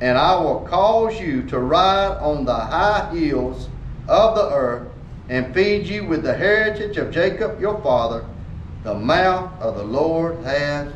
and 0.00 0.16
I 0.16 0.38
will 0.40 0.60
cause 0.60 1.20
you 1.20 1.42
to 1.44 1.58
ride 1.58 2.18
on 2.18 2.44
the 2.44 2.54
high 2.54 3.10
hills 3.14 3.68
of 4.08 4.34
the 4.34 4.50
earth, 4.50 4.88
and 5.28 5.54
feed 5.54 5.86
you 5.86 6.04
with 6.04 6.22
the 6.22 6.34
heritage 6.34 6.96
of 6.96 7.12
Jacob 7.12 7.60
your 7.60 7.80
father. 7.82 8.24
The 8.82 8.94
mouth 8.94 9.52
of 9.60 9.76
the 9.76 9.84
Lord 9.84 10.42
has 10.44 10.92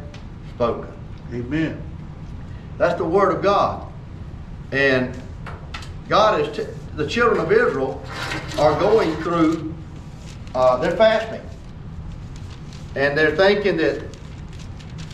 spoken. 0.55 0.93
Amen. 1.33 1.81
That's 2.79 2.99
the 2.99 3.05
word 3.05 3.37
of 3.37 3.43
God. 3.43 3.93
And 4.72 5.16
God 6.09 6.41
is, 6.41 6.57
t- 6.57 6.66
the 6.97 7.07
children 7.07 7.41
of 7.41 7.53
Israel 7.53 8.03
are 8.59 8.79
going 8.81 9.14
through, 9.16 9.75
uh, 10.55 10.79
they're 10.79 10.97
fasting. 10.97 11.43
And 12.97 13.16
they're 13.16 13.37
thinking 13.37 13.77
that 13.77 14.14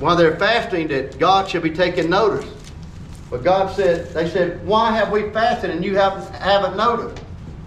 while 0.01 0.17
they're 0.17 0.37
fasting, 0.37 0.89
that 0.89 1.19
God 1.19 1.49
should 1.49 1.63
be 1.63 1.71
taking 1.71 2.11
notice. 2.11 2.51
But 3.31 3.45
God 3.45 3.75
said, 3.77 4.13
they 4.13 4.29
said, 4.29 4.67
why 4.67 4.91
have 4.97 5.13
we 5.13 5.31
fasted 5.31 5.71
and 5.71 5.85
you 5.85 5.97
haven't, 5.97 6.35
haven't 6.35 6.77
noticed? 6.77 7.23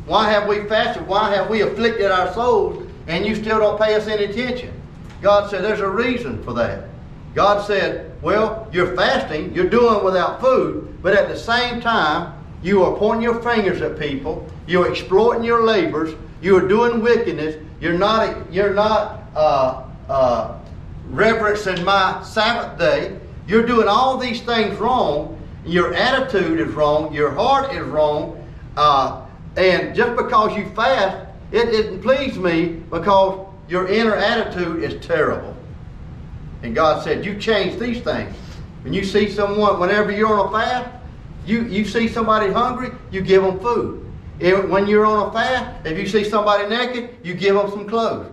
Why 0.05 0.29
have 0.29 0.47
we 0.47 0.63
fasted? 0.65 1.07
Why 1.07 1.33
have 1.33 1.49
we 1.49 1.61
afflicted 1.61 2.11
our 2.11 2.33
souls 2.33 2.85
and 3.07 3.25
you 3.25 3.35
still 3.35 3.59
don't 3.59 3.79
pay 3.79 3.95
us 3.95 4.07
any 4.07 4.25
attention? 4.25 4.73
God 5.21 5.49
said, 5.49 5.63
there's 5.63 5.79
a 5.79 5.89
reason 5.89 6.43
for 6.43 6.53
that. 6.53 6.89
God 7.33 7.65
said, 7.65 8.11
well, 8.21 8.67
you're 8.73 8.95
fasting, 8.95 9.53
you're 9.55 9.69
doing 9.69 10.03
without 10.03 10.41
food, 10.41 10.97
but 11.01 11.13
at 11.13 11.29
the 11.29 11.37
same 11.37 11.81
time, 11.81 12.37
you 12.61 12.83
are 12.83 12.95
pointing 12.97 13.23
your 13.23 13.41
fingers 13.41 13.81
at 13.81 13.97
people, 13.97 14.47
you're 14.67 14.89
exploiting 14.89 15.43
your 15.43 15.63
labors, 15.63 16.15
you're 16.41 16.67
doing 16.67 17.01
wickedness, 17.01 17.55
you're 17.79 17.97
not, 17.97 18.51
you're 18.51 18.73
not 18.73 19.23
uh, 19.35 19.83
uh, 20.09 20.59
reverencing 21.13 21.83
my 21.85 22.21
Sabbath 22.23 22.77
day, 22.79 23.17
you're 23.47 23.65
doing 23.65 23.87
all 23.87 24.17
these 24.17 24.41
things 24.41 24.77
wrong, 24.79 25.39
your 25.65 25.93
attitude 25.93 26.59
is 26.59 26.73
wrong, 26.73 27.13
your 27.13 27.31
heart 27.31 27.71
is 27.73 27.83
wrong, 27.83 28.43
uh, 28.75 29.25
and 29.55 29.95
just 29.95 30.15
because 30.17 30.57
you 30.57 30.67
fast, 30.71 31.27
it 31.51 31.67
didn't 31.67 32.01
please 32.01 32.37
me 32.37 32.81
because 32.89 33.47
your 33.67 33.87
inner 33.87 34.15
attitude 34.15 34.83
is 34.83 35.05
terrible. 35.05 35.55
And 36.63 36.73
God 36.73 37.03
said, 37.03 37.23
You 37.23 37.37
change 37.37 37.79
these 37.79 38.01
things. 38.01 38.35
When 38.83 38.93
you 38.93 39.03
see 39.03 39.29
someone, 39.29 39.79
whenever 39.79 40.11
you're 40.11 40.33
on 40.33 40.47
a 40.47 40.51
fast, 40.51 40.89
you, 41.45 41.63
you 41.65 41.85
see 41.85 42.07
somebody 42.07 42.51
hungry, 42.51 42.91
you 43.11 43.21
give 43.21 43.43
them 43.43 43.59
food. 43.59 43.99
When 44.39 44.87
you're 44.87 45.05
on 45.05 45.29
a 45.29 45.31
fast, 45.31 45.85
if 45.85 45.97
you 45.97 46.07
see 46.07 46.23
somebody 46.23 46.67
naked, 46.67 47.17
you 47.23 47.33
give 47.33 47.55
them 47.55 47.69
some 47.69 47.87
clothes. 47.87 48.31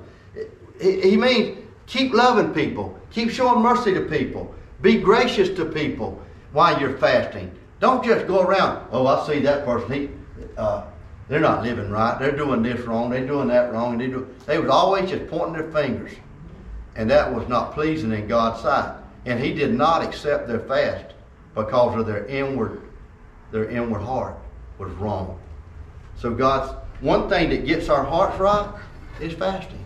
He, 0.81 1.01
he 1.11 1.17
means 1.17 1.59
keep 1.91 2.15
loving 2.15 2.55
people, 2.55 2.97
keep 3.11 3.31
showing 3.31 3.61
mercy 3.61 3.93
to 3.93 4.03
people, 4.03 4.55
be 4.81 4.97
gracious 4.97 5.51
to 5.51 5.65
people 5.65 6.23
while 6.53 6.81
you're 6.81 6.97
fasting. 6.99 7.51
Don't 7.81 8.05
just 8.05 8.27
go 8.27 8.43
around, 8.43 8.87
oh, 8.93 9.07
I 9.07 9.27
see 9.27 9.41
that 9.41 9.65
person, 9.65 9.93
he, 9.93 10.09
uh, 10.57 10.85
they're 11.29 11.41
not 11.41 11.65
living 11.65 11.91
right, 11.91 12.19
they're 12.19 12.37
doing 12.37 12.63
this 12.63 12.81
wrong, 12.83 13.11
they're 13.11 13.27
doing 13.27 13.49
that 13.49 13.73
wrong. 13.73 13.99
They, 13.99 14.07
do, 14.07 14.29
they 14.47 14.59
was 14.59 14.71
always 14.71 15.11
just 15.11 15.29
pointing 15.29 15.55
their 15.55 15.71
fingers. 15.73 16.13
And 16.95 17.11
that 17.11 17.33
was 17.33 17.49
not 17.49 17.73
pleasing 17.73 18.13
in 18.13 18.29
God's 18.29 18.63
sight. 18.63 18.97
And 19.27 19.43
he 19.43 19.53
did 19.53 19.75
not 19.75 20.03
accept 20.03 20.47
their 20.47 20.61
fast 20.61 21.15
because 21.55 21.99
of 21.99 22.07
their 22.07 22.25
inward, 22.27 22.83
their 23.51 23.69
inward 23.69 24.03
heart 24.03 24.37
was 24.79 24.93
wrong. 24.93 25.41
So 26.17 26.33
God's 26.33 26.73
one 27.01 27.29
thing 27.29 27.51
that 27.51 27.67
gets 27.67 27.89
our 27.89 28.05
hearts 28.05 28.39
right 28.39 28.69
is 29.21 29.35
fasting. 29.35 29.85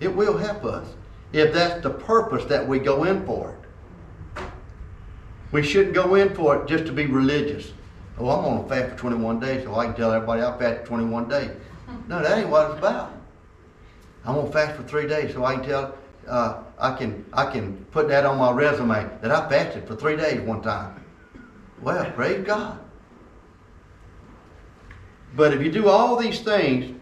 It 0.00 0.14
will 0.14 0.36
help 0.36 0.64
us 0.64 0.86
if 1.34 1.52
that's 1.52 1.82
the 1.82 1.90
purpose 1.90 2.44
that 2.44 2.66
we 2.66 2.78
go 2.78 3.02
in 3.02 3.26
for 3.26 3.56
it. 4.36 4.44
We 5.50 5.64
shouldn't 5.64 5.94
go 5.94 6.14
in 6.14 6.32
for 6.32 6.56
it 6.56 6.68
just 6.68 6.86
to 6.86 6.92
be 6.92 7.06
religious. 7.06 7.72
Oh, 8.18 8.30
I'm 8.30 8.44
on 8.44 8.64
a 8.64 8.68
fast 8.68 8.92
for 8.92 8.96
21 8.96 9.40
days, 9.40 9.64
so 9.64 9.74
I 9.74 9.86
can 9.86 9.96
tell 9.96 10.12
everybody 10.12 10.42
I 10.42 10.56
fasted 10.56 10.86
21 10.86 11.28
days. 11.28 11.50
No, 12.06 12.22
that 12.22 12.38
ain't 12.38 12.50
what 12.50 12.70
it's 12.70 12.78
about. 12.78 13.12
I'm 14.26 14.34
gonna 14.34 14.52
fast 14.52 14.76
for 14.76 14.82
three 14.82 15.06
days, 15.06 15.32
so 15.32 15.44
I 15.44 15.54
can 15.54 15.64
tell. 15.64 15.94
Uh, 16.28 16.62
I 16.78 16.92
can 16.92 17.24
I 17.32 17.50
can 17.50 17.84
put 17.92 18.08
that 18.08 18.26
on 18.26 18.36
my 18.36 18.50
resume 18.50 19.08
that 19.22 19.30
I 19.30 19.48
fasted 19.48 19.86
for 19.86 19.96
three 19.96 20.16
days 20.16 20.40
one 20.42 20.60
time. 20.60 21.02
Well, 21.80 22.10
praise 22.10 22.44
God. 22.44 22.78
But 25.34 25.54
if 25.54 25.62
you 25.62 25.72
do 25.72 25.88
all 25.88 26.16
these 26.16 26.40
things, 26.40 26.94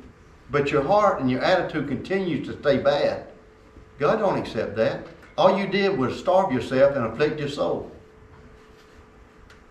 but 0.51 0.71
your 0.71 0.85
heart 0.85 1.21
and 1.21 1.29
your 1.29 1.41
attitude 1.41 1.89
continues 1.89 2.47
to 2.47 2.61
stay 2.61 2.79
bad, 2.79 3.32
God 3.99 4.19
don't 4.19 4.39
accept 4.39 4.77
that. 4.77 5.07
All 5.37 5.59
you 5.59 5.67
did 5.67 5.97
was 5.99 6.19
starve 6.19 6.53
yourself 6.53 6.97
and 6.97 7.07
afflict 7.07 7.39
your 7.39 7.49
soul. 7.49 7.91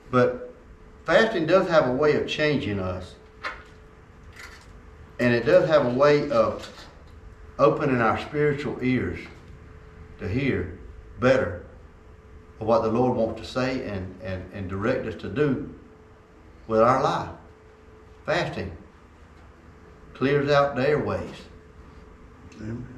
But 0.10 0.54
fasting 1.06 1.46
does 1.46 1.68
have 1.70 1.88
a 1.88 1.94
way 1.94 2.16
of 2.16 2.28
changing 2.28 2.80
us. 2.80 3.16
And 5.20 5.34
it 5.34 5.46
does 5.46 5.70
have 5.70 5.86
a 5.86 5.90
way 5.90 6.30
of 6.32 6.70
opening 7.60 8.02
our 8.02 8.20
spiritual 8.20 8.78
ears 8.82 9.20
to 10.20 10.28
hear 10.28 10.80
better 11.20 11.66
of 12.60 12.68
what 12.68 12.82
the 12.84 12.90
Lord 12.90 13.16
wants 13.16 13.42
to 13.42 13.48
say 13.48 13.84
and, 13.88 14.20
and, 14.24 14.44
and 14.54 14.70
direct 14.70 15.06
us 15.06 15.16
to 15.22 15.30
do 15.30 15.74
with 16.68 16.80
our 16.80 17.04
life. 17.04 17.30
Fasting 18.26 18.76
clears 20.14 20.50
out 20.50 20.76
the 20.76 20.88
airways. 20.88 21.36
Amen. 22.58 22.91